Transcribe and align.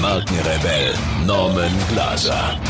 Markenrebell 0.00 0.94
Norman 1.26 1.72
Glaser. 1.88 2.69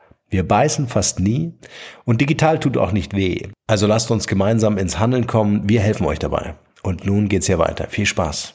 Wir 0.33 0.47
beißen 0.47 0.87
fast 0.87 1.19
nie 1.19 1.51
und 2.05 2.21
digital 2.21 2.57
tut 2.57 2.77
auch 2.77 2.93
nicht 2.93 3.13
weh. 3.13 3.49
Also 3.67 3.85
lasst 3.85 4.11
uns 4.11 4.27
gemeinsam 4.27 4.77
ins 4.77 4.97
Handeln 4.97 5.27
kommen. 5.27 5.67
Wir 5.67 5.81
helfen 5.81 6.05
euch 6.05 6.19
dabei. 6.19 6.55
Und 6.83 7.05
nun 7.05 7.27
geht's 7.27 7.47
hier 7.47 7.59
weiter. 7.59 7.87
Viel 7.89 8.05
Spaß. 8.05 8.53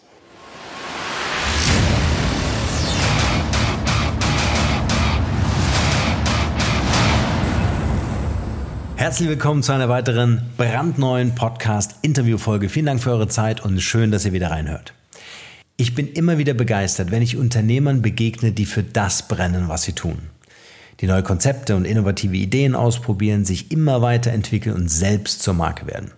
Herzlich 8.96 9.28
willkommen 9.28 9.62
zu 9.62 9.72
einer 9.72 9.90
weiteren 9.90 10.50
brandneuen 10.56 11.34
Podcast-Interview-Folge. 11.34 12.70
Vielen 12.70 12.86
Dank 12.86 13.02
für 13.02 13.10
eure 13.10 13.28
Zeit 13.28 13.62
und 13.62 13.78
schön, 13.82 14.10
dass 14.10 14.24
ihr 14.24 14.32
wieder 14.32 14.50
reinhört. 14.50 14.94
Ich 15.76 15.94
bin 15.94 16.08
immer 16.08 16.38
wieder 16.38 16.54
begeistert, 16.54 17.10
wenn 17.10 17.20
ich 17.20 17.36
Unternehmern 17.36 18.00
begegne, 18.00 18.52
die 18.52 18.64
für 18.64 18.82
das 18.82 19.28
brennen, 19.28 19.68
was 19.68 19.82
sie 19.82 19.92
tun 19.92 20.30
die 21.00 21.06
neue 21.06 21.22
Konzepte 21.22 21.76
und 21.76 21.84
innovative 21.84 22.36
Ideen 22.36 22.74
ausprobieren, 22.74 23.44
sich 23.44 23.70
immer 23.70 24.02
weiterentwickeln 24.02 24.74
und 24.74 24.88
selbst 24.88 25.42
zur 25.42 25.54
Marke 25.54 25.86
werden. 25.86 26.12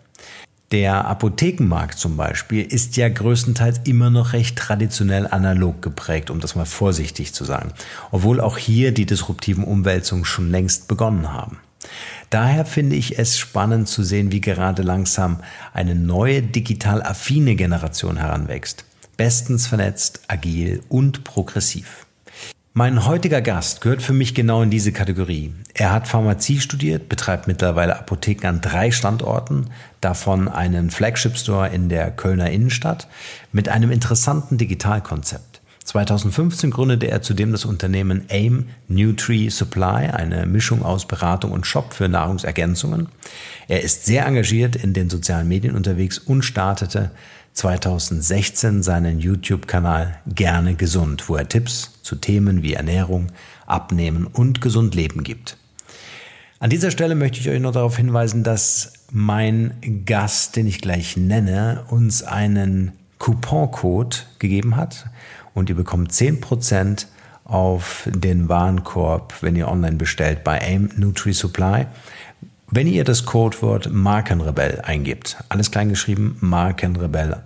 Der 0.70 1.06
Apothekenmarkt 1.06 1.98
zum 1.98 2.18
Beispiel 2.18 2.62
ist 2.62 2.98
ja 2.98 3.08
größtenteils 3.08 3.80
immer 3.84 4.10
noch 4.10 4.34
recht 4.34 4.56
traditionell 4.56 5.26
analog 5.26 5.80
geprägt, 5.80 6.30
um 6.30 6.41
das 6.41 6.56
mal 6.56 6.66
vorsichtig 6.66 7.32
zu 7.32 7.47
sagen, 7.47 7.72
obwohl 8.10 8.38
auch 8.38 8.58
hier 8.58 8.92
die 8.92 9.06
disruptiven 9.06 9.64
Umwälzungen 9.64 10.26
schon 10.26 10.50
längst 10.50 10.86
begonnen 10.86 11.32
haben. 11.32 11.58
Daher 12.28 12.66
finde 12.66 12.97
ich 12.97 13.19
es 13.19 13.38
spannend 13.38 13.88
zu 13.88 14.03
sehen, 14.03 14.30
wie 14.30 14.42
gerade 14.42 14.82
langsam 14.82 15.38
eine 15.72 15.94
neue 15.94 16.42
digital 16.42 17.03
affine 17.03 17.56
Generation 17.56 18.19
heranwächst. 18.19 18.84
Bestens 19.16 19.66
vernetzt, 19.66 20.20
agil 20.28 20.82
und 20.91 21.24
progressiv. 21.24 22.07
Mein 22.78 23.06
heutiger 23.06 23.41
Gast 23.41 23.81
gehört 23.81 24.03
für 24.03 24.12
mich 24.12 24.37
genau 24.37 24.62
in 24.62 24.71
diese 24.71 24.93
Kategorie. 24.93 25.53
Er 25.75 25.93
hat 25.93 26.06
Pharmazie 26.06 26.61
studiert, 26.61 27.09
betreibt 27.09 27.49
mittlerweile 27.49 27.99
Apotheken 27.99 28.47
an 28.47 28.61
drei 28.61 28.93
Standorten, 28.93 29.71
davon 30.00 30.47
einen 30.47 30.93
Flagship 30.93 31.37
Store 31.37 31.69
in 31.71 31.89
der 31.89 32.12
Kölner 32.12 32.53
Innenstadt 32.53 33.09
mit 33.50 33.69
einem 33.69 33.91
interessanten 33.91 34.59
Digitalkonzept. 34.59 35.61
2015 35.87 36.71
gründete 36.71 37.09
er 37.09 37.21
zudem 37.21 37.50
das 37.50 37.65
Unternehmen 37.65 38.27
AIM 38.28 38.69
Nutri 38.87 39.50
Supply, 39.50 40.10
eine 40.12 40.47
Mischung 40.47 40.84
aus 40.84 41.09
Beratung 41.09 41.50
und 41.50 41.66
Shop 41.66 41.95
für 41.95 42.09
Nahrungsergänzungen. 42.09 43.09
Er 43.66 43.83
ist 43.83 44.05
sehr 44.05 44.25
engagiert 44.25 44.77
in 44.77 44.93
den 44.93 45.10
sozialen 45.10 45.49
Medien 45.49 45.75
unterwegs 45.75 46.19
und 46.19 46.43
startete 46.43 47.10
2016 47.58 48.84
seinen 48.84 49.19
YouTube-Kanal 49.19 50.20
Gerne 50.28 50.76
Gesund, 50.76 51.28
wo 51.28 51.34
er 51.34 51.48
Tipps 51.48 51.98
zu 52.02 52.14
Themen 52.14 52.62
wie 52.62 52.74
Ernährung, 52.74 53.32
Abnehmen 53.66 54.28
und 54.28 54.60
gesund 54.60 54.94
Leben 54.94 55.24
gibt. 55.24 55.56
An 56.60 56.70
dieser 56.70 56.92
Stelle 56.92 57.16
möchte 57.16 57.41
ich 57.41 57.48
euch 57.48 57.58
noch 57.58 57.72
darauf 57.72 57.97
hinweisen, 57.97 58.44
dass 58.44 58.92
mein 59.10 59.74
Gast, 60.06 60.54
den 60.54 60.68
ich 60.68 60.80
gleich 60.80 61.16
nenne, 61.16 61.84
uns 61.91 62.22
einen 62.22 62.92
Couponcode 63.18 64.26
gegeben 64.38 64.76
hat 64.76 65.06
und 65.52 65.68
ihr 65.68 65.74
bekommt 65.74 66.12
10% 66.12 67.06
auf 67.42 68.08
den 68.14 68.48
Warenkorb, 68.48 69.34
wenn 69.41 69.56
ihr 69.56 69.66
online 69.66 69.97
bestellt 69.97 70.44
bei 70.44 70.60
AIM 70.60 70.91
Nutri 70.97 71.32
Supply. 71.32 71.86
Wenn 72.70 72.86
ihr 72.86 73.02
das 73.02 73.24
Codewort 73.24 73.91
Markenrebell 73.91 74.80
eingibt, 74.82 75.38
alles 75.48 75.72
klein 75.72 75.88
geschrieben, 75.88 76.36
Markenrebell 76.41 77.42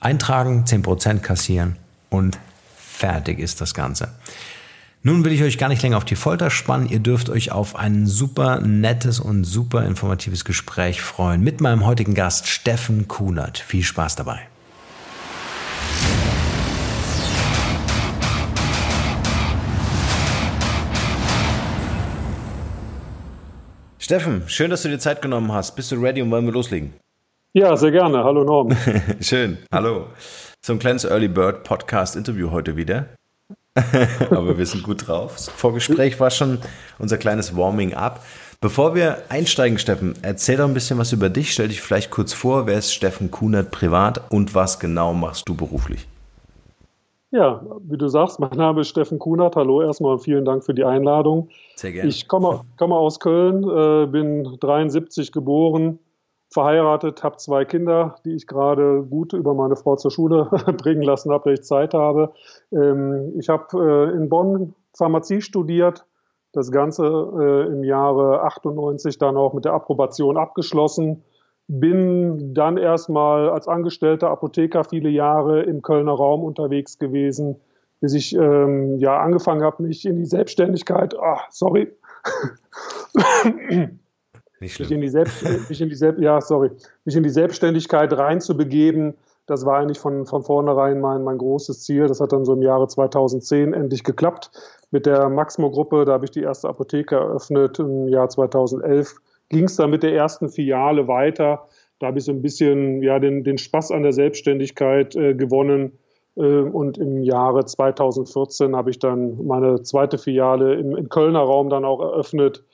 eintragen, 0.00 0.64
10% 0.64 1.20
kassieren 1.20 1.76
und 2.08 2.38
fertig 2.76 3.38
ist 3.38 3.60
das 3.60 3.74
Ganze. 3.74 4.08
Nun 5.02 5.24
will 5.24 5.32
ich 5.32 5.42
euch 5.42 5.56
gar 5.56 5.68
nicht 5.70 5.82
länger 5.82 5.96
auf 5.96 6.04
die 6.04 6.16
Folter 6.16 6.50
spannen. 6.50 6.86
Ihr 6.86 6.98
dürft 6.98 7.30
euch 7.30 7.52
auf 7.52 7.74
ein 7.74 8.06
super 8.06 8.60
nettes 8.60 9.18
und 9.18 9.44
super 9.44 9.86
informatives 9.86 10.44
Gespräch 10.44 11.00
freuen 11.00 11.42
mit 11.42 11.62
meinem 11.62 11.86
heutigen 11.86 12.14
Gast 12.14 12.48
Steffen 12.48 13.08
Kunert. 13.08 13.58
Viel 13.58 13.82
Spaß 13.82 14.16
dabei. 14.16 14.40
Steffen, 23.98 24.42
schön, 24.48 24.70
dass 24.70 24.82
du 24.82 24.88
dir 24.88 24.98
Zeit 24.98 25.22
genommen 25.22 25.52
hast. 25.52 25.76
Bist 25.76 25.92
du 25.92 25.96
ready 25.96 26.20
und 26.20 26.30
wollen 26.30 26.44
wir 26.44 26.52
loslegen? 26.52 26.92
Ja, 27.52 27.76
sehr 27.76 27.90
gerne. 27.90 28.22
Hallo 28.22 28.44
Norm. 28.44 28.68
Schön. 29.20 29.58
Hallo. 29.72 30.06
So 30.60 30.72
ein 30.72 30.78
kleines 30.78 31.04
Early 31.04 31.26
Bird 31.26 31.64
Podcast 31.64 32.14
Interview 32.14 32.52
heute 32.52 32.76
wieder. 32.76 33.06
Aber 34.30 34.56
wir 34.56 34.66
sind 34.66 34.84
gut 34.84 35.08
drauf. 35.08 35.32
Das 35.32 35.48
Vorgespräch 35.48 36.20
war 36.20 36.30
schon 36.30 36.58
unser 37.00 37.18
kleines 37.18 37.56
Warming 37.56 37.94
up. 37.94 38.20
Bevor 38.60 38.94
wir 38.94 39.18
einsteigen, 39.30 39.78
Steffen, 39.78 40.14
erzähl 40.22 40.58
doch 40.58 40.68
ein 40.68 40.74
bisschen 40.74 40.96
was 40.98 41.10
über 41.10 41.28
dich. 41.28 41.52
Stell 41.52 41.66
dich 41.66 41.80
vielleicht 41.80 42.12
kurz 42.12 42.32
vor. 42.32 42.68
Wer 42.68 42.78
ist 42.78 42.92
Steffen 42.92 43.32
Kunert 43.32 43.72
privat 43.72 44.30
und 44.30 44.54
was 44.54 44.78
genau 44.78 45.12
machst 45.12 45.48
du 45.48 45.56
beruflich? 45.56 46.06
Ja, 47.32 47.64
wie 47.82 47.96
du 47.96 48.06
sagst, 48.06 48.38
mein 48.38 48.56
Name 48.56 48.82
ist 48.82 48.90
Steffen 48.90 49.18
Kunert. 49.18 49.56
Hallo 49.56 49.82
erstmal 49.82 50.12
und 50.12 50.20
vielen 50.20 50.44
Dank 50.44 50.62
für 50.62 50.74
die 50.74 50.84
Einladung. 50.84 51.48
Sehr 51.74 51.90
gerne. 51.90 52.08
Ich 52.08 52.28
komme, 52.28 52.60
komme 52.76 52.94
aus 52.94 53.18
Köln, 53.18 53.64
äh, 53.68 54.06
bin 54.06 54.56
73 54.60 55.32
geboren, 55.32 55.98
verheiratet, 56.50 57.22
habe 57.22 57.36
zwei 57.36 57.64
Kinder, 57.64 58.16
die 58.24 58.34
ich 58.34 58.46
gerade 58.46 59.04
gut 59.08 59.32
über 59.32 59.54
meine 59.54 59.76
Frau 59.76 59.96
zur 59.96 60.10
Schule 60.10 60.50
bringen 60.78 61.02
lassen 61.02 61.32
habe, 61.32 61.44
da 61.44 61.50
ich 61.52 61.62
Zeit 61.62 61.94
habe. 61.94 62.32
Ähm, 62.72 63.32
ich 63.38 63.48
habe 63.48 63.66
äh, 63.78 64.16
in 64.16 64.28
Bonn 64.28 64.74
Pharmazie 64.96 65.40
studiert, 65.40 66.06
das 66.52 66.72
Ganze 66.72 67.06
äh, 67.06 67.72
im 67.72 67.84
Jahre 67.84 68.42
98 68.42 69.18
dann 69.18 69.36
auch 69.36 69.54
mit 69.54 69.64
der 69.64 69.72
Approbation 69.72 70.36
abgeschlossen. 70.36 71.22
Bin 71.68 72.52
dann 72.52 72.76
erstmal 72.76 73.48
als 73.48 73.68
angestellter 73.68 74.30
Apotheker 74.30 74.82
viele 74.82 75.08
Jahre 75.08 75.62
im 75.62 75.82
Kölner 75.82 76.12
Raum 76.12 76.42
unterwegs 76.42 76.98
gewesen, 76.98 77.60
bis 78.00 78.14
ich 78.14 78.34
ähm, 78.34 78.98
ja 78.98 79.20
angefangen 79.20 79.62
habe, 79.62 79.84
mich 79.84 80.04
in 80.04 80.16
die 80.16 80.24
Selbstständigkeit, 80.24 81.16
ah, 81.16 81.42
sorry, 81.50 81.92
nicht 84.60 84.74
schlimm. 84.74 84.88
Mich 84.88 84.94
in 84.94 85.00
die, 85.00 85.08
Selbst, 85.08 85.68
mich 85.68 85.80
in 85.80 85.88
die 85.88 85.94
Selbst, 85.94 86.20
ja, 86.20 86.40
sorry, 86.40 86.70
mich 87.04 87.16
in 87.16 87.22
die 87.22 87.30
Selbstständigkeit 87.30 88.12
reinzubegeben. 88.12 89.14
Das 89.46 89.66
war 89.66 89.78
eigentlich 89.78 89.98
von, 89.98 90.26
von 90.26 90.42
vornherein 90.42 91.00
mein, 91.00 91.24
mein 91.24 91.38
großes 91.38 91.82
Ziel. 91.82 92.06
Das 92.06 92.20
hat 92.20 92.32
dann 92.32 92.44
so 92.44 92.52
im 92.52 92.62
Jahre 92.62 92.86
2010 92.86 93.72
endlich 93.72 94.04
geklappt 94.04 94.50
mit 94.90 95.06
der 95.06 95.28
Maximo-Gruppe. 95.28 96.04
Da 96.04 96.12
habe 96.12 96.24
ich 96.24 96.30
die 96.30 96.42
erste 96.42 96.68
Apotheke 96.68 97.16
eröffnet. 97.16 97.78
Im 97.78 98.06
Jahr 98.06 98.28
2011 98.28 99.16
ging 99.48 99.64
es 99.64 99.76
dann 99.76 99.90
mit 99.90 100.02
der 100.02 100.14
ersten 100.14 100.48
Filiale 100.48 101.08
weiter. 101.08 101.66
Da 101.98 102.06
habe 102.06 102.18
ich 102.18 102.24
so 102.24 102.32
ein 102.32 102.42
bisschen 102.42 103.02
ja, 103.02 103.18
den, 103.18 103.44
den 103.44 103.58
Spaß 103.58 103.90
an 103.90 104.02
der 104.02 104.12
Selbstständigkeit 104.12 105.16
äh, 105.16 105.34
gewonnen. 105.34 105.98
Äh, 106.36 106.42
und 106.42 106.98
im 106.98 107.22
Jahre 107.22 107.64
2014 107.64 108.76
habe 108.76 108.90
ich 108.90 108.98
dann 108.98 109.46
meine 109.46 109.82
zweite 109.82 110.18
Filiale 110.18 110.74
im, 110.74 110.96
im 110.96 111.08
Kölner 111.08 111.40
Raum 111.40 111.70
dann 111.70 111.84
auch 111.84 112.00
eröffnet. 112.00 112.64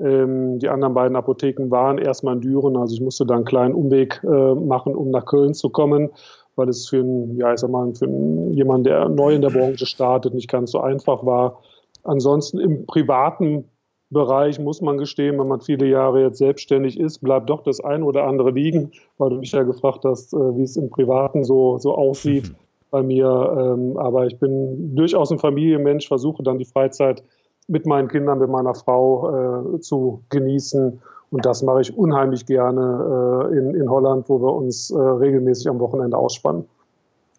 Ähm, 0.00 0.58
die 0.58 0.68
anderen 0.68 0.94
beiden 0.94 1.16
Apotheken 1.16 1.70
waren 1.70 1.98
erstmal 1.98 2.36
in 2.36 2.40
Düren, 2.40 2.76
also 2.76 2.94
ich 2.94 3.00
musste 3.00 3.26
da 3.26 3.34
einen 3.34 3.44
kleinen 3.44 3.74
Umweg 3.74 4.20
äh, 4.22 4.54
machen, 4.54 4.94
um 4.94 5.10
nach 5.10 5.26
Köln 5.26 5.54
zu 5.54 5.70
kommen, 5.70 6.10
weil 6.56 6.68
es 6.68 6.88
für, 6.88 7.00
einen, 7.00 7.36
ja, 7.36 7.52
ich 7.52 7.60
sag 7.60 7.70
mal, 7.70 7.92
für 7.94 8.06
einen, 8.06 8.52
jemanden, 8.52 8.84
der 8.84 9.08
neu 9.08 9.34
in 9.34 9.42
der 9.42 9.50
Branche 9.50 9.86
startet, 9.86 10.34
nicht 10.34 10.50
ganz 10.50 10.70
so 10.70 10.80
einfach 10.80 11.24
war. 11.24 11.60
Ansonsten 12.04 12.58
im 12.58 12.86
privaten 12.86 13.64
Bereich 14.10 14.58
muss 14.58 14.80
man 14.80 14.96
gestehen, 14.96 15.38
wenn 15.38 15.48
man 15.48 15.60
viele 15.60 15.86
Jahre 15.86 16.22
jetzt 16.22 16.38
selbstständig 16.38 16.98
ist, 16.98 17.18
bleibt 17.18 17.50
doch 17.50 17.62
das 17.62 17.80
ein 17.80 18.02
oder 18.02 18.24
andere 18.24 18.50
liegen, 18.50 18.92
weil 19.18 19.30
du 19.30 19.36
mich 19.36 19.52
ja 19.52 19.64
gefragt 19.64 20.04
hast, 20.04 20.32
äh, 20.32 20.56
wie 20.56 20.62
es 20.62 20.76
im 20.76 20.90
Privaten 20.90 21.44
so, 21.44 21.78
so 21.78 21.94
aussieht 21.94 22.48
mhm. 22.48 22.54
bei 22.90 23.02
mir. 23.02 23.26
Ähm, 23.58 23.96
aber 23.98 24.26
ich 24.26 24.38
bin 24.38 24.94
durchaus 24.94 25.30
ein 25.30 25.38
Familienmensch, 25.38 26.08
versuche 26.08 26.42
dann 26.42 26.58
die 26.58 26.64
Freizeit 26.64 27.22
mit 27.68 27.86
meinen 27.86 28.08
Kindern, 28.08 28.38
mit 28.38 28.50
meiner 28.50 28.74
Frau 28.74 29.76
äh, 29.76 29.80
zu 29.80 30.22
genießen. 30.30 31.00
Und 31.30 31.46
das 31.46 31.62
mache 31.62 31.82
ich 31.82 31.96
unheimlich 31.96 32.46
gerne 32.46 33.50
äh, 33.50 33.58
in, 33.58 33.74
in 33.74 33.90
Holland, 33.90 34.28
wo 34.28 34.40
wir 34.40 34.52
uns 34.52 34.92
regelmäßig 34.92 35.68
am 35.68 35.78
Wochenende 35.78 36.16
ausspannen. 36.16 36.66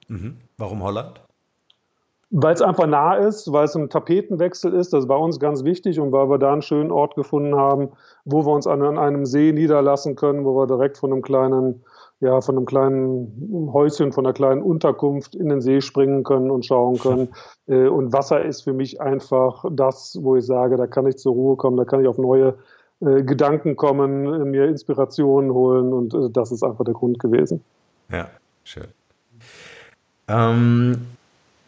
Mhm. 0.07 0.37
Warum 0.57 0.83
Holland? 0.83 1.21
Weil 2.31 2.53
es 2.53 2.61
einfach 2.61 2.85
nah 2.85 3.15
ist, 3.15 3.51
weil 3.51 3.65
es 3.65 3.75
ein 3.75 3.89
Tapetenwechsel 3.89 4.73
ist, 4.73 4.93
das 4.93 5.07
war 5.07 5.19
uns 5.19 5.39
ganz 5.39 5.63
wichtig 5.63 5.99
und 5.99 6.11
weil 6.11 6.29
wir 6.29 6.37
da 6.37 6.53
einen 6.53 6.61
schönen 6.61 6.91
Ort 6.91 7.15
gefunden 7.15 7.55
haben, 7.55 7.89
wo 8.23 8.45
wir 8.45 8.53
uns 8.53 8.67
an, 8.67 8.83
an 8.83 8.99
einem 8.99 9.25
See 9.25 9.51
niederlassen 9.51 10.15
können, 10.15 10.45
wo 10.45 10.55
wir 10.55 10.67
direkt 10.67 10.99
von 10.99 11.11
einem 11.11 11.23
kleinen, 11.23 11.83
ja, 12.21 12.41
von 12.41 12.57
einem 12.57 12.65
kleinen 12.65 13.69
Häuschen, 13.71 14.11
von 14.11 14.25
einer 14.25 14.33
kleinen 14.33 14.61
Unterkunft 14.61 15.35
in 15.35 15.49
den 15.49 15.61
See 15.61 15.81
springen 15.81 16.23
können 16.23 16.51
und 16.51 16.65
schauen 16.65 16.99
können. 16.99 17.29
Äh, 17.67 17.87
und 17.87 18.11
Wasser 18.11 18.43
ist 18.43 18.63
für 18.63 18.73
mich 18.73 18.99
einfach 18.99 19.63
das, 19.71 20.17
wo 20.21 20.35
ich 20.35 20.45
sage, 20.45 20.75
da 20.75 20.87
kann 20.87 21.07
ich 21.07 21.17
zur 21.17 21.33
Ruhe 21.33 21.55
kommen, 21.55 21.77
da 21.77 21.85
kann 21.85 22.01
ich 22.01 22.07
auf 22.07 22.17
neue 22.17 22.55
äh, 22.99 23.23
Gedanken 23.23 23.77
kommen, 23.77 24.51
mir 24.51 24.65
Inspirationen 24.65 25.53
holen 25.53 25.93
und 25.93 26.13
äh, 26.13 26.29
das 26.31 26.51
ist 26.51 26.63
einfach 26.63 26.83
der 26.83 26.93
Grund 26.93 27.19
gewesen. 27.19 27.63
Ja, 28.11 28.29
schön. 28.63 28.87
Ähm, 30.27 31.07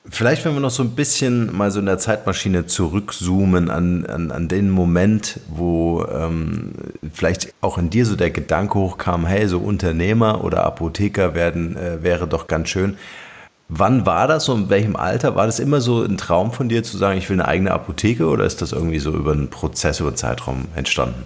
Vielleicht, 0.09 0.43
wenn 0.45 0.53
wir 0.53 0.61
noch 0.61 0.71
so 0.71 0.81
ein 0.81 0.95
bisschen 0.95 1.55
mal 1.55 1.69
so 1.69 1.79
in 1.79 1.85
der 1.85 1.99
Zeitmaschine 1.99 2.65
zurückzoomen 2.65 3.69
an, 3.69 4.05
an, 4.07 4.31
an 4.31 4.47
den 4.47 4.71
Moment, 4.71 5.39
wo 5.47 6.03
ähm, 6.05 6.71
vielleicht 7.13 7.53
auch 7.61 7.77
in 7.77 7.91
dir 7.91 8.05
so 8.07 8.15
der 8.15 8.31
Gedanke 8.31 8.79
hochkam, 8.79 9.27
hey, 9.27 9.47
so 9.47 9.59
Unternehmer 9.59 10.43
oder 10.43 10.65
Apotheker 10.65 11.35
werden, 11.35 11.77
äh, 11.77 12.01
wäre 12.01 12.27
doch 12.27 12.47
ganz 12.47 12.69
schön. 12.69 12.97
Wann 13.69 14.05
war 14.05 14.27
das 14.27 14.49
und 14.49 14.63
in 14.63 14.69
welchem 14.69 14.95
Alter? 14.95 15.35
War 15.35 15.45
das 15.45 15.59
immer 15.59 15.81
so 15.81 16.03
ein 16.03 16.17
Traum 16.17 16.51
von 16.51 16.67
dir 16.67 16.83
zu 16.83 16.97
sagen, 16.97 17.19
ich 17.19 17.29
will 17.29 17.39
eine 17.39 17.47
eigene 17.47 17.71
Apotheke 17.71 18.27
oder 18.27 18.43
ist 18.45 18.61
das 18.61 18.71
irgendwie 18.71 18.99
so 18.99 19.11
über 19.11 19.33
einen 19.33 19.49
Prozess, 19.49 19.99
über 19.99 20.09
einen 20.09 20.17
Zeitraum 20.17 20.65
entstanden? 20.75 21.25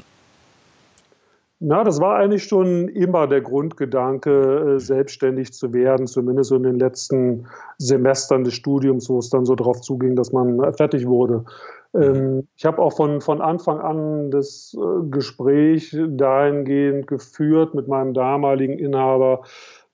Na, 1.60 1.86
das 1.86 2.02
war 2.02 2.18
eigentlich 2.18 2.44
schon 2.44 2.90
immer 2.90 3.28
der 3.28 3.40
Grundgedanke, 3.40 4.76
äh, 4.76 4.80
selbstständig 4.80 5.54
zu 5.54 5.74
werden, 5.74 6.06
zumindest 6.06 6.50
so 6.50 6.58
in 6.58 6.64
den 6.64 6.80
letzten 6.80 7.48
Semestern 7.78 8.44
des 8.44 8.56
Studiums, 8.56 9.10
wo 9.10 9.20
es 9.20 9.30
dann 9.30 9.46
so 9.46 9.56
darauf 9.56 9.80
zuging, 9.80 10.18
dass 10.18 10.34
man 10.34 10.62
äh, 10.62 10.74
fertig 10.74 11.08
wurde. 11.08 11.46
Ähm, 11.94 12.48
ich 12.58 12.66
habe 12.66 12.80
auch 12.82 12.94
von, 12.94 13.22
von 13.22 13.42
Anfang 13.42 13.80
an 13.80 14.32
das 14.32 14.76
äh, 14.78 15.10
Gespräch 15.10 15.96
dahingehend 16.10 17.08
geführt 17.08 17.74
mit 17.74 17.88
meinem 17.88 18.14
damaligen 18.14 18.78
Inhaber, 18.78 19.44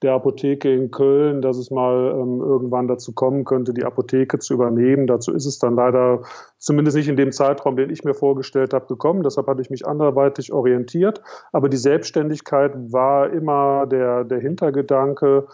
der 0.02 0.14
Apotheke 0.14 0.74
in 0.74 0.90
Köln, 0.90 1.42
dass 1.42 1.58
es 1.58 1.70
mal 1.70 2.16
ähm, 2.20 2.42
irgendwann 2.42 2.88
dazu 2.88 3.14
kommen 3.14 3.46
könnte, 3.46 3.74
die 3.74 3.84
Apotheke 3.84 4.40
zu 4.40 4.54
übernehmen. 4.56 5.06
Dazu 5.06 5.32
ist 5.32 5.46
es 5.46 5.60
dann 5.60 5.76
leider 5.76 6.22
zumindest 6.58 6.98
nicht 6.98 7.08
in 7.08 7.18
dem 7.18 7.32
Zeitraum, 7.32 7.76
den 7.76 7.92
ich 7.92 8.04
mir 8.04 8.16
vorgestellt 8.16 8.74
habe, 8.74 8.88
gekommen. 8.88 9.22
Deshalb 9.24 9.48
hatte 9.48 9.62
ich 9.62 9.70
mich 9.70 9.86
anderweitig 9.86 10.52
orientiert. 10.52 11.22
Aber 11.52 11.70
die 11.70 11.78
Selbstständigkeit 11.78 12.72
war 12.92 13.30
immer 13.30 13.86
der, 13.86 14.24
der 14.24 14.40
Hintergedanke. 14.40 15.46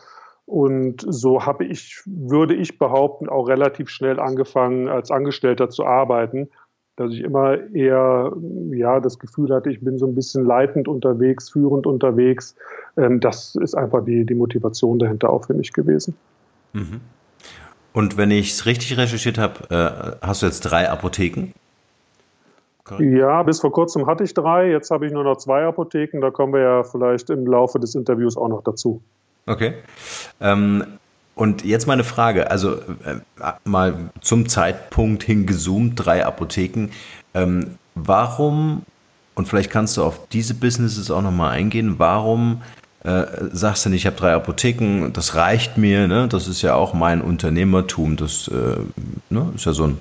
Und 0.45 1.03
so 1.05 1.45
habe 1.45 1.65
ich, 1.65 2.01
würde 2.05 2.55
ich 2.55 2.79
behaupten, 2.79 3.27
auch 3.27 3.49
relativ 3.49 3.89
schnell 3.89 4.17
angefangen, 4.17 4.87
als 4.87 5.11
Angestellter 5.11 5.69
zu 5.69 5.85
arbeiten 5.85 6.49
dass 6.97 7.11
ich 7.13 7.21
immer 7.21 7.57
eher 7.73 8.33
ja 8.71 8.99
das 8.99 9.19
Gefühl 9.19 9.53
hatte, 9.53 9.69
ich 9.69 9.79
bin 9.79 9.97
so 9.97 10.07
ein 10.07 10.15
bisschen 10.15 10.45
leitend 10.45 10.87
unterwegs, 10.87 11.49
führend 11.49 11.85
unterwegs. 11.85 12.55
Ähm, 12.97 13.19
das 13.19 13.55
ist 13.55 13.75
einfach 13.75 14.03
die, 14.03 14.25
die 14.25 14.33
Motivation 14.33 14.99
dahinter 14.99 15.29
auch 15.29 15.45
für 15.45 15.53
mich 15.53 15.71
gewesen. 15.71 16.15
Mhm. 16.73 16.99
Und 17.93 18.17
wenn 18.17 18.31
ich 18.31 18.51
es 18.51 18.65
richtig 18.65 18.97
recherchiert 18.97 19.37
habe, 19.37 20.17
äh, 20.21 20.25
hast 20.25 20.41
du 20.41 20.47
jetzt 20.47 20.61
drei 20.61 20.89
Apotheken? 20.89 21.53
Ja, 22.99 23.43
bis 23.43 23.59
vor 23.59 23.71
kurzem 23.71 24.07
hatte 24.07 24.23
ich 24.23 24.33
drei, 24.33 24.69
jetzt 24.71 24.91
habe 24.91 25.05
ich 25.05 25.11
nur 25.11 25.23
noch 25.23 25.37
zwei 25.37 25.65
Apotheken, 25.65 26.21
da 26.21 26.31
kommen 26.31 26.53
wir 26.53 26.61
ja 26.61 26.83
vielleicht 26.83 27.29
im 27.29 27.45
Laufe 27.45 27.79
des 27.79 27.95
Interviews 27.95 28.37
auch 28.37 28.47
noch 28.47 28.63
dazu. 28.63 29.01
Okay. 29.45 29.73
Ähm, 30.39 30.83
und 31.37 31.63
jetzt 31.63 31.85
meine 31.85 32.03
Frage, 32.03 32.49
also 32.49 32.77
äh, 33.05 33.19
mal 33.63 34.09
zum 34.21 34.49
Zeitpunkt 34.49 35.23
hingezoomt, 35.23 35.93
drei 35.95 36.25
Apotheken. 36.25 36.89
Ähm, 37.35 37.77
warum, 37.93 38.81
und 39.35 39.47
vielleicht 39.47 39.69
kannst 39.69 39.97
du 39.97 40.03
auf 40.03 40.27
diese 40.29 40.55
Businesses 40.55 41.11
auch 41.11 41.21
nochmal 41.21 41.51
eingehen, 41.51 41.99
warum 41.99 42.63
äh, 43.03 43.25
sagst 43.51 43.85
du 43.85 43.89
nicht, 43.89 44.01
ich 44.01 44.05
habe 44.07 44.15
drei 44.15 44.33
Apotheken, 44.33 45.11
das 45.13 45.35
reicht 45.35 45.77
mir, 45.77 46.07
ne? 46.07 46.27
das 46.27 46.47
ist 46.47 46.63
ja 46.63 46.73
auch 46.73 46.95
mein 46.95 47.21
Unternehmertum, 47.21 48.17
das 48.17 48.47
äh, 48.47 48.77
ne? 49.29 49.51
ist 49.55 49.65
ja 49.65 49.73
so 49.73 49.83
ein, 49.83 49.99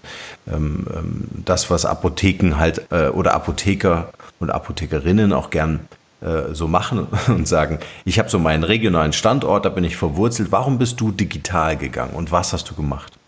ähm, 0.50 0.86
ähm, 0.96 1.24
das, 1.44 1.70
was 1.70 1.84
Apotheken 1.84 2.56
halt 2.56 2.86
äh, 2.90 3.08
oder 3.08 3.34
Apotheker 3.34 4.08
und 4.40 4.50
Apothekerinnen 4.50 5.34
auch 5.34 5.50
gern 5.50 5.80
äh, 6.20 6.54
so 6.54 6.66
machen 6.66 7.06
und 7.28 7.46
sagen, 7.46 7.78
ich 8.04 8.18
habe 8.18 8.28
so 8.28 8.38
meinen 8.38 8.64
regionalen 8.64 9.12
Standort, 9.12 9.64
da 9.64 9.68
bin 9.68 9.84
ich 9.84 9.96
verwurzelt. 9.96 10.50
Warum 10.52 10.78
bist 10.78 11.00
du 11.00 11.10
digital 11.10 11.76
gegangen 11.76 12.14
und 12.14 12.32
was 12.32 12.52
hast 12.52 12.70
du 12.70 12.74
gemacht? 12.74 13.18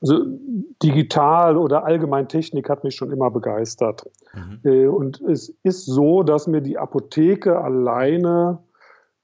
Also 0.00 0.24
digital 0.82 1.56
oder 1.56 1.84
allgemein 1.84 2.26
Technik 2.26 2.68
hat 2.68 2.82
mich 2.82 2.96
schon 2.96 3.12
immer 3.12 3.30
begeistert. 3.30 4.04
Mhm. 4.34 4.60
Äh, 4.64 4.86
und 4.86 5.20
es 5.20 5.54
ist 5.62 5.86
so, 5.86 6.24
dass 6.24 6.48
mir 6.48 6.60
die 6.60 6.76
Apotheke 6.76 7.56
alleine 7.58 8.58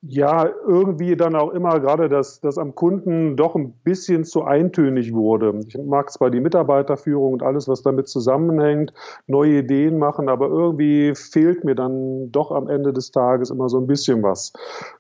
ja, 0.03 0.49
irgendwie 0.65 1.17
dann 1.17 1.35
auch 1.35 1.51
immer 1.51 1.81
gerade, 1.81 2.09
dass 2.09 2.41
das 2.41 2.57
am 2.57 2.77
Kunden 2.77 3.37
doch 3.37 3.57
ein 3.57 3.73
bisschen 3.83 4.23
zu 4.25 4.45
eintönig 4.45 5.13
wurde. 5.13 5.59
Ich 5.67 5.77
mag 5.77 6.13
zwar 6.13 6.31
die 6.31 6.41
Mitarbeiterführung 6.41 7.33
und 7.33 7.43
alles, 7.43 7.67
was 7.67 7.83
damit 7.83 8.09
zusammenhängt, 8.09 8.93
neue 9.27 9.59
Ideen 9.59 9.99
machen, 9.99 10.29
aber 10.29 10.47
irgendwie 10.47 11.15
fehlt 11.17 11.65
mir 11.65 11.75
dann 11.75 12.31
doch 12.31 12.53
am 12.53 12.69
Ende 12.69 12.93
des 12.93 13.11
Tages 13.11 13.51
immer 13.51 13.69
so 13.69 13.79
ein 13.79 13.89
bisschen 13.89 14.23
was. 14.23 14.53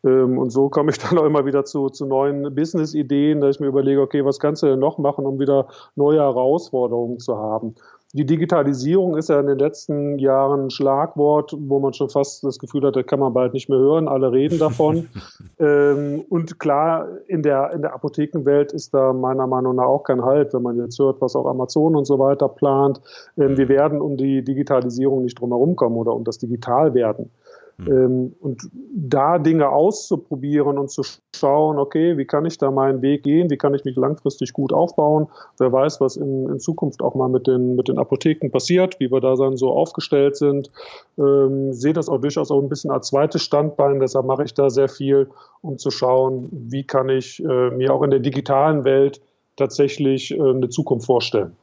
Ähm, 0.04 0.36
und 0.36 0.50
so 0.50 0.68
komme 0.68 0.90
ich 0.90 0.98
dann 1.08 1.16
auch 1.16 1.24
immer 1.24 1.46
wieder 1.46 1.64
zu, 1.64 1.90
zu 1.90 2.04
neuen 2.04 2.52
Business-Ideen, 2.52 3.40
dass 3.40 3.56
ich 3.56 3.60
mir 3.60 3.68
überlege, 3.68 4.00
okay, 4.00 4.24
was 4.24 4.40
kannst 4.40 4.64
du 4.64 4.66
denn 4.66 4.80
noch 4.80 4.98
machen, 4.98 5.26
um 5.26 5.38
wieder 5.38 5.68
neue 5.94 6.18
Herausforderungen 6.18 7.20
zu 7.20 7.36
haben? 7.36 7.76
Die 8.14 8.24
Digitalisierung 8.24 9.18
ist 9.18 9.28
ja 9.28 9.38
in 9.38 9.46
den 9.46 9.58
letzten 9.58 10.18
Jahren 10.18 10.66
ein 10.66 10.70
Schlagwort, 10.70 11.54
wo 11.58 11.78
man 11.78 11.92
schon 11.92 12.08
fast 12.08 12.42
das 12.42 12.58
Gefühl 12.58 12.86
hat, 12.86 12.96
da 12.96 13.02
kann 13.02 13.20
man 13.20 13.34
bald 13.34 13.52
nicht 13.52 13.68
mehr 13.68 13.78
hören. 13.78 14.08
Alle 14.08 14.32
reden 14.32 14.58
davon. 14.58 15.08
ähm, 15.58 16.24
und 16.30 16.58
klar, 16.58 17.06
in 17.26 17.42
der, 17.42 17.70
in 17.72 17.82
der 17.82 17.92
Apothekenwelt 17.92 18.72
ist 18.72 18.94
da 18.94 19.12
meiner 19.12 19.46
Meinung 19.46 19.76
nach 19.76 19.84
auch 19.84 20.04
kein 20.04 20.24
Halt, 20.24 20.54
wenn 20.54 20.62
man 20.62 20.78
jetzt 20.78 20.98
hört, 20.98 21.20
was 21.20 21.36
auch 21.36 21.44
Amazon 21.44 21.96
und 21.96 22.06
so 22.06 22.18
weiter 22.18 22.48
plant. 22.48 22.98
Ähm, 23.36 23.58
wir 23.58 23.68
werden 23.68 24.00
um 24.00 24.16
die 24.16 24.42
Digitalisierung 24.42 25.22
nicht 25.22 25.38
drum 25.38 25.50
herum 25.50 25.76
kommen 25.76 25.96
oder 25.96 26.14
um 26.14 26.24
das 26.24 26.38
Digitalwerden. 26.38 27.30
Mhm. 27.78 28.34
Und 28.40 28.68
da 28.92 29.38
Dinge 29.38 29.68
auszuprobieren 29.68 30.78
und 30.78 30.90
zu 30.90 31.02
schauen, 31.34 31.78
okay, 31.78 32.16
wie 32.16 32.24
kann 32.24 32.44
ich 32.44 32.58
da 32.58 32.70
meinen 32.70 33.02
Weg 33.02 33.22
gehen, 33.22 33.50
wie 33.50 33.56
kann 33.56 33.74
ich 33.74 33.84
mich 33.84 33.96
langfristig 33.96 34.52
gut 34.52 34.72
aufbauen, 34.72 35.28
wer 35.58 35.72
weiß, 35.72 36.00
was 36.00 36.16
in, 36.16 36.48
in 36.48 36.58
Zukunft 36.58 37.02
auch 37.02 37.14
mal 37.14 37.28
mit 37.28 37.46
den, 37.46 37.76
mit 37.76 37.88
den 37.88 37.98
Apotheken 37.98 38.50
passiert, 38.50 38.98
wie 38.98 39.10
wir 39.10 39.20
da 39.20 39.36
dann 39.36 39.56
so 39.56 39.70
aufgestellt 39.70 40.36
sind. 40.36 40.70
Ähm, 41.18 41.72
sehe 41.72 41.92
das 41.92 42.08
auch 42.08 42.18
durchaus 42.18 42.50
auch 42.50 42.60
ein 42.60 42.68
bisschen 42.68 42.90
als 42.90 43.08
zweites 43.08 43.42
Standbein, 43.42 44.00
deshalb 44.00 44.26
mache 44.26 44.44
ich 44.44 44.54
da 44.54 44.70
sehr 44.70 44.88
viel, 44.88 45.28
um 45.62 45.78
zu 45.78 45.90
schauen, 45.90 46.48
wie 46.50 46.84
kann 46.84 47.08
ich 47.08 47.42
äh, 47.44 47.70
mir 47.70 47.94
auch 47.94 48.02
in 48.02 48.10
der 48.10 48.20
digitalen 48.20 48.84
Welt 48.84 49.20
tatsächlich 49.56 50.32
äh, 50.32 50.40
eine 50.40 50.68
Zukunft 50.68 51.06
vorstellen. 51.06 51.56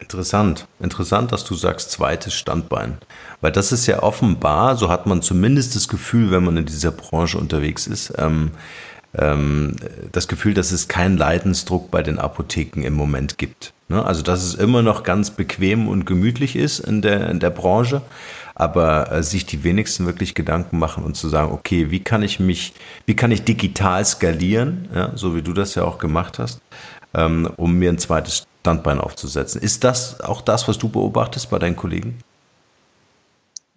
Interessant. 0.00 0.68
Interessant, 0.80 1.32
dass 1.32 1.44
du 1.44 1.54
sagst 1.54 1.90
zweites 1.90 2.34
Standbein. 2.34 2.98
Weil 3.40 3.52
das 3.52 3.72
ist 3.72 3.86
ja 3.86 4.02
offenbar, 4.02 4.76
so 4.76 4.88
hat 4.88 5.06
man 5.06 5.22
zumindest 5.22 5.74
das 5.74 5.88
Gefühl, 5.88 6.30
wenn 6.30 6.44
man 6.44 6.56
in 6.56 6.66
dieser 6.66 6.92
Branche 6.92 7.38
unterwegs 7.38 7.86
ist, 7.86 8.12
ähm, 8.16 8.52
ähm, 9.16 9.76
das 10.12 10.28
Gefühl, 10.28 10.54
dass 10.54 10.70
es 10.70 10.88
keinen 10.88 11.16
Leidensdruck 11.16 11.90
bei 11.90 12.02
den 12.02 12.18
Apotheken 12.18 12.82
im 12.82 12.94
Moment 12.94 13.38
gibt. 13.38 13.72
Ne? 13.88 14.04
Also, 14.04 14.22
dass 14.22 14.44
es 14.44 14.54
immer 14.54 14.82
noch 14.82 15.02
ganz 15.02 15.30
bequem 15.30 15.88
und 15.88 16.04
gemütlich 16.04 16.56
ist 16.56 16.78
in 16.80 17.02
der, 17.02 17.30
in 17.30 17.40
der 17.40 17.50
Branche, 17.50 18.02
aber 18.54 19.10
äh, 19.10 19.22
sich 19.22 19.46
die 19.46 19.64
wenigsten 19.64 20.06
wirklich 20.06 20.34
Gedanken 20.34 20.78
machen 20.78 21.04
und 21.04 21.16
zu 21.16 21.28
sagen, 21.28 21.52
okay, 21.52 21.90
wie 21.90 22.00
kann 22.00 22.22
ich 22.22 22.38
mich, 22.38 22.74
wie 23.06 23.16
kann 23.16 23.30
ich 23.30 23.44
digital 23.44 24.04
skalieren, 24.04 24.88
ja, 24.94 25.12
so 25.14 25.34
wie 25.34 25.42
du 25.42 25.52
das 25.52 25.74
ja 25.74 25.84
auch 25.84 25.98
gemacht 25.98 26.38
hast, 26.38 26.60
ähm, 27.14 27.48
um 27.56 27.74
mir 27.74 27.90
ein 27.90 27.98
zweites 27.98 28.46
Standbein 28.68 29.00
aufzusetzen. 29.00 29.62
Ist 29.62 29.82
das 29.82 30.20
auch 30.20 30.42
das, 30.42 30.68
was 30.68 30.76
du 30.76 30.90
beobachtest 30.90 31.48
bei 31.48 31.58
deinen 31.58 31.74
Kollegen? 31.76 32.18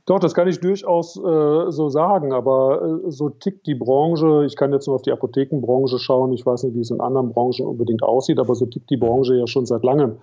Doch, 0.05 0.19
das 0.19 0.33
kann 0.33 0.50
ich 0.50 0.60
durchaus 0.60 1.15
äh, 1.15 1.71
so 1.71 1.88
sagen, 1.88 2.33
aber 2.33 3.00
äh, 3.05 3.12
so 3.12 3.29
tickt 3.29 3.65
die 3.67 3.75
Branche. 3.75 4.43
Ich 4.45 4.57
kann 4.57 4.74
jetzt 4.74 4.88
nur 4.88 4.98
auf 4.98 5.03
die 5.03 5.13
Apothekenbranche 5.13 5.98
schauen. 5.98 6.33
Ich 6.33 6.45
weiß 6.45 6.63
nicht, 6.63 6.75
wie 6.75 6.81
es 6.81 6.91
in 6.91 7.00
anderen 7.00 7.31
Branchen 7.31 7.65
unbedingt 7.65 8.03
aussieht, 8.03 8.38
aber 8.39 8.53
so 8.55 8.65
tickt 8.65 8.89
die 8.89 8.98
Branche 8.98 9.36
ja 9.36 9.48
schon 9.48 9.65
seit 9.65 9.83
langem. 9.83 10.17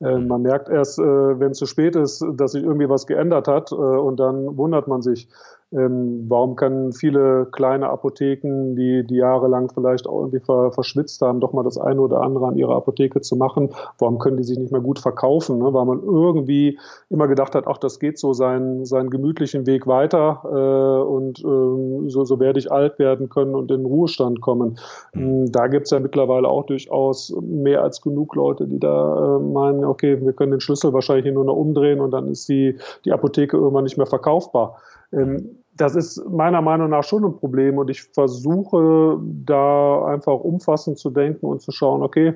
Äh, 0.00 0.18
man 0.18 0.42
merkt 0.42 0.68
erst, 0.68 0.98
äh, 0.98 1.02
wenn 1.40 1.52
es 1.52 1.58
zu 1.58 1.64
spät 1.64 1.96
ist, 1.96 2.22
dass 2.34 2.52
sich 2.52 2.62
irgendwie 2.62 2.90
was 2.90 3.06
geändert 3.06 3.48
hat 3.48 3.72
äh, 3.72 3.76
und 3.76 4.20
dann 4.20 4.58
wundert 4.58 4.86
man 4.86 5.00
sich. 5.00 5.28
Ähm, 5.72 6.24
warum 6.28 6.56
können 6.56 6.92
viele 6.92 7.46
kleine 7.52 7.90
Apotheken, 7.90 8.74
die, 8.74 9.06
die 9.06 9.16
jahrelang 9.16 9.70
vielleicht 9.72 10.08
auch 10.08 10.20
irgendwie 10.20 10.40
ver, 10.40 10.72
verschwitzt 10.72 11.22
haben, 11.22 11.40
doch 11.40 11.52
mal 11.52 11.62
das 11.62 11.78
eine 11.78 12.00
oder 12.00 12.22
andere 12.22 12.48
an 12.48 12.56
ihrer 12.56 12.74
Apotheke 12.74 13.20
zu 13.20 13.36
machen? 13.36 13.70
Warum 13.98 14.18
können 14.18 14.36
die 14.36 14.42
sich 14.42 14.58
nicht 14.58 14.72
mehr 14.72 14.80
gut 14.80 14.98
verkaufen? 14.98 15.58
Ne? 15.58 15.72
Weil 15.72 15.84
man 15.84 16.02
irgendwie 16.02 16.78
immer 17.08 17.28
gedacht 17.28 17.54
hat, 17.54 17.68
ach, 17.68 17.78
das 17.78 18.00
geht 18.00 18.18
so 18.18 18.32
seinen, 18.32 18.84
seinen 18.84 19.10
gemütlichen 19.10 19.66
Weg 19.66 19.86
weiter 19.86 20.40
äh, 20.44 21.08
und 21.08 21.38
äh, 21.38 22.08
so, 22.10 22.24
so 22.24 22.40
werde 22.40 22.58
ich 22.58 22.72
alt 22.72 22.98
werden 22.98 23.28
können 23.28 23.54
und 23.54 23.70
in 23.70 23.78
den 23.78 23.86
Ruhestand 23.86 24.40
kommen. 24.40 24.76
Mhm. 25.14 25.52
Da 25.52 25.68
gibt 25.68 25.84
es 25.86 25.90
ja 25.90 26.00
mittlerweile 26.00 26.48
auch 26.48 26.66
durchaus 26.66 27.32
mehr 27.40 27.82
als 27.82 28.00
genug 28.00 28.34
Leute, 28.34 28.66
die 28.66 28.80
da 28.80 29.36
äh, 29.36 29.38
meinen, 29.38 29.84
okay, 29.84 30.20
wir 30.20 30.32
können 30.32 30.50
den 30.50 30.60
Schlüssel 30.60 30.92
wahrscheinlich 30.92 31.32
nur 31.32 31.44
noch 31.44 31.56
umdrehen 31.56 32.00
und 32.00 32.10
dann 32.10 32.26
ist 32.26 32.48
die, 32.48 32.76
die 33.04 33.12
Apotheke 33.12 33.56
irgendwann 33.56 33.84
nicht 33.84 33.96
mehr 33.96 34.06
verkaufbar. 34.06 34.76
Ähm, 35.12 35.59
das 35.76 35.94
ist 35.94 36.22
meiner 36.28 36.60
Meinung 36.60 36.90
nach 36.90 37.04
schon 37.04 37.24
ein 37.24 37.36
Problem 37.36 37.78
und 37.78 37.88
ich 37.90 38.02
versuche 38.02 39.18
da 39.44 40.04
einfach 40.04 40.40
umfassend 40.40 40.98
zu 40.98 41.10
denken 41.10 41.46
und 41.46 41.62
zu 41.62 41.72
schauen, 41.72 42.02
okay, 42.02 42.34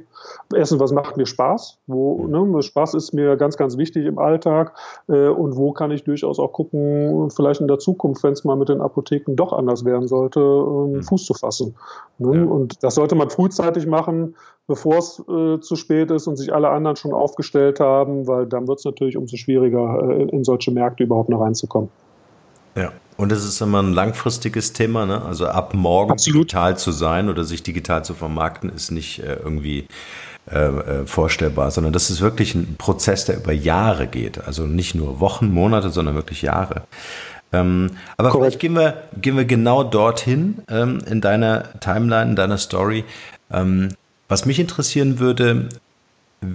erstens, 0.55 0.81
was 0.81 0.93
macht 0.93 1.17
mir 1.17 1.27
Spaß? 1.27 1.79
Wo, 1.87 2.27
ne, 2.27 2.63
Spaß 2.63 2.95
ist 2.95 3.13
mir 3.13 3.37
ganz, 3.37 3.57
ganz 3.57 3.77
wichtig 3.77 4.07
im 4.07 4.19
Alltag 4.19 4.73
äh, 5.09 5.29
und 5.29 5.57
wo 5.57 5.73
kann 5.73 5.91
ich 5.91 6.05
durchaus 6.05 6.39
auch 6.39 6.53
gucken, 6.53 7.31
vielleicht 7.31 7.61
in 7.61 7.69
der 7.69 7.79
Zukunft, 7.79 8.23
wenn 8.23 8.33
es 8.33 8.45
mal 8.45 8.57
mit 8.57 8.69
den 8.69 8.81
Apotheken 8.81 9.35
doch 9.35 9.53
anders 9.53 9.85
werden 9.85 10.09
sollte, 10.09 10.41
ähm, 10.41 11.03
Fuß 11.03 11.27
zu 11.27 11.35
fassen. 11.35 11.75
Ne? 12.19 12.39
Ja. 12.39 12.45
Und 12.45 12.83
das 12.83 12.95
sollte 12.95 13.15
man 13.15 13.31
frühzeitig 13.31 13.87
machen, 13.87 14.37
bevor 14.67 14.97
es 14.97 15.23
äh, 15.29 15.61
zu 15.61 15.77
spät 15.77 16.11
ist 16.11 16.27
und 16.27 16.37
sich 16.37 16.55
alle 16.55 16.71
anderen 16.71 16.97
schon 16.97 17.13
aufgestellt 17.13 17.81
haben, 17.81 18.27
weil 18.27 18.47
dann 18.47 18.69
wird 18.69 18.79
es 18.79 18.85
natürlich 18.85 19.17
umso 19.17 19.37
schwieriger, 19.37 20.09
äh, 20.09 20.23
in 20.31 20.45
solche 20.45 20.71
Märkte 20.71 21.05
überhaupt 21.05 21.29
noch 21.29 21.41
reinzukommen. 21.41 21.91
Ja, 22.77 22.93
und 23.17 23.31
es 23.31 23.45
ist 23.45 23.61
immer 23.61 23.83
ein 23.83 23.93
langfristiges 23.93 24.73
Thema, 24.73 25.07
ne? 25.07 25.23
Also 25.23 25.47
ab 25.47 25.75
morgen 25.75 26.13
Absolut. 26.13 26.51
digital 26.51 26.77
zu 26.77 26.91
sein 26.91 27.29
oder 27.29 27.45
sich 27.45 27.63
digital 27.63 28.05
zu 28.05 28.15
vermarkten, 28.15 28.71
ist 28.71 28.91
nicht 28.91 29.21
äh, 29.21 29.35
irgendwie 29.35 29.87
äh, 30.51 30.59
äh, 30.59 31.07
vorstellbar, 31.07 31.71
sondern 31.71 31.93
das 31.93 32.11
ist 32.11 32.21
wirklich 32.21 32.55
ein 32.55 32.77
Prozess, 32.77 33.25
der 33.25 33.37
über 33.37 33.53
Jahre 33.53 34.07
geht. 34.07 34.45
Also 34.45 34.67
nicht 34.67 34.95
nur 34.95 35.21
Wochen, 35.21 35.53
Monate, 35.53 35.91
sondern 35.91 36.17
wirklich 36.17 36.43
Jahre. 36.43 36.83
Ähm, 37.53 37.93
aber 38.17 38.31
Correct. 38.31 38.43
vielleicht 38.43 38.61
gehen 38.61 38.75
wir, 38.75 39.05
gehen 39.21 39.37
wir 39.37 39.45
genau 39.45 39.85
dorthin 39.85 40.59
ähm, 40.69 40.99
in 41.09 41.21
deiner 41.21 41.81
Timeline, 41.81 42.31
in 42.31 42.37
deiner 42.37 42.59
Story. 42.59 43.05
Ähm, 43.51 43.91
was 44.29 44.45
mich 44.45 44.59
interessieren 44.59 45.19
würde, 45.19 45.69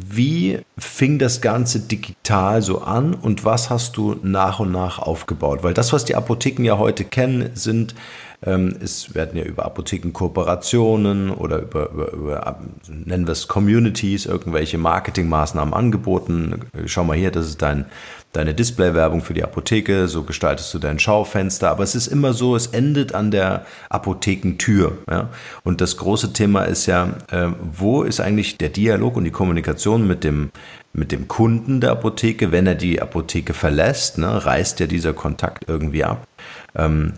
wie 0.10 0.60
fing 0.78 1.20
das 1.20 1.42
Ganze 1.42 1.80
digital 1.82 2.62
so 2.62 2.82
an 2.82 3.14
und 3.14 3.46
was 3.46 3.70
hast 3.70 3.98
du 3.98 4.16
nach 4.24 4.60
und 4.60 4.72
nach 4.72 5.00
aufgebaut? 5.00 5.64
Weil 5.64 5.74
das, 5.74 5.94
was 5.94 6.06
die 6.06 6.16
Apotheken 6.16 6.64
ja 6.64 6.78
heute 6.78 7.04
kennen, 7.04 7.52
sind, 7.54 7.96
es 8.42 9.14
werden 9.14 9.38
ja 9.38 9.44
über 9.44 9.66
Apothekenkooperationen 9.66 11.30
oder 11.30 11.62
über, 11.62 11.90
über, 11.92 12.14
über, 12.14 12.60
nennen 12.88 13.28
wir 13.28 13.34
es 13.34 13.50
Communities, 13.50 14.26
irgendwelche 14.26 14.78
Marketingmaßnahmen 14.78 15.74
angeboten. 15.74 16.62
Schau 16.86 17.04
mal 17.04 17.18
hier, 17.18 17.32
das 17.32 17.48
ist 17.48 17.62
dein 17.62 17.86
deine 18.32 18.54
Displaywerbung 18.54 19.22
für 19.22 19.34
die 19.34 19.44
Apotheke, 19.44 20.08
so 20.08 20.24
gestaltest 20.24 20.74
du 20.74 20.80
dein 20.80 21.00
Schaufenster, 21.00 21.72
aber 21.72 21.84
es 21.84 21.96
ist 21.96 22.08
immer 22.08 22.34
so, 22.34 22.56
es 22.56 22.68
endet 22.68 23.16
an 23.16 23.32
der 23.32 23.66
Apothekentür. 23.90 25.00
Ja? 25.10 25.30
Und 25.64 25.82
das 25.82 25.98
große 25.98 26.34
Thema 26.34 26.64
ist 26.64 26.86
ja, 26.86 27.16
äh, 27.32 27.48
wo 27.74 28.04
ist 28.04 28.20
eigentlich 28.20 28.58
der 28.58 28.70
Dialog 28.70 29.16
und 29.18 29.24
die 29.24 29.32
Kommunikation 29.32 30.08
mit 30.08 30.24
dem, 30.24 30.52
mit 30.94 31.12
dem 31.12 31.28
Kunden 31.28 31.82
der 31.82 31.92
Apotheke, 31.92 32.52
wenn 32.52 32.68
er 32.68 32.76
die 32.76 33.02
Apotheke 33.02 33.54
verlässt, 33.54 34.20
ne, 34.20 34.46
reißt 34.46 34.80
ja 34.80 34.86
dieser 34.86 35.14
Kontakt 35.14 35.66
irgendwie 35.68 36.04
ab. 36.04 36.28
Ähm, 36.76 37.14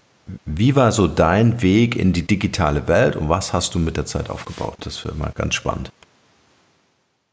wie 0.46 0.76
war 0.76 0.92
so 0.92 1.08
dein 1.08 1.62
Weg 1.62 1.96
in 1.96 2.14
die 2.14 2.26
digitale 2.26 2.88
Welt 2.88 3.16
und 3.16 3.30
was 3.30 3.54
hast 3.54 3.76
du 3.76 3.80
mit 3.80 3.98
der 3.98 4.06
Zeit 4.06 4.30
aufgebaut? 4.30 4.76
Das 4.82 5.04
wäre 5.06 5.16
mal 5.16 5.32
ganz 5.36 5.56
spannend. 5.56 5.92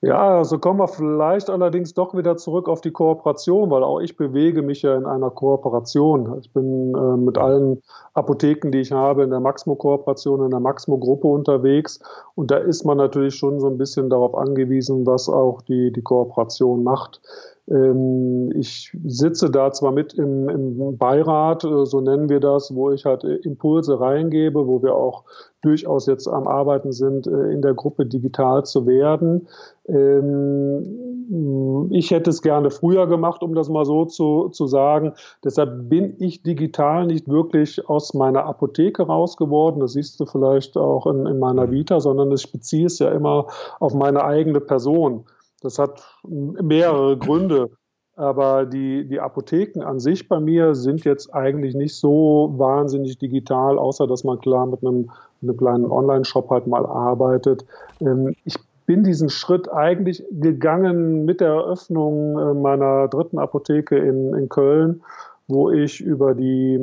Ja, 0.00 0.38
also 0.38 0.60
kommen 0.60 0.78
wir 0.78 0.86
vielleicht 0.86 1.50
allerdings 1.50 1.92
doch 1.92 2.14
wieder 2.14 2.36
zurück 2.36 2.68
auf 2.68 2.80
die 2.80 2.92
Kooperation, 2.92 3.68
weil 3.68 3.82
auch 3.82 3.98
ich 3.98 4.16
bewege 4.16 4.62
mich 4.62 4.82
ja 4.82 4.96
in 4.96 5.06
einer 5.06 5.30
Kooperation. 5.30 6.38
Ich 6.40 6.52
bin 6.52 6.94
äh, 6.94 7.16
mit 7.16 7.36
allen 7.36 7.82
Apotheken, 8.14 8.70
die 8.70 8.78
ich 8.78 8.92
habe, 8.92 9.24
in 9.24 9.30
der 9.30 9.40
Maxmo-Kooperation, 9.40 10.44
in 10.44 10.50
der 10.50 10.60
Maxmo-Gruppe 10.60 11.26
unterwegs. 11.26 11.98
Und 12.36 12.52
da 12.52 12.58
ist 12.58 12.84
man 12.84 12.96
natürlich 12.96 13.34
schon 13.34 13.58
so 13.58 13.66
ein 13.66 13.76
bisschen 13.76 14.08
darauf 14.08 14.36
angewiesen, 14.36 15.04
was 15.04 15.28
auch 15.28 15.62
die, 15.62 15.92
die 15.92 16.02
Kooperation 16.02 16.84
macht. 16.84 17.20
Ähm, 17.70 18.50
ich 18.54 18.96
sitze 19.04 19.50
da 19.50 19.72
zwar 19.72 19.92
mit 19.92 20.14
im, 20.14 20.48
im, 20.48 20.96
Beirat, 20.96 21.64
äh, 21.64 21.84
so 21.84 22.00
nennen 22.00 22.28
wir 22.28 22.40
das, 22.40 22.74
wo 22.74 22.90
ich 22.90 23.04
halt 23.04 23.24
äh, 23.24 23.36
Impulse 23.36 24.00
reingebe, 24.00 24.66
wo 24.66 24.82
wir 24.82 24.94
auch 24.94 25.24
durchaus 25.60 26.06
jetzt 26.06 26.28
am 26.28 26.46
Arbeiten 26.46 26.92
sind, 26.92 27.26
äh, 27.26 27.52
in 27.52 27.60
der 27.60 27.74
Gruppe 27.74 28.06
digital 28.06 28.64
zu 28.64 28.86
werden. 28.86 29.48
Ähm, 29.86 31.88
ich 31.90 32.10
hätte 32.10 32.30
es 32.30 32.40
gerne 32.40 32.70
früher 32.70 33.06
gemacht, 33.06 33.42
um 33.42 33.54
das 33.54 33.68
mal 33.68 33.84
so 33.84 34.06
zu, 34.06 34.48
zu 34.48 34.66
sagen. 34.66 35.12
Deshalb 35.44 35.90
bin 35.90 36.14
ich 36.18 36.42
digital 36.42 37.06
nicht 37.06 37.28
wirklich 37.28 37.86
aus 37.88 38.14
meiner 38.14 38.46
Apotheke 38.46 39.02
raus 39.02 39.36
geworden. 39.36 39.80
Das 39.80 39.92
siehst 39.92 40.18
du 40.20 40.26
vielleicht 40.26 40.78
auch 40.78 41.06
in, 41.06 41.26
in 41.26 41.38
meiner 41.38 41.70
Vita, 41.70 42.00
sondern 42.00 42.32
ich 42.32 42.50
beziehe 42.50 42.86
es 42.86 42.98
ja 42.98 43.10
immer 43.10 43.46
auf 43.78 43.94
meine 43.94 44.24
eigene 44.24 44.60
Person. 44.60 45.24
Das 45.60 45.78
hat 45.78 46.02
mehrere 46.24 47.16
Gründe. 47.18 47.70
Aber 48.18 48.66
die, 48.66 49.06
die 49.06 49.20
Apotheken 49.20 49.84
an 49.84 50.00
sich 50.00 50.28
bei 50.28 50.40
mir 50.40 50.74
sind 50.74 51.04
jetzt 51.04 51.32
eigentlich 51.32 51.76
nicht 51.76 51.94
so 51.94 52.52
wahnsinnig 52.56 53.16
digital, 53.18 53.78
außer 53.78 54.08
dass 54.08 54.24
man 54.24 54.40
klar 54.40 54.66
mit 54.66 54.82
einem, 54.82 55.08
einem 55.40 55.56
kleinen 55.56 55.86
Online-Shop 55.86 56.50
halt 56.50 56.66
mal 56.66 56.84
arbeitet. 56.84 57.64
Ähm, 58.00 58.34
ich 58.44 58.56
bin 58.86 59.04
diesen 59.04 59.30
Schritt 59.30 59.70
eigentlich 59.70 60.24
gegangen 60.32 61.26
mit 61.26 61.40
der 61.40 61.50
Eröffnung 61.50 62.38
äh, 62.38 62.54
meiner 62.54 63.06
dritten 63.06 63.38
Apotheke 63.38 63.96
in, 63.96 64.34
in 64.34 64.48
Köln, 64.48 65.00
wo 65.46 65.70
ich 65.70 66.00
über 66.00 66.34
die, 66.34 66.80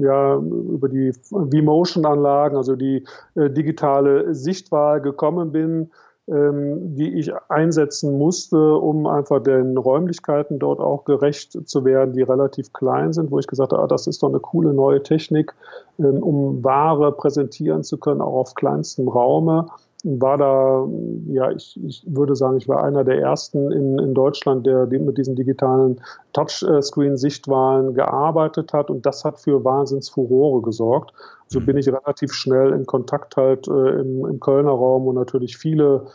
ja, 0.00 0.34
über 0.36 0.88
die 0.88 1.12
V-Motion-Anlagen, 1.12 2.56
also 2.56 2.74
die 2.74 3.04
äh, 3.36 3.50
digitale 3.50 4.34
Sichtwahl 4.34 5.00
gekommen 5.00 5.52
bin 5.52 5.90
die 6.28 7.18
ich 7.18 7.32
einsetzen 7.48 8.16
musste, 8.16 8.76
um 8.76 9.06
einfach 9.06 9.42
den 9.42 9.76
Räumlichkeiten 9.76 10.60
dort 10.60 10.78
auch 10.78 11.04
gerecht 11.04 11.68
zu 11.68 11.84
werden, 11.84 12.14
die 12.14 12.22
relativ 12.22 12.72
klein 12.72 13.12
sind, 13.12 13.32
wo 13.32 13.40
ich 13.40 13.48
gesagt 13.48 13.72
habe, 13.72 13.82
ah, 13.82 13.88
das 13.88 14.06
ist 14.06 14.22
doch 14.22 14.28
eine 14.28 14.38
coole 14.38 14.72
neue 14.72 15.02
Technik, 15.02 15.52
ähm, 15.98 16.22
um 16.22 16.62
Ware 16.62 17.10
präsentieren 17.10 17.82
zu 17.82 17.98
können, 17.98 18.20
auch 18.20 18.34
auf 18.34 18.54
kleinstem 18.54 19.08
Raume 19.08 19.66
war 20.04 20.36
da, 20.36 20.88
ja, 21.28 21.50
ich, 21.52 21.78
ich 21.84 22.04
würde 22.06 22.34
sagen, 22.34 22.56
ich 22.56 22.68
war 22.68 22.82
einer 22.82 23.04
der 23.04 23.20
ersten 23.20 23.70
in, 23.70 23.98
in 23.98 24.14
Deutschland, 24.14 24.66
der 24.66 24.86
mit 24.86 25.16
diesen 25.16 25.36
digitalen 25.36 26.00
Touchscreen-Sichtwahlen 26.32 27.94
gearbeitet 27.94 28.72
hat 28.72 28.90
und 28.90 29.06
das 29.06 29.24
hat 29.24 29.38
für 29.38 29.64
Wahnsinnsfurore 29.64 30.62
gesorgt. 30.62 31.12
So 31.46 31.60
mhm. 31.60 31.66
bin 31.66 31.76
ich 31.76 31.88
relativ 31.88 32.32
schnell 32.32 32.72
in 32.72 32.86
Kontakt 32.86 33.36
halt 33.36 33.68
äh, 33.68 34.00
im, 34.00 34.26
im 34.26 34.40
Kölner 34.40 34.70
Raum 34.70 35.06
und 35.06 35.14
natürlich 35.14 35.56
viele 35.56 36.06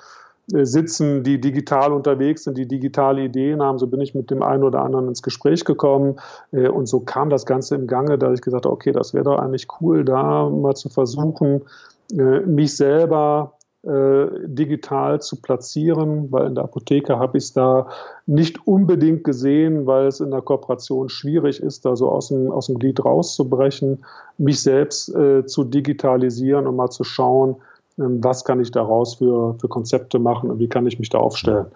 äh, 0.54 0.66
sitzen, 0.66 1.24
die 1.24 1.40
digital 1.40 1.94
unterwegs 1.94 2.44
sind, 2.44 2.58
die 2.58 2.68
digitale 2.68 3.24
Ideen 3.24 3.62
haben. 3.62 3.80
So 3.80 3.88
bin 3.88 4.02
ich 4.02 4.16
mit 4.16 4.32
dem 4.32 4.44
einen 4.44 4.64
oder 4.64 4.82
anderen 4.82 5.08
ins 5.08 5.22
Gespräch 5.22 5.64
gekommen. 5.64 6.20
Äh, 6.52 6.68
und 6.68 6.88
so 6.88 7.00
kam 7.00 7.30
das 7.30 7.46
Ganze 7.46 7.76
im 7.76 7.88
Gange, 7.88 8.18
da 8.18 8.34
ich 8.34 8.42
gesagt 8.42 8.66
habe, 8.66 8.74
okay, 8.74 8.92
das 8.92 9.14
wäre 9.14 9.24
doch 9.24 9.40
eigentlich 9.40 9.68
cool, 9.80 10.04
da 10.04 10.50
mal 10.50 10.76
zu 10.76 10.90
versuchen, 10.90 11.62
äh, 12.12 12.42
mich 12.42 12.76
selber 12.76 13.57
äh, 13.88 14.28
digital 14.48 15.22
zu 15.22 15.42
platzieren, 15.42 16.30
weil 16.32 16.48
in 16.48 16.56
der 16.56 16.66
Apotheke 16.66 17.20
habe 17.20 17.38
ich 17.38 17.46
es 17.46 17.54
da 17.54 17.88
nicht 18.26 18.68
unbedingt 18.68 19.24
gesehen, 19.24 19.86
weil 19.86 20.08
es 20.08 20.20
in 20.20 20.32
der 20.32 20.42
Kooperation 20.42 21.08
schwierig 21.08 21.62
ist, 21.62 21.86
da 21.86 21.96
so 21.96 22.10
aus 22.10 22.28
dem, 22.28 22.52
aus 22.52 22.68
dem 22.68 22.80
Glied 22.80 23.04
rauszubrechen, 23.04 24.04
mich 24.38 24.62
selbst 24.62 25.16
äh, 25.16 25.46
zu 25.46 25.64
digitalisieren 25.64 26.68
und 26.68 26.76
mal 26.76 26.90
zu 26.90 27.06
schauen, 27.06 27.56
äh, 27.98 28.04
was 28.04 28.44
kann 28.44 28.60
ich 28.60 28.72
daraus 28.72 29.16
für, 29.16 29.56
für 29.60 29.70
Konzepte 29.70 30.20
machen 30.20 30.52
und 30.52 30.60
wie 30.60 30.68
kann 30.68 30.86
ich 30.86 31.00
mich 31.00 31.10
da 31.10 31.20
aufstellen. 31.20 31.68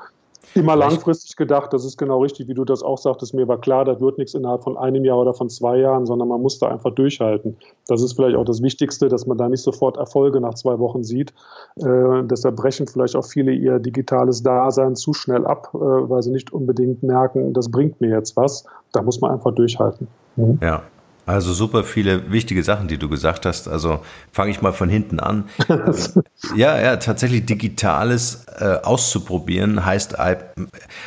Immer 0.53 0.75
langfristig 0.75 1.35
gedacht, 1.37 1.71
das 1.71 1.85
ist 1.85 1.97
genau 1.97 2.21
richtig, 2.21 2.47
wie 2.47 2.53
du 2.53 2.65
das 2.65 2.83
auch 2.83 2.97
sagtest. 2.97 3.33
Mir 3.33 3.47
war 3.47 3.59
klar, 3.59 3.85
das 3.85 4.01
wird 4.01 4.17
nichts 4.17 4.33
innerhalb 4.33 4.63
von 4.63 4.77
einem 4.77 5.05
Jahr 5.05 5.17
oder 5.17 5.33
von 5.33 5.49
zwei 5.49 5.77
Jahren, 5.77 6.05
sondern 6.05 6.27
man 6.27 6.41
muss 6.41 6.59
da 6.59 6.67
einfach 6.67 6.91
durchhalten. 6.93 7.57
Das 7.87 8.01
ist 8.01 8.13
vielleicht 8.13 8.35
auch 8.35 8.43
das 8.43 8.61
Wichtigste, 8.61 9.07
dass 9.07 9.25
man 9.25 9.37
da 9.37 9.47
nicht 9.47 9.61
sofort 9.61 9.97
Erfolge 9.97 10.41
nach 10.41 10.55
zwei 10.55 10.77
Wochen 10.79 11.03
sieht. 11.03 11.33
Äh, 11.77 12.23
deshalb 12.23 12.57
brechen 12.57 12.87
vielleicht 12.87 13.15
auch 13.15 13.25
viele 13.25 13.53
ihr 13.53 13.79
digitales 13.79 14.43
Dasein 14.43 14.95
zu 14.95 15.13
schnell 15.13 15.45
ab, 15.45 15.69
äh, 15.73 15.77
weil 15.77 16.21
sie 16.21 16.31
nicht 16.31 16.51
unbedingt 16.51 17.01
merken, 17.03 17.53
das 17.53 17.71
bringt 17.71 18.01
mir 18.01 18.09
jetzt 18.09 18.35
was. 18.35 18.65
Da 18.91 19.01
muss 19.01 19.21
man 19.21 19.31
einfach 19.31 19.53
durchhalten. 19.53 20.07
Mhm. 20.35 20.59
Ja, 20.61 20.83
also 21.31 21.53
super 21.53 21.83
viele 21.83 22.31
wichtige 22.31 22.63
Sachen, 22.63 22.87
die 22.87 22.97
du 22.97 23.09
gesagt 23.09 23.45
hast. 23.45 23.67
Also 23.67 24.01
fange 24.31 24.51
ich 24.51 24.61
mal 24.61 24.73
von 24.73 24.89
hinten 24.89 25.19
an. 25.19 25.45
ja, 26.55 26.79
ja, 26.79 26.97
tatsächlich 26.97 27.45
Digitales 27.45 28.45
äh, 28.59 28.77
auszuprobieren 28.83 29.85
heißt, 29.85 30.17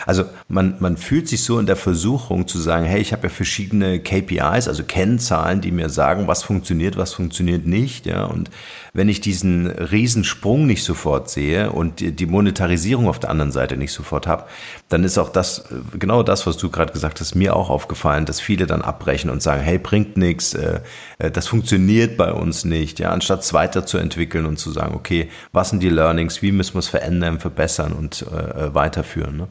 also 0.06 0.24
man, 0.48 0.76
man 0.80 0.96
fühlt 0.96 1.28
sich 1.28 1.44
so 1.44 1.58
in 1.58 1.66
der 1.66 1.76
Versuchung 1.76 2.48
zu 2.48 2.58
sagen, 2.58 2.84
hey, 2.84 3.00
ich 3.00 3.12
habe 3.12 3.24
ja 3.24 3.28
verschiedene 3.28 4.00
KPIs, 4.00 4.68
also 4.68 4.84
Kennzahlen, 4.84 5.60
die 5.60 5.70
mir 5.70 5.88
sagen, 5.88 6.26
was 6.26 6.42
funktioniert, 6.42 6.96
was 6.96 7.12
funktioniert 7.12 7.66
nicht. 7.66 8.06
Ja, 8.06 8.24
und 8.24 8.50
wenn 8.92 9.08
ich 9.08 9.20
diesen 9.20 9.66
Riesensprung 9.66 10.66
nicht 10.66 10.84
sofort 10.84 11.28
sehe 11.28 11.72
und 11.72 12.00
die 12.00 12.26
Monetarisierung 12.26 13.08
auf 13.08 13.18
der 13.18 13.30
anderen 13.30 13.52
Seite 13.52 13.76
nicht 13.76 13.92
sofort 13.92 14.26
habe, 14.26 14.44
dann 14.94 15.02
ist 15.02 15.18
auch 15.18 15.28
das, 15.28 15.64
genau 15.98 16.22
das, 16.22 16.46
was 16.46 16.56
du 16.56 16.70
gerade 16.70 16.92
gesagt 16.92 17.18
hast, 17.18 17.34
mir 17.34 17.56
auch 17.56 17.68
aufgefallen, 17.68 18.26
dass 18.26 18.38
viele 18.38 18.68
dann 18.68 18.80
abbrechen 18.80 19.28
und 19.28 19.42
sagen, 19.42 19.60
hey, 19.60 19.76
bringt 19.76 20.16
nichts, 20.16 20.54
äh, 20.54 20.82
äh, 21.18 21.32
das 21.32 21.48
funktioniert 21.48 22.16
bei 22.16 22.32
uns 22.32 22.64
nicht, 22.64 23.00
ja, 23.00 23.10
anstatt 23.10 23.40
es 23.40 23.52
weiterzuentwickeln 23.52 24.46
und 24.46 24.56
zu 24.56 24.70
sagen, 24.70 24.94
okay, 24.94 25.30
was 25.50 25.70
sind 25.70 25.82
die 25.82 25.88
Learnings, 25.88 26.42
wie 26.42 26.52
müssen 26.52 26.74
wir 26.74 26.78
es 26.78 26.86
verändern, 26.86 27.40
verbessern 27.40 27.92
und 27.92 28.22
äh, 28.22 28.72
weiterführen. 28.72 29.36
Ne? 29.36 29.48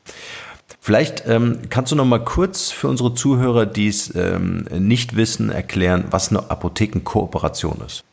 Vielleicht 0.80 1.28
ähm, 1.28 1.60
kannst 1.70 1.92
du 1.92 1.98
noch 1.98 2.06
mal 2.06 2.24
kurz 2.24 2.72
für 2.72 2.88
unsere 2.88 3.14
Zuhörer, 3.14 3.66
die 3.66 3.90
es 3.90 4.16
ähm, 4.16 4.66
nicht 4.72 5.18
wissen, 5.18 5.50
erklären, 5.50 6.06
was 6.10 6.30
eine 6.30 6.50
Apothekenkooperation 6.52 7.82
ist. 7.86 8.06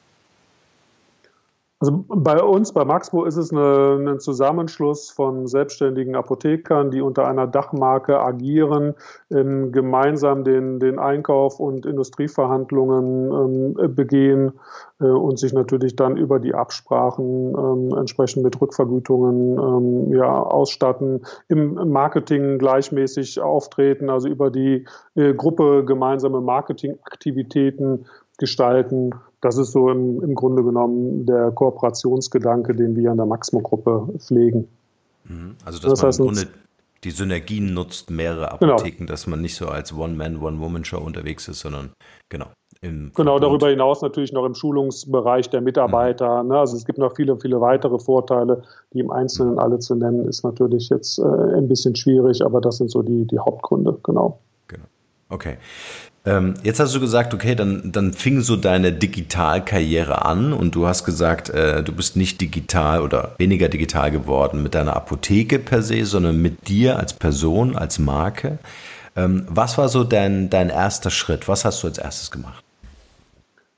Also 1.82 2.04
bei 2.08 2.42
uns, 2.42 2.74
bei 2.74 2.84
Maxmo, 2.84 3.24
ist 3.24 3.38
es 3.38 3.52
eine, 3.52 3.96
ein 4.06 4.20
Zusammenschluss 4.20 5.08
von 5.08 5.46
selbstständigen 5.46 6.14
Apothekern, 6.14 6.90
die 6.90 7.00
unter 7.00 7.26
einer 7.26 7.46
Dachmarke 7.46 8.20
agieren, 8.20 8.94
ähm, 9.30 9.72
gemeinsam 9.72 10.44
den, 10.44 10.78
den 10.78 10.98
Einkauf 10.98 11.58
und 11.58 11.86
Industrieverhandlungen 11.86 13.76
ähm, 13.78 13.94
begehen 13.94 14.52
äh, 15.00 15.04
und 15.06 15.38
sich 15.38 15.54
natürlich 15.54 15.96
dann 15.96 16.18
über 16.18 16.38
die 16.38 16.52
Absprachen 16.52 17.54
ähm, 17.56 17.96
entsprechend 17.96 18.42
mit 18.42 18.60
Rückvergütungen 18.60 19.58
ähm, 19.58 20.12
ja, 20.12 20.38
ausstatten, 20.38 21.22
im 21.48 21.90
Marketing 21.90 22.58
gleichmäßig 22.58 23.40
auftreten, 23.40 24.10
also 24.10 24.28
über 24.28 24.50
die 24.50 24.86
äh, 25.14 25.32
Gruppe 25.32 25.86
gemeinsame 25.86 26.42
Marketingaktivitäten 26.42 28.04
gestalten 28.36 29.14
das 29.40 29.56
ist 29.56 29.72
so 29.72 29.90
im, 29.90 30.22
im 30.22 30.34
Grunde 30.34 30.62
genommen 30.62 31.26
der 31.26 31.50
Kooperationsgedanke, 31.50 32.74
den 32.74 32.96
wir 32.96 33.10
an 33.10 33.16
der 33.16 33.26
Maximo-Gruppe 33.26 34.08
pflegen. 34.18 34.68
Mhm. 35.24 35.56
Also 35.64 35.78
dass 35.80 36.00
das 36.00 36.02
man 36.02 36.08
heißt, 36.08 36.20
im 36.20 36.26
Grunde 36.26 36.48
die 37.04 37.10
Synergien 37.10 37.72
nutzt, 37.72 38.10
mehrere 38.10 38.56
genau. 38.58 38.74
Apotheken, 38.74 38.98
genau. 38.98 39.10
dass 39.10 39.26
man 39.26 39.40
nicht 39.40 39.56
so 39.56 39.68
als 39.68 39.96
One-Man, 39.96 40.42
One-Woman-Show 40.42 40.98
unterwegs 40.98 41.48
ist, 41.48 41.60
sondern 41.60 41.90
genau. 42.28 42.46
genau, 42.82 43.38
darüber 43.38 43.70
hinaus 43.70 44.02
natürlich 44.02 44.32
noch 44.32 44.44
im 44.44 44.54
Schulungsbereich 44.54 45.48
der 45.48 45.62
Mitarbeiter. 45.62 46.42
Mhm. 46.42 46.50
Ne? 46.50 46.58
Also 46.58 46.76
es 46.76 46.84
gibt 46.84 46.98
noch 46.98 47.16
viele, 47.16 47.38
viele 47.38 47.60
weitere 47.60 47.98
Vorteile, 47.98 48.62
die 48.92 49.00
im 49.00 49.10
Einzelnen 49.10 49.58
alle 49.58 49.78
zu 49.78 49.94
nennen, 49.94 50.28
ist 50.28 50.44
natürlich 50.44 50.90
jetzt 50.90 51.18
äh, 51.18 51.22
ein 51.22 51.68
bisschen 51.68 51.96
schwierig, 51.96 52.44
aber 52.44 52.60
das 52.60 52.76
sind 52.76 52.90
so 52.90 53.02
die, 53.02 53.26
die 53.26 53.38
Hauptgründe, 53.38 53.98
genau. 54.02 54.38
Genau. 54.68 54.84
Okay. 55.30 55.56
Ähm, 56.26 56.54
jetzt 56.62 56.80
hast 56.80 56.94
du 56.94 57.00
gesagt, 57.00 57.32
okay, 57.32 57.54
dann, 57.54 57.92
dann 57.92 58.12
fing 58.12 58.42
so 58.42 58.56
deine 58.56 58.92
Digitalkarriere 58.92 60.24
an 60.24 60.52
und 60.52 60.74
du 60.74 60.86
hast 60.86 61.04
gesagt, 61.04 61.48
äh, 61.48 61.82
du 61.82 61.92
bist 61.92 62.16
nicht 62.16 62.40
digital 62.40 63.00
oder 63.00 63.34
weniger 63.38 63.68
digital 63.68 64.10
geworden 64.10 64.62
mit 64.62 64.74
deiner 64.74 64.96
Apotheke 64.96 65.58
per 65.58 65.82
se, 65.82 66.04
sondern 66.04 66.40
mit 66.42 66.68
dir 66.68 66.98
als 66.98 67.14
Person, 67.14 67.74
als 67.74 67.98
Marke. 67.98 68.58
Ähm, 69.16 69.46
was 69.48 69.78
war 69.78 69.88
so 69.88 70.04
dein, 70.04 70.50
dein 70.50 70.68
erster 70.68 71.10
Schritt? 71.10 71.48
Was 71.48 71.64
hast 71.64 71.82
du 71.82 71.86
als 71.86 71.96
erstes 71.96 72.30
gemacht? 72.30 72.62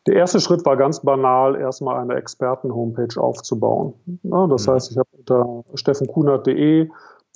Der 0.08 0.16
erste 0.16 0.40
Schritt 0.40 0.64
war 0.66 0.76
ganz 0.76 0.98
banal, 1.00 1.54
erstmal 1.54 2.00
eine 2.00 2.16
Experten-Homepage 2.16 3.20
aufzubauen. 3.20 3.94
Ja, 4.24 4.48
das 4.48 4.66
mhm. 4.66 4.72
heißt, 4.72 4.90
ich 4.90 4.98
habe 4.98 5.08
unter 5.16 5.64
steffenkunert.de 5.74 6.88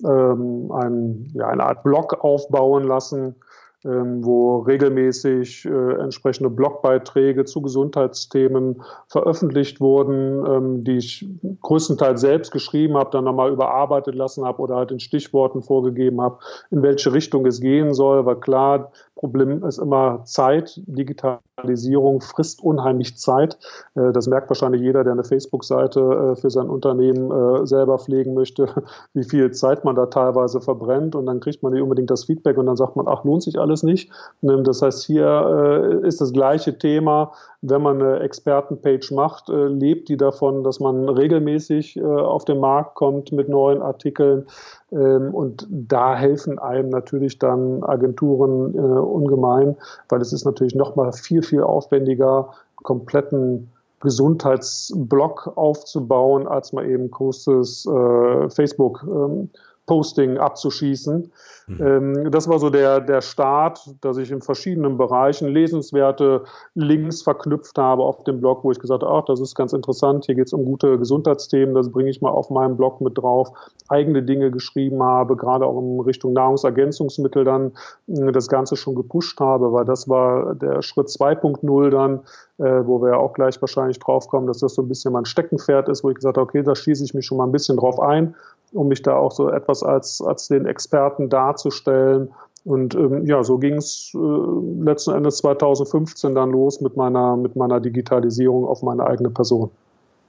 ähm, 0.05 0.71
ein, 0.71 1.31
ja, 1.33 1.47
eine 1.47 1.63
Art 1.63 1.83
Blog 1.83 2.23
aufbauen 2.23 2.83
lassen, 2.83 3.35
wo 3.83 4.59
regelmäßig 4.59 5.65
äh, 5.65 5.93
entsprechende 6.01 6.49
Blogbeiträge 6.49 7.45
zu 7.45 7.61
Gesundheitsthemen 7.61 8.81
veröffentlicht 9.07 9.79
wurden, 9.79 10.45
ähm, 10.45 10.83
die 10.83 10.97
ich 10.97 11.29
größtenteils 11.61 12.21
selbst 12.21 12.51
geschrieben 12.51 12.97
habe, 12.97 13.11
dann 13.11 13.25
nochmal 13.25 13.51
überarbeitet 13.51 14.15
lassen 14.15 14.45
habe 14.45 14.61
oder 14.61 14.75
halt 14.75 14.91
in 14.91 14.99
Stichworten 14.99 15.61
vorgegeben 15.61 16.21
habe, 16.21 16.39
in 16.71 16.81
welche 16.81 17.13
Richtung 17.13 17.45
es 17.45 17.61
gehen 17.61 17.93
soll. 17.93 18.25
Weil 18.25 18.37
klar, 18.37 18.91
Problem 19.17 19.63
ist 19.65 19.79
immer 19.79 20.23
Zeit. 20.25 20.79
Digitalisierung 20.85 22.21
frisst 22.21 22.63
unheimlich 22.63 23.17
Zeit. 23.17 23.57
Äh, 23.95 24.11
das 24.13 24.27
merkt 24.27 24.49
wahrscheinlich 24.49 24.81
jeder, 24.81 25.03
der 25.03 25.13
eine 25.13 25.23
Facebook-Seite 25.23 25.99
äh, 25.99 26.39
für 26.39 26.49
sein 26.49 26.69
Unternehmen 26.69 27.31
äh, 27.31 27.65
selber 27.65 27.97
pflegen 27.97 28.33
möchte, 28.33 28.69
wie 29.13 29.23
viel 29.23 29.51
Zeit 29.51 29.83
man 29.83 29.95
da 29.95 30.05
teilweise 30.05 30.61
verbrennt. 30.61 31.15
Und 31.15 31.25
dann 31.25 31.39
kriegt 31.39 31.63
man 31.63 31.73
nicht 31.73 31.81
unbedingt 31.81 32.11
das 32.11 32.25
Feedback 32.25 32.57
und 32.57 32.67
dann 32.67 32.77
sagt 32.77 32.95
man, 32.95 33.07
ach, 33.07 33.23
lohnt 33.23 33.43
sich 33.43 33.59
alles 33.59 33.83
nicht. 33.83 34.11
Ähm, 34.43 34.63
das 34.63 34.81
heißt, 34.81 35.03
hier 35.03 36.01
ist 36.03 36.21
das 36.21 36.31
gleiche 36.31 36.77
Thema. 36.77 37.31
Wenn 37.61 37.81
man 37.81 38.01
eine 38.01 38.19
Expertenpage 38.19 39.11
macht, 39.11 39.49
lebt 39.49 40.09
die 40.09 40.17
davon, 40.17 40.63
dass 40.63 40.79
man 40.79 41.09
regelmäßig 41.09 42.01
auf 42.03 42.45
den 42.45 42.59
Markt 42.59 42.95
kommt 42.95 43.31
mit 43.31 43.49
neuen 43.49 43.81
Artikeln. 43.81 44.45
Ähm, 44.91 45.33
und 45.33 45.67
da 45.69 46.15
helfen 46.15 46.59
einem 46.59 46.89
natürlich 46.89 47.39
dann 47.39 47.83
Agenturen 47.83 48.73
äh, 48.73 48.77
ungemein, 48.77 49.75
weil 50.09 50.21
es 50.21 50.33
ist 50.33 50.45
natürlich 50.45 50.75
nochmal 50.75 51.11
viel, 51.13 51.43
viel 51.43 51.61
aufwendiger, 51.61 52.51
kompletten 52.83 53.69
Gesundheitsblock 53.99 55.53
aufzubauen, 55.57 56.47
als 56.47 56.71
mal 56.71 56.87
eben 56.87 57.09
großes 57.09 57.87
äh, 57.87 58.49
Facebook 58.49 59.03
ähm, 59.07 59.49
Posting 59.87 60.37
abzuschießen. 60.37 61.31
Mhm. 61.67 61.85
Ähm, 61.85 62.31
das 62.31 62.47
war 62.47 62.59
so 62.59 62.69
der, 62.69 63.01
der 63.01 63.21
Start, 63.21 63.79
dass 64.01 64.17
ich 64.17 64.31
in 64.31 64.41
verschiedenen 64.41 64.97
Bereichen 64.97 65.47
lesenswerte 65.47 66.43
Links 66.75 67.21
verknüpft 67.21 67.77
habe 67.77 68.03
auf 68.03 68.23
dem 68.25 68.39
Blog, 68.39 68.63
wo 68.63 68.71
ich 68.71 68.79
gesagt 68.79 69.03
habe, 69.03 69.11
ach, 69.11 69.25
das 69.25 69.39
ist 69.39 69.55
ganz 69.55 69.73
interessant, 69.73 70.25
hier 70.25 70.35
geht 70.35 70.47
es 70.47 70.53
um 70.53 70.65
gute 70.65 70.97
Gesundheitsthemen, 70.97 71.73
das 71.73 71.91
bringe 71.91 72.09
ich 72.09 72.21
mal 72.21 72.29
auf 72.29 72.49
meinem 72.49 72.77
Blog 72.77 73.01
mit 73.01 73.17
drauf, 73.17 73.49
eigene 73.89 74.23
Dinge 74.23 74.51
geschrieben 74.51 75.01
habe, 75.01 75.35
gerade 75.35 75.65
auch 75.65 75.79
in 75.79 75.99
Richtung 76.01 76.33
Nahrungsergänzungsmittel 76.33 77.43
dann 77.43 77.71
äh, 78.07 78.31
das 78.31 78.49
Ganze 78.49 78.75
schon 78.75 78.95
gepusht 78.95 79.39
habe, 79.39 79.71
weil 79.71 79.85
das 79.85 80.07
war 80.07 80.55
der 80.55 80.81
Schritt 80.81 81.07
2.0 81.07 81.89
dann, 81.89 82.19
äh, 82.57 82.85
wo 82.85 83.01
wir 83.01 83.19
auch 83.19 83.33
gleich 83.33 83.61
wahrscheinlich 83.61 83.99
drauf 83.99 84.27
kommen, 84.27 84.47
dass 84.47 84.59
das 84.59 84.75
so 84.75 84.81
ein 84.81 84.87
bisschen 84.87 85.13
mein 85.13 85.25
Steckenpferd 85.25 85.89
ist, 85.89 86.03
wo 86.03 86.09
ich 86.09 86.15
gesagt 86.15 86.37
habe, 86.37 86.47
okay, 86.47 86.63
da 86.63 86.75
schieße 86.75 87.03
ich 87.03 87.13
mich 87.13 87.25
schon 87.25 87.37
mal 87.37 87.45
ein 87.45 87.51
bisschen 87.51 87.77
drauf 87.77 87.99
ein, 87.99 88.35
um 88.73 88.87
mich 88.87 89.01
da 89.01 89.15
auch 89.15 89.31
so 89.31 89.49
etwas 89.49 89.83
als, 89.83 90.21
als 90.21 90.47
den 90.47 90.65
Experten 90.65 91.29
darzustellen. 91.29 92.29
Und 92.65 92.95
ähm, 92.95 93.25
ja, 93.25 93.43
so 93.43 93.57
ging 93.57 93.75
es 93.75 94.11
äh, 94.13 94.83
letzten 94.83 95.13
Endes 95.13 95.37
2015 95.37 96.35
dann 96.35 96.51
los 96.51 96.81
mit 96.81 96.97
meiner, 96.97 97.37
mit 97.37 97.55
meiner 97.55 97.79
Digitalisierung 97.79 98.65
auf 98.65 98.81
meine 98.81 99.07
eigene 99.07 99.29
Person. 99.29 99.69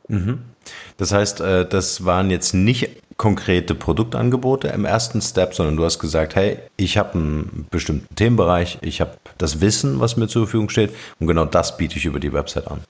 Mhm. 0.08 0.38
Das 0.96 1.12
heißt, 1.12 1.40
äh, 1.40 1.68
das 1.68 2.04
waren 2.04 2.30
jetzt 2.30 2.54
nicht 2.54 2.90
konkrete 3.16 3.74
Produktangebote 3.74 4.68
im 4.68 4.84
ersten 4.84 5.20
Step, 5.20 5.54
sondern 5.54 5.76
du 5.76 5.84
hast 5.84 5.98
gesagt, 5.98 6.36
hey, 6.36 6.58
ich 6.76 6.96
habe 6.96 7.14
einen 7.14 7.66
bestimmten 7.70 8.14
Themenbereich, 8.14 8.78
ich 8.80 9.00
habe 9.00 9.12
das 9.38 9.60
Wissen, 9.60 9.98
was 9.98 10.16
mir 10.16 10.28
zur 10.28 10.46
Verfügung 10.46 10.68
steht 10.68 10.94
und 11.18 11.26
genau 11.26 11.44
das 11.44 11.76
biete 11.76 11.96
ich 11.96 12.06
über 12.06 12.20
die 12.20 12.32
Website 12.32 12.68
an. 12.68 12.80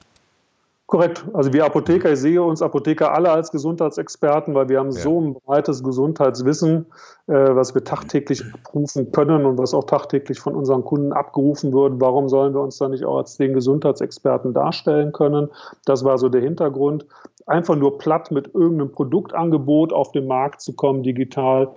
Korrekt. 0.89 1.27
Also 1.35 1.53
wir 1.53 1.67
Apotheker, 1.67 2.13
ich 2.13 2.19
sehe 2.19 2.43
uns 2.43 2.63
Apotheker 2.63 3.13
alle 3.13 3.31
als 3.31 3.51
Gesundheitsexperten, 3.51 4.55
weil 4.55 4.71
wir 4.71 4.79
haben 4.79 4.91
ja. 4.91 5.03
so 5.03 5.21
ein 5.21 5.35
breites 5.35 5.85
Gesundheitswissen, 5.85 6.87
äh, 7.27 7.35
was 7.35 7.75
wir 7.75 7.85
tagtäglich 7.85 8.43
abrufen 8.55 9.13
können 9.13 9.45
und 9.45 9.59
was 9.59 9.75
auch 9.75 9.85
tagtäglich 9.85 10.41
von 10.41 10.55
unseren 10.55 10.83
Kunden 10.87 11.13
abgerufen 11.13 11.75
wird. 11.75 12.01
Warum 12.01 12.31
sollen 12.31 12.55
wir 12.55 12.63
uns 12.63 12.79
da 12.79 12.89
nicht 12.89 13.05
auch 13.05 13.19
als 13.19 13.37
den 13.37 13.53
Gesundheitsexperten 13.53 14.55
darstellen 14.55 15.13
können? 15.13 15.51
Das 15.85 16.05
war 16.05 16.17
so 16.17 16.31
der 16.31 16.41
Hintergrund. 16.41 17.05
Einfach 17.45 17.77
nur 17.77 17.99
platt 17.99 18.31
mit 18.31 18.55
irgendeinem 18.55 18.91
Produktangebot 18.91 19.93
auf 19.93 20.13
den 20.13 20.27
Markt 20.27 20.63
zu 20.63 20.73
kommen, 20.73 21.03
digital, 21.03 21.69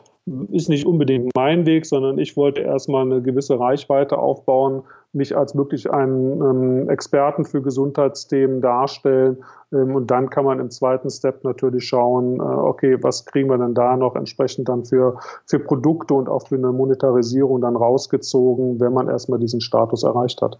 ist 0.52 0.70
nicht 0.70 0.86
unbedingt 0.86 1.32
mein 1.36 1.66
Weg, 1.66 1.86
sondern 1.86 2.20
ich 2.20 2.38
wollte 2.38 2.62
erstmal 2.62 3.04
eine 3.04 3.22
gewisse 3.22 3.60
Reichweite 3.60 4.20
aufbauen, 4.20 4.84
mich 5.14 5.36
als 5.36 5.56
wirklich 5.56 5.92
einen 5.92 6.42
ähm, 6.42 6.90
Experten 6.90 7.44
für 7.44 7.62
Gesundheitsthemen 7.62 8.62
darstellen. 8.62 9.44
Ähm, 9.74 9.96
und 9.96 10.12
dann 10.12 10.30
kann 10.30 10.46
man 10.46 10.60
im 10.60 10.70
zweiten 10.70 11.10
Step 11.10 11.44
natürlich 11.44 11.88
schauen, 11.88 12.38
äh, 12.38 12.44
okay, 12.44 12.98
was 13.02 13.26
kriegen 13.26 13.50
wir 13.50 13.58
denn 13.58 13.74
da 13.74 13.98
noch 13.98 14.16
entsprechend 14.16 14.70
dann 14.70 14.86
für, 14.86 15.20
für 15.46 15.60
Produkte 15.60 16.14
und 16.14 16.30
auch 16.30 16.48
für 16.48 16.56
eine 16.56 16.72
Monetarisierung 16.72 17.60
dann 17.60 17.76
rausgezogen, 17.76 18.80
wenn 18.80 18.94
man 18.94 19.10
erstmal 19.10 19.40
diesen 19.40 19.60
Status 19.60 20.04
erreicht 20.04 20.42
hat. 20.42 20.58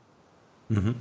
Mhm. 0.70 0.96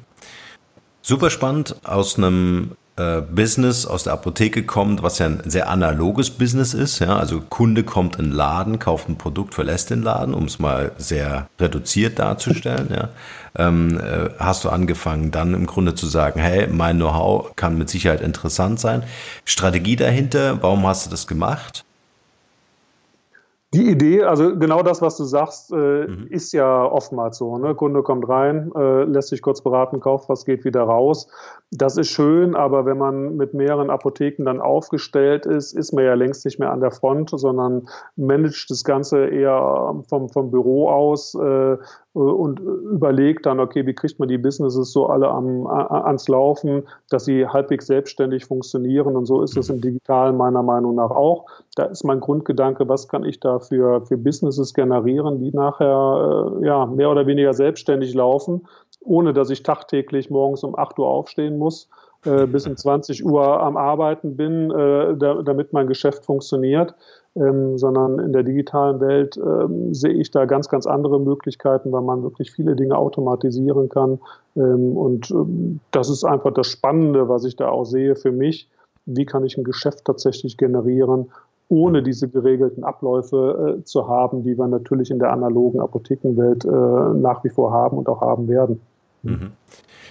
Super 1.01 1.31
spannend 1.31 1.81
aus 1.85 2.19
einem 2.19 2.73
äh, 2.97 3.21
Business 3.21 3.87
aus 3.87 4.05
der 4.05 4.13
Apotheke 4.13 4.65
kommt, 4.65 5.03
was 5.03 5.19
ja 5.19 5.27
ein 5.27 5.43
sehr 5.45 5.69
analoges 5.69 6.31
Business 6.31 6.75
ist. 6.75 6.99
Ja? 6.99 7.17
Also 7.17 7.41
Kunde 7.41 7.85
kommt 7.85 8.17
in 8.17 8.27
den 8.27 8.33
Laden, 8.33 8.79
kauft 8.79 9.09
ein 9.09 9.17
Produkt, 9.17 9.55
verlässt 9.55 9.91
den 9.91 10.03
Laden, 10.03 10.35
um 10.35 10.45
es 10.45 10.59
mal 10.59 10.93
sehr 10.99 11.49
reduziert 11.59 12.19
darzustellen. 12.19 12.89
Ja? 12.93 13.09
Ähm, 13.57 13.99
äh, 13.99 14.31
hast 14.39 14.65
du 14.65 14.69
angefangen, 14.69 15.31
dann 15.31 15.55
im 15.55 15.67
Grunde 15.67 15.95
zu 15.95 16.07
sagen, 16.07 16.41
hey, 16.41 16.67
mein 16.69 16.97
Know-how 16.97 17.57
kann 17.57 17.79
mit 17.79 17.89
Sicherheit 17.89 18.21
interessant 18.21 18.81
sein. 18.81 19.03
Strategie 19.45 19.97
dahinter, 19.97 20.63
warum 20.63 20.87
hast 20.87 21.07
du 21.07 21.11
das 21.11 21.27
gemacht? 21.27 21.85
Die 23.73 23.89
Idee, 23.89 24.25
also 24.25 24.59
genau 24.59 24.83
das, 24.83 25.01
was 25.01 25.17
du 25.17 25.23
sagst, 25.23 25.73
äh, 25.73 25.77
mhm. 25.77 26.27
ist 26.29 26.53
ja 26.53 26.85
oftmals 26.85 27.39
so. 27.39 27.57
Ne? 27.57 27.77
Kunde 27.77 28.03
kommt 28.03 28.29
rein, 28.29 28.73
äh, 28.75 29.05
lässt 29.05 29.29
sich 29.29 29.43
kurz 29.43 29.63
beraten, 29.63 30.01
kauft 30.01 30.29
was, 30.29 30.45
geht 30.45 30.65
wieder 30.65 30.83
raus. 30.83 31.29
Das 31.71 31.97
ist 31.97 32.09
schön, 32.09 32.57
aber 32.57 32.85
wenn 32.85 32.99
man 32.99 33.37
mit 33.37 33.55
mehreren 33.55 33.89
Apotheken 33.91 34.45
dann 34.45 34.61
aufgestellt 34.61 35.47
ist, 35.47 35.73
ist 35.73 35.93
man 35.93 36.05
ja 36.05 36.15
längst 36.15 36.45
nicht 36.45 36.59
mehr 36.59 36.73
an 36.73 36.81
der 36.81 36.91
Front, 36.91 37.31
sondern 37.31 37.89
managt 38.17 38.73
das 38.73 38.83
Ganze 38.83 39.27
eher 39.27 40.03
vom, 40.09 40.29
vom 40.31 40.51
Büro 40.51 40.91
aus 40.91 41.37
äh, 41.37 41.77
und 42.13 42.59
überlegt 42.59 43.47
dann, 43.47 43.61
okay, 43.61 43.87
wie 43.87 43.95
kriegt 43.95 44.19
man 44.19 44.29
die 44.29 44.39
Businesses 44.39 44.93
so 44.93 45.07
alle 45.07 45.29
am, 45.29 45.67
ans 45.67 46.27
Laufen, 46.27 46.83
dass 47.09 47.25
sie 47.25 47.47
halbwegs 47.47 47.87
selbstständig 47.87 48.45
funktionieren. 48.47 49.17
Und 49.17 49.27
so 49.27 49.43
ist 49.43 49.57
es 49.57 49.71
im 49.71 49.81
Digitalen 49.81 50.37
meiner 50.37 50.63
Meinung 50.63 50.97
nach 50.97 51.11
auch. 51.11 51.47
Da 51.77 51.85
ist 51.85 52.03
mein 52.03 52.19
Grundgedanke, 52.19 52.89
was 52.89 53.07
kann 53.07 53.25
ich 53.25 53.39
da 53.39 53.61
für, 53.61 54.05
für 54.07 54.17
Businesses 54.17 54.75
generieren, 54.75 55.39
die 55.39 55.53
nachher 55.53 56.59
äh, 56.61 56.67
ja, 56.67 56.87
mehr 56.87 57.11
oder 57.11 57.27
weniger 57.27 57.55
selbstständig 57.55 58.13
laufen 58.15 58.63
ohne 59.01 59.33
dass 59.33 59.51
ich 59.51 59.63
tagtäglich 59.63 60.31
morgens 60.31 60.63
um 60.63 60.79
8 60.79 60.99
Uhr 60.99 61.09
aufstehen 61.09 61.59
muss, 61.59 61.89
äh, 62.25 62.47
bis 62.47 62.67
um 62.67 62.77
20 62.77 63.25
Uhr 63.25 63.63
am 63.63 63.77
Arbeiten 63.77 64.37
bin, 64.37 64.71
äh, 64.71 65.17
da, 65.17 65.43
damit 65.43 65.73
mein 65.73 65.87
Geschäft 65.87 66.25
funktioniert, 66.25 66.95
ähm, 67.37 67.79
sondern 67.79 68.19
in 68.19 68.33
der 68.33 68.43
digitalen 68.43 69.01
Welt 69.01 69.37
ähm, 69.37 69.95
sehe 69.95 70.13
ich 70.13 70.31
da 70.31 70.47
ganz, 70.47 70.69
ganz 70.69 70.87
andere 70.87 71.21
Möglichkeiten, 71.21 71.93
weil 71.93 72.03
man 72.03 72.23
wirklich 72.23 72.51
viele 72.51 72.75
Dinge 72.75 72.97
automatisieren 72.97 73.89
kann. 73.89 74.19
Ähm, 74.57 74.97
und 74.97 75.31
ähm, 75.31 75.81
das 75.93 76.11
ist 76.11 76.25
einfach 76.25 76.53
das 76.53 76.67
Spannende, 76.67 77.29
was 77.29 77.45
ich 77.45 77.57
da 77.57 77.69
auch 77.69 77.85
sehe 77.85 78.17
für 78.17 78.33
mich. 78.33 78.69
Wie 79.07 79.27
kann 79.27 79.45
ich 79.45 79.57
ein 79.57 79.65
Geschäft 79.65 80.05
tatsächlich 80.05 80.57
generieren, 80.57 81.31
ohne 81.69 82.03
diese 82.03 82.29
geregelten 82.29 82.83
Abläufe 82.83 83.79
äh, 83.79 83.85
zu 83.85 84.09
haben, 84.09 84.43
die 84.43 84.59
wir 84.59 84.67
natürlich 84.67 85.11
in 85.11 85.21
der 85.21 85.33
analogen 85.33 85.81
Apothekenwelt 85.81 86.65
äh, 86.65 86.69
nach 86.69 87.45
wie 87.45 87.49
vor 87.49 87.71
haben 87.71 87.97
und 87.97 88.09
auch 88.09 88.21
haben 88.21 88.49
werden. 88.49 88.81
Mhm. 89.23 89.53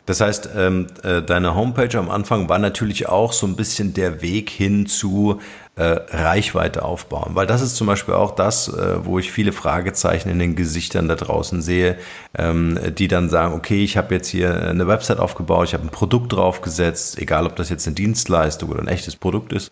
Das 0.05 0.21
heißt, 0.21 0.49
ähm, 0.55 0.87
äh, 1.03 1.21
deine 1.21 1.53
Homepage 1.53 1.95
am 1.95 2.09
Anfang 2.09 2.49
war 2.49 2.57
natürlich 2.57 3.07
auch 3.07 3.31
so 3.31 3.45
ein 3.45 3.55
bisschen 3.55 3.93
der 3.93 4.23
Weg 4.23 4.49
hin 4.49 4.87
zu 4.87 5.39
äh, 5.75 5.83
Reichweite 5.83 6.83
aufbauen, 6.83 7.35
weil 7.35 7.45
das 7.45 7.61
ist 7.61 7.75
zum 7.75 7.85
Beispiel 7.85 8.15
auch 8.15 8.31
das, 8.31 8.69
äh, 8.69 9.05
wo 9.05 9.19
ich 9.19 9.31
viele 9.31 9.51
Fragezeichen 9.51 10.29
in 10.29 10.39
den 10.39 10.55
Gesichtern 10.55 11.07
da 11.07 11.15
draußen 11.15 11.61
sehe, 11.61 11.97
ähm, 12.35 12.79
die 12.97 13.07
dann 13.07 13.29
sagen, 13.29 13.53
okay, 13.53 13.83
ich 13.83 13.97
habe 13.97 14.15
jetzt 14.15 14.29
hier 14.29 14.61
eine 14.63 14.87
Website 14.87 15.19
aufgebaut, 15.19 15.67
ich 15.67 15.73
habe 15.75 15.83
ein 15.83 15.91
Produkt 15.91 16.33
draufgesetzt, 16.33 17.19
egal 17.19 17.45
ob 17.45 17.55
das 17.55 17.69
jetzt 17.69 17.85
eine 17.85 17.93
Dienstleistung 17.93 18.69
oder 18.71 18.81
ein 18.81 18.87
echtes 18.87 19.15
Produkt 19.15 19.53
ist, 19.53 19.71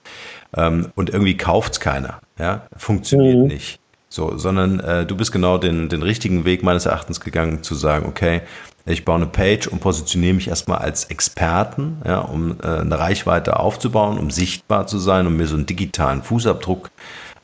ähm, 0.55 0.91
und 0.93 1.09
irgendwie 1.09 1.35
kauft's 1.35 1.79
keiner, 1.79 2.21
ja, 2.37 2.67
funktioniert 2.77 3.37
mhm. 3.37 3.47
nicht. 3.47 3.79
So, 4.07 4.37
sondern 4.37 4.79
äh, 4.79 5.05
du 5.05 5.17
bist 5.17 5.31
genau 5.33 5.57
den, 5.57 5.89
den 5.89 6.01
richtigen 6.01 6.45
Weg 6.45 6.63
meines 6.63 6.85
Erachtens 6.85 7.19
gegangen, 7.19 7.63
zu 7.63 7.75
sagen, 7.75 8.05
okay, 8.07 8.41
ich 8.87 9.05
baue 9.05 9.15
eine 9.15 9.27
Page 9.27 9.67
und 9.67 9.79
positioniere 9.79 10.33
mich 10.33 10.47
erstmal 10.47 10.79
als 10.79 11.05
Experten, 11.05 12.01
ja, 12.05 12.19
um 12.19 12.57
äh, 12.63 12.67
eine 12.67 12.97
Reichweite 12.97 13.59
aufzubauen, 13.59 14.17
um 14.17 14.31
sichtbar 14.31 14.87
zu 14.87 14.97
sein, 14.97 15.27
um 15.27 15.37
mir 15.37 15.47
so 15.47 15.55
einen 15.55 15.65
digitalen 15.65 16.23
Fußabdruck 16.23 16.89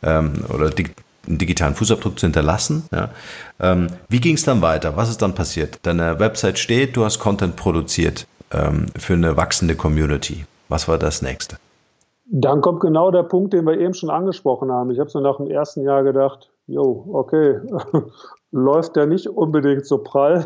ähm, 0.01 0.45
oder 0.49 0.69
dig 0.69 0.95
einen 1.25 1.37
digitalen 1.37 1.73
Fußabdruck 1.73 2.19
zu 2.19 2.25
hinterlassen. 2.25 2.83
Ja. 2.91 3.09
Ähm, 3.59 3.87
wie 4.09 4.19
ging 4.19 4.35
es 4.35 4.43
dann 4.43 4.61
weiter? 4.61 4.97
Was 4.97 5.09
ist 5.09 5.21
dann 5.21 5.33
passiert? 5.33 5.79
Deine 5.83 6.19
Website 6.19 6.59
steht, 6.59 6.97
du 6.97 7.05
hast 7.05 7.19
Content 7.19 7.55
produziert 7.55 8.27
ähm, 8.51 8.87
für 8.97 9.13
eine 9.13 9.37
wachsende 9.37 9.75
Community. 9.75 10.45
Was 10.67 10.87
war 10.87 10.97
das 10.97 11.21
nächste? 11.21 11.57
Dann 12.25 12.61
kommt 12.61 12.81
genau 12.81 13.11
der 13.11 13.23
Punkt, 13.23 13.53
den 13.53 13.65
wir 13.65 13.79
eben 13.79 13.93
schon 13.93 14.09
angesprochen 14.09 14.71
haben. 14.71 14.91
Ich 14.91 14.99
habe 14.99 15.09
so 15.09 15.19
nach 15.19 15.37
dem 15.37 15.47
ersten 15.47 15.83
Jahr 15.83 16.03
gedacht, 16.03 16.49
jo, 16.67 17.05
okay, 17.13 17.59
läuft 18.53 18.95
ja 18.97 19.07
nicht 19.07 19.27
unbedingt 19.27 19.85
so 19.85 19.97
prall, 19.97 20.45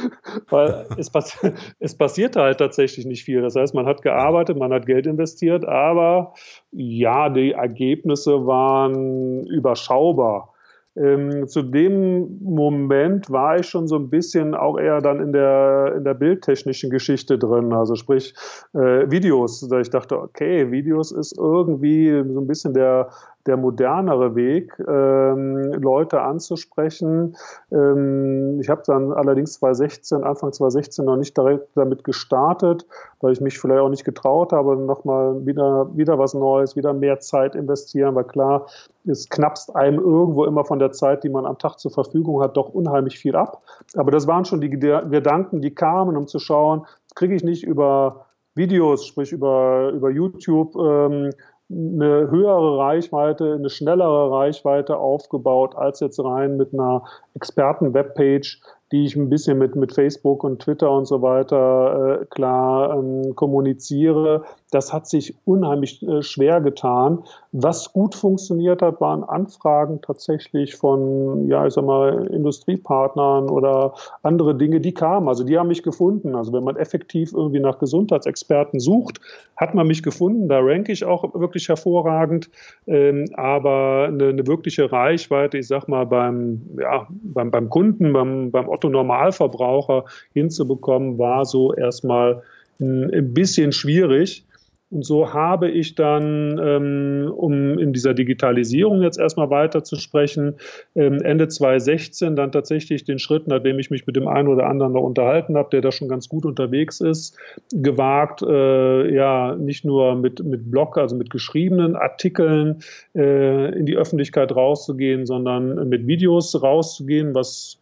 weil 0.48 0.86
es, 0.96 1.10
pass 1.10 1.36
es 1.80 1.96
passierte 1.96 2.40
halt 2.40 2.58
tatsächlich 2.58 3.04
nicht 3.04 3.24
viel. 3.24 3.42
Das 3.42 3.56
heißt, 3.56 3.74
man 3.74 3.84
hat 3.84 4.02
gearbeitet, 4.02 4.56
man 4.56 4.72
hat 4.72 4.86
Geld 4.86 5.06
investiert, 5.06 5.66
aber 5.66 6.34
ja, 6.70 7.28
die 7.28 7.52
Ergebnisse 7.52 8.46
waren 8.46 9.44
überschaubar. 9.46 10.54
Ähm, 10.96 11.46
zu 11.46 11.62
dem 11.62 12.38
Moment 12.42 13.30
war 13.30 13.58
ich 13.58 13.66
schon 13.66 13.86
so 13.86 13.96
ein 13.96 14.10
bisschen 14.10 14.54
auch 14.54 14.78
eher 14.78 15.00
dann 15.00 15.20
in 15.20 15.32
der, 15.32 15.94
in 15.96 16.04
der 16.04 16.14
bildtechnischen 16.14 16.90
Geschichte 16.90 17.38
drin, 17.38 17.72
also 17.72 17.94
sprich 17.94 18.34
äh, 18.74 19.08
Videos. 19.08 19.68
Ich 19.70 19.90
dachte, 19.90 20.18
okay, 20.20 20.72
Videos 20.72 21.12
ist 21.12 21.38
irgendwie 21.38 22.10
so 22.32 22.40
ein 22.40 22.46
bisschen 22.48 22.74
der, 22.74 23.10
der 23.48 23.56
modernere 23.56 24.36
Weg, 24.36 24.78
ähm, 24.86 25.72
Leute 25.72 26.20
anzusprechen. 26.20 27.36
Ähm, 27.72 28.60
ich 28.60 28.68
habe 28.68 28.82
dann 28.86 29.12
allerdings 29.12 29.54
2016, 29.54 30.22
Anfang 30.22 30.52
2016 30.52 31.04
noch 31.04 31.16
nicht 31.16 31.36
direkt 31.36 31.68
damit 31.74 32.04
gestartet, 32.04 32.86
weil 33.20 33.32
ich 33.32 33.40
mich 33.40 33.58
vielleicht 33.58 33.80
auch 33.80 33.88
nicht 33.88 34.04
getraut 34.04 34.52
habe, 34.52 34.76
nochmal 34.76 35.44
wieder, 35.46 35.88
wieder 35.96 36.18
was 36.18 36.34
Neues, 36.34 36.76
wieder 36.76 36.92
mehr 36.92 37.18
Zeit 37.20 37.54
investieren, 37.54 38.14
weil 38.14 38.24
klar, 38.24 38.66
es 39.06 39.28
knappst 39.30 39.74
einem 39.74 39.98
irgendwo 39.98 40.44
immer 40.44 40.64
von 40.64 40.78
der 40.78 40.92
Zeit, 40.92 41.24
die 41.24 41.30
man 41.30 41.46
am 41.46 41.58
Tag 41.58 41.78
zur 41.78 41.90
Verfügung 41.90 42.42
hat, 42.42 42.56
doch 42.56 42.68
unheimlich 42.68 43.18
viel 43.18 43.34
ab. 43.34 43.62
Aber 43.96 44.10
das 44.10 44.26
waren 44.26 44.44
schon 44.44 44.60
die 44.60 44.70
Gedanken, 44.70 45.62
die 45.62 45.74
kamen, 45.74 46.16
um 46.16 46.26
zu 46.26 46.38
schauen, 46.38 46.86
kriege 47.14 47.34
ich 47.34 47.42
nicht 47.42 47.64
über 47.64 48.26
Videos, 48.58 49.06
sprich 49.06 49.32
über, 49.32 49.90
über 49.94 50.10
YouTube, 50.10 50.76
ähm, 50.76 51.30
eine 51.70 52.30
höhere 52.30 52.78
Reichweite, 52.78 53.54
eine 53.54 53.68
schnellere 53.68 54.30
Reichweite 54.30 54.96
aufgebaut 54.96 55.76
als 55.76 56.00
jetzt 56.00 56.18
rein 56.18 56.56
mit 56.56 56.72
einer 56.72 57.04
Experten-Webpage, 57.34 58.60
die 58.90 59.04
ich 59.04 59.16
ein 59.16 59.28
bisschen 59.28 59.58
mit, 59.58 59.76
mit 59.76 59.92
Facebook 59.92 60.44
und 60.44 60.62
Twitter 60.62 60.90
und 60.90 61.04
so 61.04 61.20
weiter 61.20 62.20
äh, 62.22 62.24
klar 62.26 62.96
ähm, 62.96 63.34
kommuniziere. 63.34 64.44
Das 64.70 64.92
hat 64.92 65.06
sich 65.06 65.34
unheimlich 65.46 66.02
äh, 66.02 66.22
schwer 66.22 66.60
getan. 66.60 67.20
Was 67.52 67.92
gut 67.92 68.14
funktioniert 68.14 68.82
hat, 68.82 69.00
waren 69.00 69.24
Anfragen 69.24 70.00
tatsächlich 70.02 70.76
von, 70.76 71.48
ja, 71.48 71.66
ich 71.66 71.72
sag 71.72 71.84
mal, 71.84 72.26
Industriepartnern 72.26 73.48
oder 73.48 73.94
andere 74.22 74.54
Dinge, 74.54 74.80
die 74.80 74.92
kamen. 74.92 75.28
Also 75.28 75.44
die 75.44 75.58
haben 75.58 75.68
mich 75.68 75.82
gefunden. 75.82 76.34
Also 76.34 76.52
wenn 76.52 76.64
man 76.64 76.76
effektiv 76.76 77.32
irgendwie 77.32 77.60
nach 77.60 77.78
Gesundheitsexperten 77.78 78.78
sucht, 78.78 79.20
hat 79.56 79.74
man 79.74 79.86
mich 79.86 80.02
gefunden. 80.02 80.48
Da 80.48 80.58
ranke 80.60 80.92
ich 80.92 81.04
auch 81.04 81.34
wirklich 81.34 81.68
hervorragend. 81.68 82.50
Ähm, 82.86 83.24
aber 83.34 84.08
eine, 84.08 84.28
eine 84.28 84.46
wirkliche 84.46 84.92
Reichweite, 84.92 85.58
ich 85.58 85.68
sag 85.68 85.88
mal, 85.88 86.04
beim, 86.04 86.60
ja, 86.78 87.06
beim, 87.10 87.50
beim 87.50 87.70
Kunden, 87.70 88.12
beim, 88.12 88.50
beim 88.50 88.68
Otto 88.68 88.90
Normalverbraucher 88.90 90.04
hinzubekommen, 90.34 91.18
war 91.18 91.46
so 91.46 91.72
erstmal 91.72 92.42
ein 92.80 93.34
bisschen 93.34 93.72
schwierig. 93.72 94.44
Und 94.90 95.04
so 95.04 95.34
habe 95.34 95.68
ich 95.68 95.96
dann, 95.96 96.58
ähm, 96.62 97.30
um 97.36 97.78
in 97.78 97.92
dieser 97.92 98.14
Digitalisierung 98.14 99.02
jetzt 99.02 99.18
erstmal 99.18 99.50
weiter 99.50 99.84
zu 99.84 99.96
sprechen, 99.96 100.54
ähm, 100.94 101.20
Ende 101.20 101.48
2016 101.48 102.36
dann 102.36 102.52
tatsächlich 102.52 103.04
den 103.04 103.18
Schritt, 103.18 103.48
nachdem 103.48 103.78
ich 103.78 103.90
mich 103.90 104.06
mit 104.06 104.16
dem 104.16 104.26
einen 104.26 104.48
oder 104.48 104.66
anderen 104.66 104.94
noch 104.94 105.02
unterhalten 105.02 105.58
habe, 105.58 105.68
der 105.70 105.82
da 105.82 105.92
schon 105.92 106.08
ganz 106.08 106.30
gut 106.30 106.46
unterwegs 106.46 107.02
ist, 107.02 107.36
gewagt, 107.70 108.40
äh, 108.40 109.14
ja, 109.14 109.56
nicht 109.56 109.84
nur 109.84 110.14
mit, 110.14 110.42
mit 110.42 110.70
Blog, 110.70 110.96
also 110.96 111.16
mit 111.16 111.28
geschriebenen 111.28 111.94
Artikeln 111.94 112.78
äh, 113.14 113.78
in 113.78 113.84
die 113.84 113.96
Öffentlichkeit 113.96 114.56
rauszugehen, 114.56 115.26
sondern 115.26 115.86
mit 115.90 116.06
Videos 116.06 116.62
rauszugehen, 116.62 117.34
was 117.34 117.78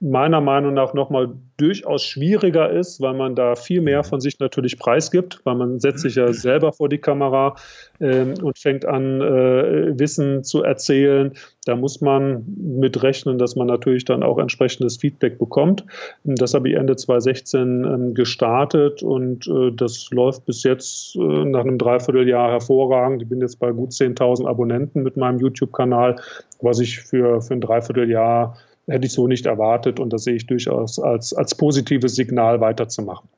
meiner 0.00 0.42
Meinung 0.42 0.74
nach 0.74 0.92
nochmal 0.92 1.30
durchaus 1.56 2.04
schwieriger 2.04 2.70
ist, 2.70 3.00
weil 3.00 3.14
man 3.14 3.34
da 3.34 3.54
viel 3.54 3.80
mehr 3.80 4.04
von 4.04 4.20
sich 4.20 4.38
natürlich 4.38 4.78
preisgibt, 4.78 5.40
weil 5.44 5.54
man 5.54 5.80
setzt 5.80 6.00
sich 6.00 6.16
ja 6.16 6.30
selber 6.32 6.72
vor 6.72 6.90
die 6.90 6.98
Kamera 6.98 7.56
ähm, 8.00 8.34
und 8.42 8.58
fängt 8.58 8.84
an, 8.84 9.22
äh, 9.22 9.98
Wissen 9.98 10.44
zu 10.44 10.62
erzählen. 10.62 11.32
Da 11.64 11.76
muss 11.76 12.02
man 12.02 12.44
mit 12.56 13.02
rechnen, 13.02 13.38
dass 13.38 13.56
man 13.56 13.68
natürlich 13.68 14.04
dann 14.04 14.22
auch 14.22 14.38
entsprechendes 14.38 14.98
Feedback 14.98 15.38
bekommt. 15.38 15.84
Das 16.24 16.52
habe 16.52 16.68
ich 16.68 16.76
Ende 16.76 16.96
2016 16.96 17.84
ähm, 17.84 18.14
gestartet 18.14 19.02
und 19.02 19.46
äh, 19.46 19.72
das 19.72 20.10
läuft 20.10 20.44
bis 20.44 20.62
jetzt 20.62 21.16
äh, 21.16 21.20
nach 21.20 21.62
einem 21.62 21.78
Dreivierteljahr 21.78 22.50
hervorragend. 22.50 23.22
Ich 23.22 23.28
bin 23.30 23.40
jetzt 23.40 23.58
bei 23.58 23.72
gut 23.72 23.92
10.000 23.92 24.46
Abonnenten 24.46 25.02
mit 25.02 25.16
meinem 25.16 25.38
YouTube-Kanal, 25.38 26.16
was 26.60 26.80
ich 26.80 27.00
für, 27.00 27.40
für 27.40 27.54
ein 27.54 27.62
Dreivierteljahr 27.62 28.56
hätte 28.86 29.06
ich 29.06 29.12
so 29.12 29.26
nicht 29.26 29.46
erwartet 29.46 30.00
und 30.00 30.12
das 30.12 30.24
sehe 30.24 30.34
ich 30.34 30.46
durchaus 30.46 30.98
als, 30.98 31.32
als 31.34 31.54
positives 31.54 32.14
Signal 32.14 32.60
weiterzumachen. 32.60 33.28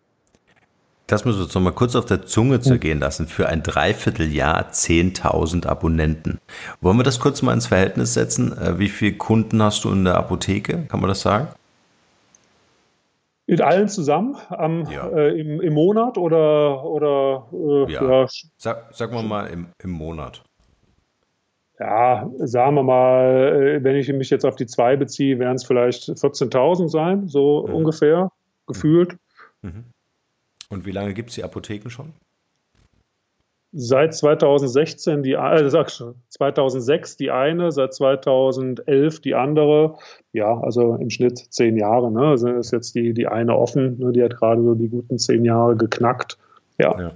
Das 1.08 1.24
müssen 1.24 1.38
wir 1.38 1.44
uns 1.44 1.54
nochmal 1.54 1.72
kurz 1.72 1.96
auf 1.96 2.04
der 2.04 2.26
Zunge 2.26 2.61
zergehen 2.61 3.00
lassen. 3.00 3.28
Für 3.28 3.48
ein 3.48 3.62
Dreivierteljahr 3.62 4.70
10.000 4.70 5.66
Abonnenten. 5.66 6.38
Wollen 6.82 6.98
wir 6.98 7.02
das 7.02 7.18
kurz 7.18 7.40
mal 7.40 7.54
ins 7.54 7.66
Verhältnis 7.66 8.12
setzen? 8.12 8.52
Äh, 8.52 8.78
wie 8.78 8.88
viele 8.88 9.14
Kunden 9.14 9.62
hast 9.62 9.84
du 9.84 9.90
in 9.90 10.04
der 10.04 10.16
Apotheke? 10.16 10.84
Kann 10.87 11.00
man 11.00 11.08
das 11.08 11.22
sagen? 11.22 11.48
Mit 13.46 13.62
allen 13.62 13.88
zusammen 13.88 14.37
am, 14.50 14.84
ja. 14.90 15.08
äh, 15.08 15.40
im, 15.40 15.62
im, 15.62 15.72
Monat 15.72 16.18
oder, 16.18 16.84
oder 16.84 17.46
äh, 17.54 17.92
ja. 17.92 18.02
ja. 18.02 18.26
Sag, 18.58 18.94
sagen 18.94 19.14
wir 19.14 19.22
mal 19.22 19.46
im, 19.46 19.68
im 19.82 19.90
Monat 19.90 20.42
ja, 21.78 22.28
sagen 22.38 22.74
wir 22.74 22.82
mal, 22.82 23.78
äh, 23.78 23.84
wenn 23.84 23.96
ich 23.96 24.12
mich 24.12 24.30
jetzt 24.30 24.44
auf 24.44 24.56
die 24.56 24.66
zwei 24.66 24.96
beziehe, 24.96 25.38
wären 25.38 25.56
es 25.56 25.64
vielleicht 25.64 26.08
14.000 26.08 26.88
sein, 26.88 27.28
so 27.28 27.66
mhm. 27.66 27.74
ungefähr, 27.74 28.32
gefühlt. 28.66 29.16
Mhm. 29.62 29.84
Und 30.70 30.86
wie 30.86 30.90
lange 30.90 31.14
gibt 31.14 31.30
es 31.30 31.36
die 31.36 31.44
Apotheken 31.44 31.88
schon? 31.88 32.12
Seit 33.72 34.14
2016 34.14 35.22
die, 35.22 35.34
äh, 35.34 35.68
2006 35.68 37.16
die 37.16 37.30
eine, 37.30 37.70
seit 37.70 37.94
2011 37.94 39.20
die 39.20 39.34
andere. 39.34 39.98
Ja, 40.32 40.58
also 40.60 40.94
im 40.94 41.10
Schnitt 41.10 41.38
zehn 41.50 41.76
Jahre. 41.76 42.10
Ne? 42.10 42.28
Also 42.28 42.48
ist 42.48 42.72
jetzt 42.72 42.94
die, 42.94 43.12
die 43.12 43.26
eine 43.26 43.56
offen, 43.56 43.98
ne? 43.98 44.12
die 44.12 44.22
hat 44.22 44.36
gerade 44.36 44.62
so 44.62 44.74
die 44.74 44.88
guten 44.88 45.18
zehn 45.18 45.44
Jahre 45.44 45.76
geknackt. 45.76 46.38
ja. 46.78 46.98
ja. 46.98 47.12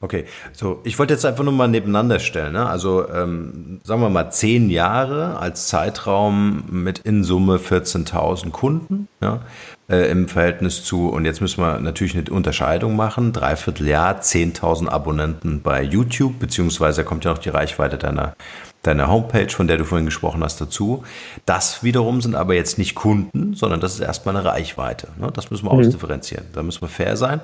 Okay, 0.00 0.26
so 0.52 0.80
ich 0.84 0.98
wollte 0.98 1.14
jetzt 1.14 1.24
einfach 1.24 1.44
nur 1.44 1.52
mal 1.52 1.68
nebeneinander 1.68 2.18
stellen. 2.18 2.52
Ne? 2.52 2.66
Also 2.66 3.08
ähm, 3.08 3.80
sagen 3.84 4.02
wir 4.02 4.10
mal 4.10 4.30
zehn 4.30 4.68
Jahre 4.68 5.38
als 5.38 5.68
Zeitraum 5.68 6.64
mit 6.68 6.98
in 6.98 7.24
Summe 7.24 7.56
14.000 7.56 8.50
Kunden 8.50 9.08
ja? 9.22 9.40
äh, 9.88 10.10
im 10.10 10.28
Verhältnis 10.28 10.84
zu, 10.84 11.08
und 11.08 11.24
jetzt 11.24 11.40
müssen 11.40 11.62
wir 11.62 11.78
natürlich 11.78 12.14
eine 12.16 12.28
Unterscheidung 12.30 12.96
machen, 12.96 13.32
dreiviertel 13.32 13.86
Jahr, 13.86 14.20
10.000 14.20 14.88
Abonnenten 14.88 15.62
bei 15.62 15.82
YouTube, 15.82 16.38
beziehungsweise 16.38 17.04
kommt 17.04 17.24
ja 17.24 17.30
noch 17.30 17.38
die 17.38 17.48
Reichweite 17.48 17.96
deiner, 17.96 18.34
deiner 18.82 19.08
Homepage, 19.08 19.48
von 19.48 19.68
der 19.68 19.78
du 19.78 19.84
vorhin 19.84 20.04
gesprochen 20.04 20.44
hast, 20.44 20.60
dazu. 20.60 21.04
Das 21.46 21.82
wiederum 21.82 22.20
sind 22.20 22.34
aber 22.34 22.54
jetzt 22.54 22.76
nicht 22.78 22.94
Kunden, 22.94 23.54
sondern 23.54 23.80
das 23.80 23.94
ist 23.94 24.00
erstmal 24.00 24.36
eine 24.36 24.44
Reichweite. 24.44 25.08
Ne? 25.18 25.30
Das 25.32 25.50
müssen 25.50 25.66
wir 25.66 25.72
mhm. 25.72 25.80
ausdifferenzieren. 25.80 26.44
Da 26.52 26.62
müssen 26.62 26.82
wir 26.82 26.88
fair 26.88 27.16
sein. 27.16 27.40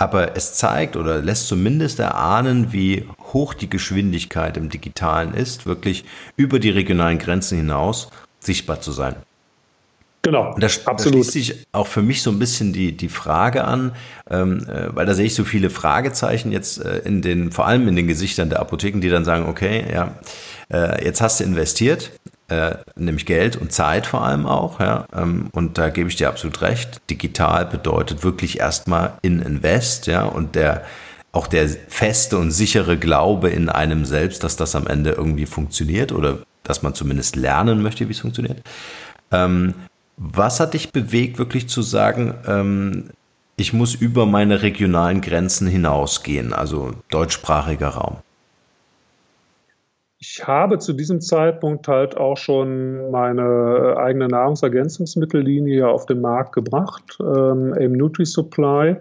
Aber 0.00 0.34
es 0.34 0.54
zeigt 0.54 0.96
oder 0.96 1.20
lässt 1.20 1.46
zumindest 1.46 1.98
erahnen, 1.98 2.72
wie 2.72 3.06
hoch 3.34 3.52
die 3.52 3.68
Geschwindigkeit 3.68 4.56
im 4.56 4.70
Digitalen 4.70 5.34
ist, 5.34 5.66
wirklich 5.66 6.06
über 6.36 6.58
die 6.58 6.70
regionalen 6.70 7.18
Grenzen 7.18 7.58
hinaus 7.58 8.08
sichtbar 8.38 8.80
zu 8.80 8.92
sein. 8.92 9.16
Genau, 10.22 10.54
und 10.54 10.62
da, 10.62 10.66
absolut. 10.66 10.98
Da 10.98 11.08
schließt 11.10 11.32
sich 11.32 11.66
auch 11.72 11.86
für 11.86 12.00
mich 12.00 12.22
so 12.22 12.30
ein 12.30 12.38
bisschen 12.38 12.72
die, 12.72 12.96
die 12.96 13.10
Frage 13.10 13.64
an, 13.64 13.92
ähm, 14.30 14.66
äh, 14.68 14.94
weil 14.94 15.04
da 15.04 15.12
sehe 15.12 15.26
ich 15.26 15.34
so 15.34 15.44
viele 15.44 15.68
Fragezeichen 15.68 16.50
jetzt 16.50 16.82
äh, 16.82 17.00
in 17.00 17.20
den, 17.20 17.52
vor 17.52 17.66
allem 17.66 17.86
in 17.86 17.94
den 17.94 18.06
Gesichtern 18.06 18.48
der 18.48 18.60
Apotheken, 18.60 19.00
die 19.00 19.10
dann 19.10 19.26
sagen, 19.26 19.46
okay, 19.46 19.84
ja, 19.92 20.14
äh, 20.72 21.04
jetzt 21.04 21.20
hast 21.20 21.40
du 21.40 21.44
investiert, 21.44 22.10
äh, 22.50 22.76
nämlich 22.96 23.26
Geld 23.26 23.56
und 23.56 23.72
Zeit 23.72 24.06
vor 24.06 24.24
allem 24.24 24.46
auch. 24.46 24.80
Ja? 24.80 25.06
Ähm, 25.16 25.48
und 25.52 25.78
da 25.78 25.88
gebe 25.88 26.08
ich 26.08 26.16
dir 26.16 26.28
absolut 26.28 26.60
recht. 26.62 27.00
Digital 27.08 27.66
bedeutet 27.66 28.24
wirklich 28.24 28.58
erstmal 28.58 29.14
in 29.22 29.40
Invest, 29.40 30.06
ja, 30.06 30.24
und 30.24 30.54
der 30.54 30.84
auch 31.32 31.46
der 31.46 31.68
feste 31.68 32.38
und 32.38 32.50
sichere 32.50 32.96
Glaube 32.98 33.50
in 33.50 33.68
einem 33.68 34.04
selbst, 34.04 34.42
dass 34.42 34.56
das 34.56 34.74
am 34.74 34.88
Ende 34.88 35.12
irgendwie 35.12 35.46
funktioniert 35.46 36.10
oder 36.10 36.38
dass 36.64 36.82
man 36.82 36.94
zumindest 36.94 37.36
lernen 37.36 37.82
möchte, 37.82 38.08
wie 38.08 38.12
es 38.12 38.20
funktioniert. 38.20 38.62
Ähm, 39.30 39.74
was 40.16 40.60
hat 40.60 40.74
dich 40.74 40.92
bewegt, 40.92 41.38
wirklich 41.38 41.68
zu 41.68 41.82
sagen, 41.82 42.34
ähm, 42.46 43.10
ich 43.56 43.72
muss 43.72 43.94
über 43.94 44.26
meine 44.26 44.62
regionalen 44.62 45.20
Grenzen 45.20 45.68
hinausgehen, 45.68 46.52
also 46.52 46.92
deutschsprachiger 47.10 47.88
Raum? 47.88 48.16
Ich 50.22 50.46
habe 50.46 50.78
zu 50.78 50.92
diesem 50.92 51.22
Zeitpunkt 51.22 51.88
halt 51.88 52.18
auch 52.18 52.36
schon 52.36 53.10
meine 53.10 53.96
eigene 53.96 54.28
Nahrungsergänzungsmittellinie 54.28 55.88
auf 55.88 56.04
den 56.04 56.20
Markt 56.20 56.52
gebracht, 56.52 57.18
ähm, 57.20 57.72
im 57.72 57.92
Nutri-Supply. 57.92 58.96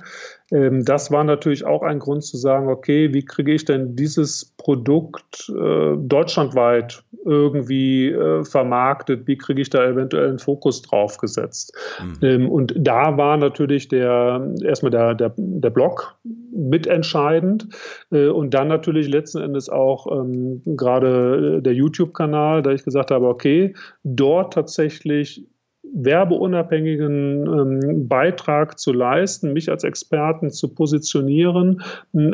Ähm, 0.52 0.86
das 0.86 1.12
war 1.12 1.26
natürlich 1.26 1.66
auch 1.66 1.84
ein 1.84 2.00
Grund 2.00 2.24
zu 2.24 2.38
sagen, 2.38 2.70
okay, 2.70 3.14
wie 3.14 3.26
kriege 3.26 3.54
ich 3.54 3.66
denn 3.66 3.98
dieses 3.98 4.46
Produkt 4.56 5.50
äh, 5.50 5.98
deutschlandweit 5.98 7.04
irgendwie 7.26 8.12
äh, 8.12 8.46
vermarktet? 8.46 9.28
Wie 9.28 9.38
kriege 9.38 9.62
ich 9.62 9.70
da 9.70 9.86
eventuell 9.86 10.30
einen 10.30 10.40
Fokus 10.40 10.82
drauf 10.84 11.18
gesetzt? 11.18 11.74
Mhm. 12.02 12.18
Ähm, 12.22 12.50
und 12.50 12.74
da 12.78 13.18
war 13.18 13.36
natürlich 13.36 13.90
der 13.90 14.54
erstmal 14.64 14.92
der, 14.92 15.16
der, 15.16 15.34
der 15.36 15.70
Blog 15.70 16.16
mitentscheidend. 16.52 17.68
Äh, 18.12 18.28
und 18.28 18.54
dann 18.54 18.68
natürlich 18.68 19.08
letzten 19.08 19.40
Endes 19.40 19.70
auch 19.70 20.08
ähm, 20.12 20.62
gerade 20.66 21.62
der 21.62 21.74
YouTube-Kanal, 21.74 22.62
da 22.62 22.72
ich 22.72 22.84
gesagt 22.84 23.12
habe, 23.12 23.28
okay, 23.28 23.74
dort 24.04 24.54
tatsächlich 24.54 25.46
werbeunabhängigen 25.94 27.48
ähm, 27.48 28.08
Beitrag 28.08 28.80
zu 28.80 28.94
leisten, 28.94 29.54
mich 29.54 29.70
als 29.70 29.84
Experten 29.84 30.50
zu 30.50 30.68
positionieren, 30.70 31.82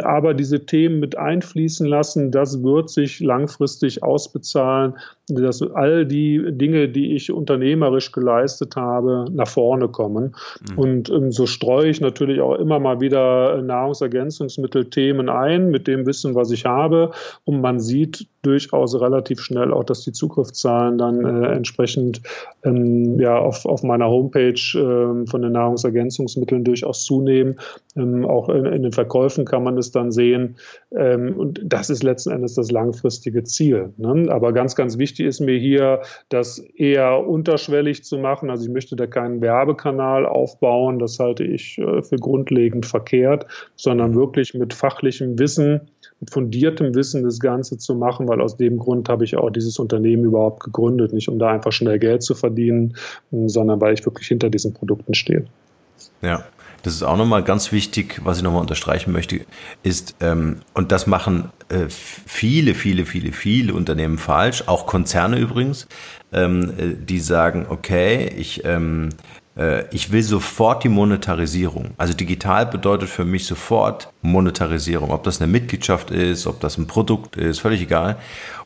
aber 0.04 0.34
diese 0.34 0.66
Themen 0.66 1.00
mit 1.00 1.18
einfließen 1.18 1.88
lassen, 1.88 2.32
das 2.32 2.64
wird 2.64 2.90
sich 2.90 3.20
langfristig 3.20 4.04
ausbezahlen, 4.04 4.94
dass 5.28 5.62
all 5.62 6.06
die 6.06 6.44
Dinge, 6.52 6.88
die 6.88 7.16
ich 7.16 7.32
unternehmerisch 7.32 8.12
geleistet 8.12 8.76
habe, 8.76 9.26
nach 9.32 9.48
vorne 9.48 9.88
kommen. 9.88 10.36
Mhm. 10.72 10.78
Und 10.78 11.10
ähm, 11.10 11.32
so 11.32 11.48
streue 11.48 11.88
ich 11.88 12.00
natürlich 12.00 12.42
auch 12.42 12.56
immer 12.56 12.80
mal 12.80 13.02
wieder 13.02 13.62
Nahrungsergänzungsmittelthemen 13.62 15.30
ein 15.30 15.72
mit 15.72 15.88
dem 15.88 16.06
Wissen, 16.06 16.36
was 16.36 16.52
ich 16.52 16.66
habe. 16.66 17.12
Und 17.44 17.62
man 17.62 17.80
sieht 17.80 18.28
durchaus 18.44 19.00
relativ 19.00 19.42
schnell 19.42 19.74
auch, 19.74 19.84
dass 19.84 20.02
die 20.02 20.12
Zugriffszahlen 20.12 20.98
dann 21.00 21.26
äh, 21.26 21.48
entsprechend 21.48 22.22
ähm, 22.64 23.20
ja, 23.20 23.40
auf, 23.46 23.66
auf 23.66 23.84
meiner 23.84 24.08
Homepage 24.08 24.54
äh, 24.54 25.26
von 25.28 25.42
den 25.42 25.54
Nahrungsergänzungsmitteln 25.54 26.64
durchaus 26.64 27.06
zunehmen. 27.06 27.60
Ähm, 27.96 28.26
auch 28.26 28.50
in, 28.50 28.66
in, 28.66 28.84
den 28.84 28.92
Verkäufen 28.92 29.46
kann 29.46 29.64
man 29.64 29.78
es 29.78 29.92
dann 29.92 30.12
sehen. 30.12 30.58
Ähm, 30.96 31.36
und 31.38 31.62
das 31.64 31.90
ist 31.90 32.04
letzten 32.04 32.32
Endes 32.32 32.56
das 32.56 32.72
langfristige 32.72 33.44
Ziel. 33.44 33.94
Ne? 33.98 34.28
Aber 34.30 34.52
ganz, 34.52 34.76
ganz 34.76 34.98
wichtig 34.98 35.26
ist 35.26 35.40
mir 35.40 35.58
hier, 35.58 36.02
das 36.30 36.60
eher 36.76 37.28
unterschwellig 37.28 38.04
zu 38.04 38.18
machen. 38.18 38.50
Also 38.50 38.66
ich 38.66 38.72
möchte 38.72 38.96
da 38.96 39.08
keinen 39.08 39.42
Werbekanal 39.42 40.26
aufbauen. 40.26 41.00
Das 41.00 41.20
halte 41.20 41.44
ich 41.44 41.78
äh, 41.78 42.02
für 42.02 42.18
grundlegend 42.18 42.86
verkehrt, 42.86 43.46
sondern 43.76 44.16
wirklich 44.16 44.54
mit 44.54 44.74
fachlichem 44.74 45.38
Wissen 45.40 45.82
mit 46.20 46.32
fundiertem 46.32 46.96
Wissen 46.96 47.24
das 47.24 47.40
Ganze 47.40 47.78
zu 47.78 47.96
machen, 47.96 48.28
weil 48.28 48.42
aus 48.42 48.58
dem 48.58 48.78
Grund 48.78 49.10
habe 49.10 49.24
ich 49.24 49.36
auch 49.36 49.50
dieses 49.50 49.80
Unternehmen 49.80 50.24
überhaupt 50.24 50.64
gegründet. 50.64 51.14
Nicht 51.14 51.30
um 51.30 51.40
da 51.40 51.52
einfach 51.52 51.72
schnell 51.72 52.00
Geld 52.00 52.24
zu 52.24 52.36
verdienen, 52.36 52.96
sondern 53.32 53.82
weil 53.82 53.94
ich 53.94 54.06
wirklich 54.06 54.28
hinter 54.28 54.50
diesen 54.50 54.74
Produkten 54.74 55.14
stehe. 55.14 55.46
Ja, 56.22 56.46
das 56.86 56.94
ist 56.94 57.04
auch 57.04 57.18
nochmal 57.18 57.44
ganz 57.44 57.72
wichtig, 57.72 58.22
was 58.24 58.38
ich 58.38 58.44
nochmal 58.44 58.62
unterstreichen 58.62 59.12
möchte, 59.12 59.42
ist, 59.82 60.16
ähm, 60.20 60.58
und 60.76 60.92
das 60.92 61.08
machen 61.08 61.50
äh, 61.70 61.88
viele, 61.90 62.76
viele, 62.76 63.06
viele, 63.06 63.32
viele 63.32 63.74
Unternehmen 63.74 64.20
falsch, 64.20 64.64
auch 64.68 64.86
Konzerne 64.86 65.40
übrigens, 65.40 65.88
ähm, 66.32 66.74
äh, 66.78 66.94
die 66.94 67.20
sagen, 67.20 67.66
okay, 67.70 68.32
ich, 68.38 68.64
ähm, 68.66 69.10
äh, 69.10 69.45
ich 69.92 70.12
will 70.12 70.22
sofort 70.22 70.84
die 70.84 70.90
Monetarisierung. 70.90 71.92
Also 71.98 72.14
digital 72.14 72.66
bedeutet 72.66 73.08
für 73.08 73.24
mich 73.24 73.46
sofort 73.46 74.12
Monetarisierung. 74.22 75.12
Ob 75.12 75.24
das 75.24 75.42
eine 75.42 75.50
Mitgliedschaft 75.50 76.12
ist, 76.12 76.46
ob 76.46 76.60
das 76.60 76.78
ein 76.78 76.88
Produkt 76.88 77.38
ist, 77.38 77.60
völlig 77.60 77.82
egal. 77.82 78.18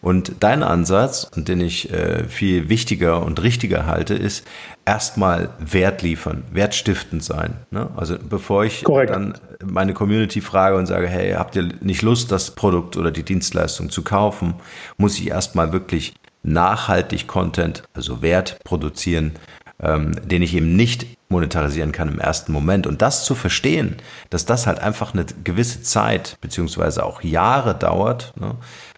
Und 0.02 0.34
dein 0.40 0.64
Ansatz, 0.64 1.30
den 1.36 1.62
ich 1.62 1.92
äh, 1.92 2.24
viel 2.24 2.70
wichtiger 2.70 3.24
und 3.24 3.44
richtiger 3.44 3.86
halte, 3.86 4.16
ist 4.16 4.48
erstmal 4.86 5.50
Wert 5.60 6.02
liefern, 6.02 6.44
wertstiftend 6.52 7.24
sein. 7.24 7.58
Ne? 7.70 7.90
Also 7.96 8.18
bevor 8.18 8.64
ich 8.64 8.84
Korrekt. 8.84 9.12
dann 9.12 9.36
meine 9.64 9.94
Community 9.94 10.42
frage 10.42 10.78
und 10.78 10.88
sage, 10.88 11.08
hey, 11.08 11.34
habt 11.34 11.56
ihr 11.56 11.70
nicht 11.82 12.02
Lust, 12.02 12.32
das 12.32 12.52
Produkt 12.52 12.98
oder 12.98 13.12
die 13.12 13.24
Dienstleistung 13.24 13.90
zu 13.92 14.04
kaufen, 14.04 14.56
muss 14.98 15.20
ich 15.20 15.28
erstmal 15.28 15.72
wirklich 15.74 16.16
nachhaltig 16.42 17.28
Content, 17.28 17.84
also 17.94 18.22
Wert 18.22 18.58
produzieren, 18.64 19.34
ähm, 19.82 20.16
den 20.28 20.42
ich 20.42 20.56
eben 20.56 20.76
nicht 20.76 21.08
monetarisieren 21.30 21.92
kann 21.92 22.10
im 22.10 22.20
ersten 22.20 22.52
Moment. 22.52 22.88
Und 22.88 23.02
das 23.02 23.24
zu 23.24 23.36
verstehen, 23.36 23.98
dass 24.30 24.46
das 24.46 24.68
halt 24.68 24.80
einfach 24.80 25.14
eine 25.14 25.26
gewisse 25.44 25.82
Zeit 25.84 26.38
beziehungsweise 26.42 27.06
auch 27.06 27.22
Jahre 27.22 27.76
dauert, 27.76 28.34
ne, 28.40 28.56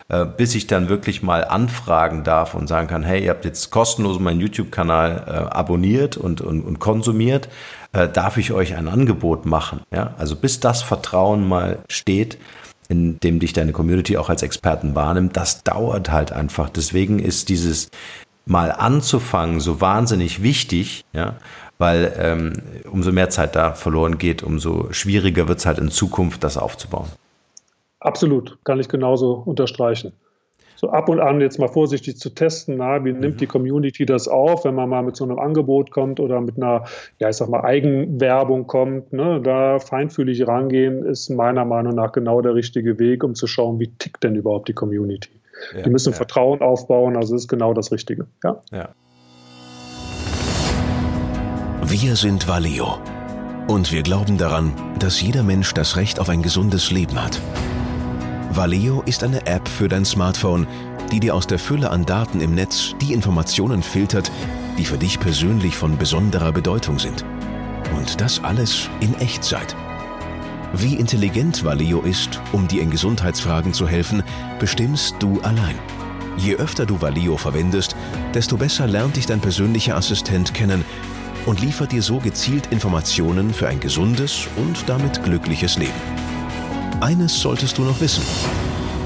äh, 0.07 0.25
bis 0.25 0.55
ich 0.55 0.67
dann 0.67 0.89
wirklich 0.89 1.23
mal 1.23 1.45
anfragen 1.45 2.23
darf 2.23 2.53
und 2.53 2.67
sagen 2.67 2.87
kann, 2.87 3.03
hey, 3.03 3.23
ihr 3.23 3.29
habt 3.29 3.45
jetzt 3.45 3.69
kostenlos 3.69 4.19
meinen 4.19 4.39
YouTube-Kanal 4.39 5.23
äh, 5.27 5.31
abonniert 5.53 6.17
und, 6.17 6.41
und, 6.41 6.61
und 6.61 6.79
konsumiert, 6.79 7.49
äh, 7.93 8.07
darf 8.07 8.37
ich 8.37 8.51
euch 8.51 8.75
ein 8.75 8.87
Angebot 8.87 9.45
machen? 9.45 9.81
Ja? 9.91 10.13
Also 10.17 10.35
bis 10.35 10.59
das 10.59 10.81
Vertrauen 10.81 11.47
mal 11.47 11.79
steht, 11.89 12.37
in 12.89 13.19
dem 13.21 13.39
dich 13.39 13.53
deine 13.53 13.71
Community 13.71 14.17
auch 14.17 14.29
als 14.29 14.43
Experten 14.43 14.95
wahrnimmt, 14.95 15.37
das 15.37 15.63
dauert 15.63 16.11
halt 16.11 16.33
einfach. 16.33 16.69
Deswegen 16.69 17.19
ist 17.19 17.47
dieses 17.47 17.89
mal 18.45 18.71
anzufangen 18.71 19.59
so 19.59 19.81
wahnsinnig 19.81 20.43
wichtig, 20.43 21.05
ja, 21.13 21.35
weil 21.77 22.13
ähm, 22.17 22.53
umso 22.91 23.11
mehr 23.11 23.29
Zeit 23.29 23.55
da 23.55 23.73
verloren 23.73 24.17
geht, 24.17 24.43
umso 24.43 24.91
schwieriger 24.91 25.47
wird 25.47 25.59
es 25.59 25.65
halt 25.65 25.79
in 25.79 25.89
Zukunft, 25.89 26.43
das 26.43 26.57
aufzubauen. 26.57 27.07
Absolut, 27.99 28.57
kann 28.63 28.79
ich 28.79 28.89
genauso 28.89 29.33
unterstreichen. 29.33 30.13
So 30.75 30.89
ab 30.89 31.09
und 31.09 31.19
an 31.19 31.41
jetzt 31.41 31.59
mal 31.59 31.67
vorsichtig 31.67 32.17
zu 32.17 32.31
testen, 32.31 32.77
na, 32.77 33.05
wie 33.05 33.13
nimmt 33.13 33.39
die 33.39 33.45
Community 33.45 34.03
das 34.03 34.27
auf, 34.27 34.65
wenn 34.65 34.73
man 34.73 34.89
mal 34.89 35.03
mit 35.03 35.15
so 35.15 35.23
einem 35.23 35.37
Angebot 35.37 35.91
kommt 35.91 36.19
oder 36.19 36.41
mit 36.41 36.57
einer, 36.57 36.85
ja, 37.19 37.29
ich 37.29 37.35
sag 37.35 37.49
mal, 37.49 37.63
Eigenwerbung 37.63 38.65
kommt, 38.65 39.13
ne, 39.13 39.39
da 39.43 39.77
feinfühlig 39.77 40.47
rangehen, 40.47 41.05
ist 41.05 41.29
meiner 41.29 41.65
Meinung 41.65 41.93
nach 41.93 42.11
genau 42.11 42.41
der 42.41 42.55
richtige 42.55 42.97
Weg, 42.97 43.23
um 43.23 43.35
zu 43.35 43.45
schauen, 43.45 43.79
wie 43.79 43.91
tickt 43.99 44.23
denn 44.23 44.33
überhaupt 44.35 44.69
die 44.69 44.73
Community. 44.73 45.29
Ja, 45.75 45.83
die 45.83 45.89
müssen 45.89 46.11
ja. 46.11 46.17
Vertrauen 46.17 46.61
aufbauen, 46.61 47.15
also 47.15 47.35
ist 47.35 47.47
genau 47.47 47.73
das 47.73 47.91
Richtige. 47.91 48.27
Ja. 48.43 48.61
ja. 48.71 48.89
Wir 51.83 52.15
sind 52.15 52.47
Valeo. 52.47 52.99
Und 53.67 53.91
wir 53.91 54.01
glauben 54.01 54.37
daran, 54.37 54.73
dass 54.99 55.21
jeder 55.21 55.43
Mensch 55.43 55.73
das 55.73 55.95
Recht 55.95 56.19
auf 56.19 56.29
ein 56.29 56.41
gesundes 56.41 56.91
Leben 56.91 57.21
hat. 57.21 57.39
Valeo 58.51 59.01
ist 59.05 59.23
eine 59.23 59.45
App 59.47 59.67
für 59.67 59.87
dein 59.87 60.03
Smartphone, 60.03 60.67
die 61.11 61.19
dir 61.19 61.35
aus 61.35 61.47
der 61.47 61.59
Fülle 61.59 61.89
an 61.89 62.05
Daten 62.05 62.41
im 62.41 62.53
Netz 62.53 62.95
die 63.01 63.13
Informationen 63.13 63.83
filtert, 63.83 64.31
die 64.77 64.85
für 64.85 64.97
dich 64.97 65.19
persönlich 65.19 65.75
von 65.75 65.97
besonderer 65.97 66.51
Bedeutung 66.51 66.99
sind. 66.99 67.25
Und 67.95 68.19
das 68.19 68.43
alles 68.43 68.89
in 68.99 69.13
Echtzeit. 69.19 69.75
Wie 70.73 70.95
intelligent 70.95 71.65
Valeo 71.65 72.01
ist, 72.01 72.39
um 72.53 72.67
dir 72.67 72.81
in 72.81 72.91
Gesundheitsfragen 72.91 73.73
zu 73.73 73.87
helfen, 73.87 74.23
bestimmst 74.57 75.15
du 75.19 75.41
allein. 75.41 75.75
Je 76.37 76.55
öfter 76.55 76.85
du 76.85 77.01
Valeo 77.01 77.35
verwendest, 77.35 77.95
desto 78.33 78.55
besser 78.55 78.87
lernt 78.87 79.17
dich 79.17 79.25
dein 79.25 79.41
persönlicher 79.41 79.97
Assistent 79.97 80.53
kennen 80.53 80.85
und 81.45 81.59
liefert 81.59 81.91
dir 81.91 82.01
so 82.01 82.19
gezielt 82.19 82.67
Informationen 82.67 83.53
für 83.53 83.67
ein 83.67 83.81
gesundes 83.81 84.47
und 84.55 84.87
damit 84.87 85.23
glückliches 85.23 85.77
Leben. 85.77 85.91
Eines 87.01 87.41
solltest 87.41 87.77
du 87.77 87.83
noch 87.83 87.99
wissen. 87.99 88.23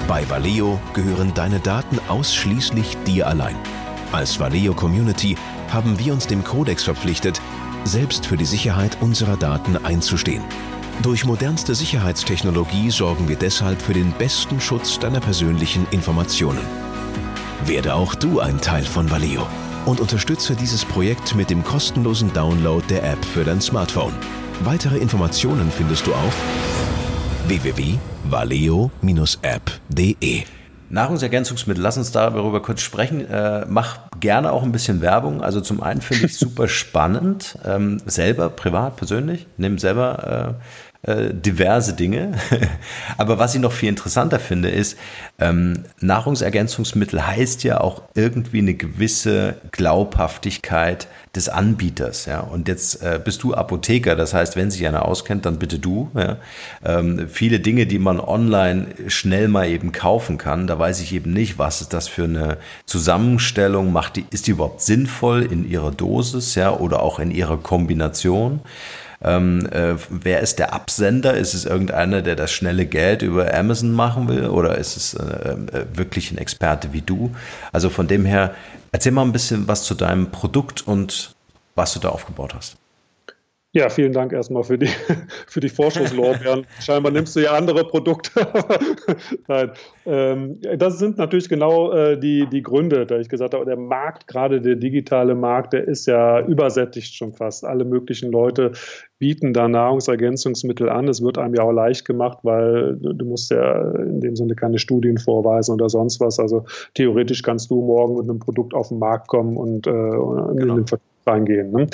Bei 0.07 0.29
Valeo 0.29 0.79
gehören 0.93 1.33
deine 1.33 1.59
Daten 1.59 1.99
ausschließlich 2.07 2.95
dir 3.07 3.27
allein. 3.27 3.55
Als 4.11 4.39
Valeo 4.39 4.75
Community 4.75 5.35
haben 5.71 5.97
wir 5.97 6.13
uns 6.13 6.27
dem 6.27 6.43
Kodex 6.43 6.83
verpflichtet, 6.83 7.41
selbst 7.85 8.27
für 8.27 8.37
die 8.37 8.45
Sicherheit 8.45 8.97
unserer 9.01 9.35
Daten 9.35 9.77
einzustehen. 9.77 10.43
Durch 11.01 11.25
modernste 11.25 11.75
Sicherheitstechnologie 11.75 12.89
sorgen 12.89 13.27
wir 13.27 13.35
deshalb 13.35 13.81
für 13.81 13.91
den 13.93 14.13
besten 14.13 14.61
Schutz 14.61 14.97
deiner 14.97 15.19
persönlichen 15.19 15.85
Informationen. 15.91 16.65
Werde 17.65 17.93
auch 17.93 18.15
du 18.15 18.39
ein 18.39 18.61
Teil 18.61 18.83
von 18.83 19.11
Valeo 19.11 19.45
und 19.85 19.99
unterstütze 19.99 20.55
dieses 20.55 20.85
Projekt 20.85 21.35
mit 21.35 21.49
dem 21.49 21.61
kostenlosen 21.63 22.31
Download 22.33 22.83
der 22.89 23.03
App 23.03 23.23
für 23.23 23.43
dein 23.43 23.61
Smartphone. 23.61 24.13
Weitere 24.63 24.97
Informationen 24.97 25.69
findest 25.69 26.07
du 26.07 26.13
auf 26.13 26.33
www.valeo-app.de. 27.47 30.45
Nahrungsergänzungsmittel, 30.89 31.83
lass 31.83 31.97
uns 31.97 32.11
darüber 32.11 32.61
kurz 32.61 32.81
sprechen. 32.81 33.27
Äh, 33.27 33.65
mach 33.67 33.97
gerne 34.19 34.51
auch 34.51 34.63
ein 34.63 34.71
bisschen 34.71 35.01
Werbung. 35.01 35.41
Also 35.41 35.61
zum 35.61 35.81
einen 35.81 36.01
finde 36.01 36.27
ich 36.27 36.37
super 36.37 36.67
spannend, 36.67 37.57
ähm, 37.65 37.99
selber, 38.05 38.49
privat, 38.49 38.95
persönlich, 38.95 39.47
nimm 39.57 39.77
selber 39.77 40.57
äh, 40.59 40.84
äh, 41.05 41.33
diverse 41.33 41.93
Dinge. 41.93 42.33
Aber 43.17 43.37
was 43.37 43.53
ich 43.53 43.61
noch 43.61 43.71
viel 43.71 43.89
interessanter 43.89 44.39
finde, 44.39 44.69
ist, 44.69 44.97
ähm, 45.39 45.83
Nahrungsergänzungsmittel 45.99 47.25
heißt 47.25 47.63
ja 47.63 47.79
auch 47.81 48.01
irgendwie 48.15 48.59
eine 48.59 48.73
gewisse 48.73 49.55
Glaubhaftigkeit 49.71 51.07
des 51.35 51.49
Anbieters. 51.49 52.25
Ja? 52.25 52.39
Und 52.39 52.67
jetzt 52.67 53.03
äh, 53.03 53.19
bist 53.23 53.43
du 53.43 53.53
Apotheker, 53.53 54.15
das 54.15 54.33
heißt, 54.33 54.55
wenn 54.55 54.71
sich 54.71 54.87
einer 54.87 55.05
auskennt, 55.05 55.45
dann 55.45 55.59
bitte 55.59 55.79
du. 55.79 56.09
Ja? 56.15 56.37
Ähm, 56.83 57.27
viele 57.29 57.59
Dinge, 57.59 57.85
die 57.85 57.99
man 57.99 58.19
online 58.19 58.87
schnell 59.07 59.47
mal 59.47 59.67
eben 59.67 59.91
kaufen 59.91 60.37
kann, 60.37 60.65
da 60.65 60.79
weiß 60.79 61.01
ich 61.01 61.13
eben 61.13 61.33
nicht, 61.33 61.59
was 61.59 61.81
ist 61.81 61.93
das 61.93 62.07
für 62.07 62.23
eine 62.23 62.57
Zusammenstellung, 62.85 63.91
macht 63.91 64.15
die, 64.15 64.25
ist 64.31 64.47
die 64.47 64.51
überhaupt 64.51 64.81
sinnvoll 64.81 65.43
in 65.43 65.69
ihrer 65.69 65.91
Dosis 65.91 66.55
ja? 66.55 66.73
oder 66.73 67.01
auch 67.03 67.19
in 67.19 67.31
ihrer 67.31 67.57
Kombination. 67.57 68.61
Ähm, 69.25 69.65
äh, 69.71 69.95
wer 70.09 70.41
ist 70.41 70.59
der 70.59 70.73
Absender? 70.73 71.33
Ist 71.33 71.55
es 71.55 71.65
irgendeiner, 71.65 72.21
der 72.21 72.35
das 72.35 72.51
schnelle 72.51 72.85
Geld 72.85 73.23
über 73.23 73.53
Amazon 73.53 73.91
machen 73.91 74.27
will? 74.27 74.45
Oder 74.45 74.77
ist 74.77 74.95
es 74.95 75.15
äh, 75.15 75.53
äh, 75.53 75.85
wirklich 75.93 76.31
ein 76.31 76.37
Experte 76.37 76.93
wie 76.93 77.01
du? 77.01 77.31
Also 77.71 77.89
von 77.89 78.07
dem 78.07 78.23
her, 78.23 78.53
erzähl 78.91 79.11
mal 79.11 79.23
ein 79.23 79.31
bisschen 79.31 79.67
was 79.67 79.83
zu 79.83 79.95
deinem 79.95 80.29
Produkt 80.29 80.87
und 80.87 81.33
was 81.73 81.93
du 81.93 81.99
da 81.99 82.09
aufgebaut 82.09 82.53
hast. 82.53 82.77
Ja, 83.75 83.89
vielen 83.89 84.13
Dank 84.13 84.31
erstmal 84.31 84.63
für 84.63 84.77
die, 84.77 84.87
für 85.47 85.59
die 85.59 85.67
Vorschusslorbeeren. 85.67 86.65
Scheinbar 86.79 87.11
nimmst 87.11 87.35
du 87.35 87.41
ja 87.41 87.51
andere 87.51 87.83
Produkte. 87.83 88.31
Nein, 89.49 89.71
ähm, 90.05 90.61
das 90.77 90.97
sind 90.97 91.17
natürlich 91.17 91.49
genau 91.49 91.91
äh, 91.91 92.17
die, 92.17 92.47
die 92.47 92.61
Gründe, 92.61 93.05
da 93.05 93.19
ich 93.19 93.27
gesagt 93.27 93.53
habe, 93.53 93.65
der 93.65 93.75
Markt, 93.75 94.27
gerade 94.27 94.61
der 94.61 94.77
digitale 94.77 95.35
Markt, 95.35 95.73
der 95.73 95.89
ist 95.89 96.05
ja 96.05 96.39
übersättigt 96.39 97.13
schon 97.15 97.33
fast. 97.33 97.65
Alle 97.65 97.83
möglichen 97.83 98.31
Leute 98.31 98.71
bieten 99.19 99.51
da 99.51 99.67
Nahrungsergänzungsmittel 99.67 100.87
an. 100.87 101.09
Es 101.09 101.21
wird 101.21 101.37
einem 101.37 101.55
ja 101.55 101.63
auch 101.63 101.73
leicht 101.73 102.05
gemacht, 102.05 102.37
weil 102.43 102.95
du 102.95 103.25
musst 103.25 103.51
ja 103.51 103.91
in 103.91 104.21
dem 104.21 104.37
Sinne 104.37 104.55
keine 104.55 104.79
Studien 104.79 105.17
vorweisen 105.17 105.73
oder 105.73 105.89
sonst 105.89 106.21
was. 106.21 106.39
Also 106.39 106.63
theoretisch 106.93 107.43
kannst 107.43 107.69
du 107.69 107.81
morgen 107.81 108.15
mit 108.15 108.29
einem 108.29 108.39
Produkt 108.39 108.73
auf 108.73 108.87
den 108.87 108.99
Markt 108.99 109.27
kommen 109.27 109.57
und 109.57 109.85
äh, 109.85 109.91
genau. 109.91 110.49
in 110.51 110.59
den 110.59 110.87
Vertrieb 110.87 111.09
reingehen. 111.27 111.71
Ne? 111.71 111.87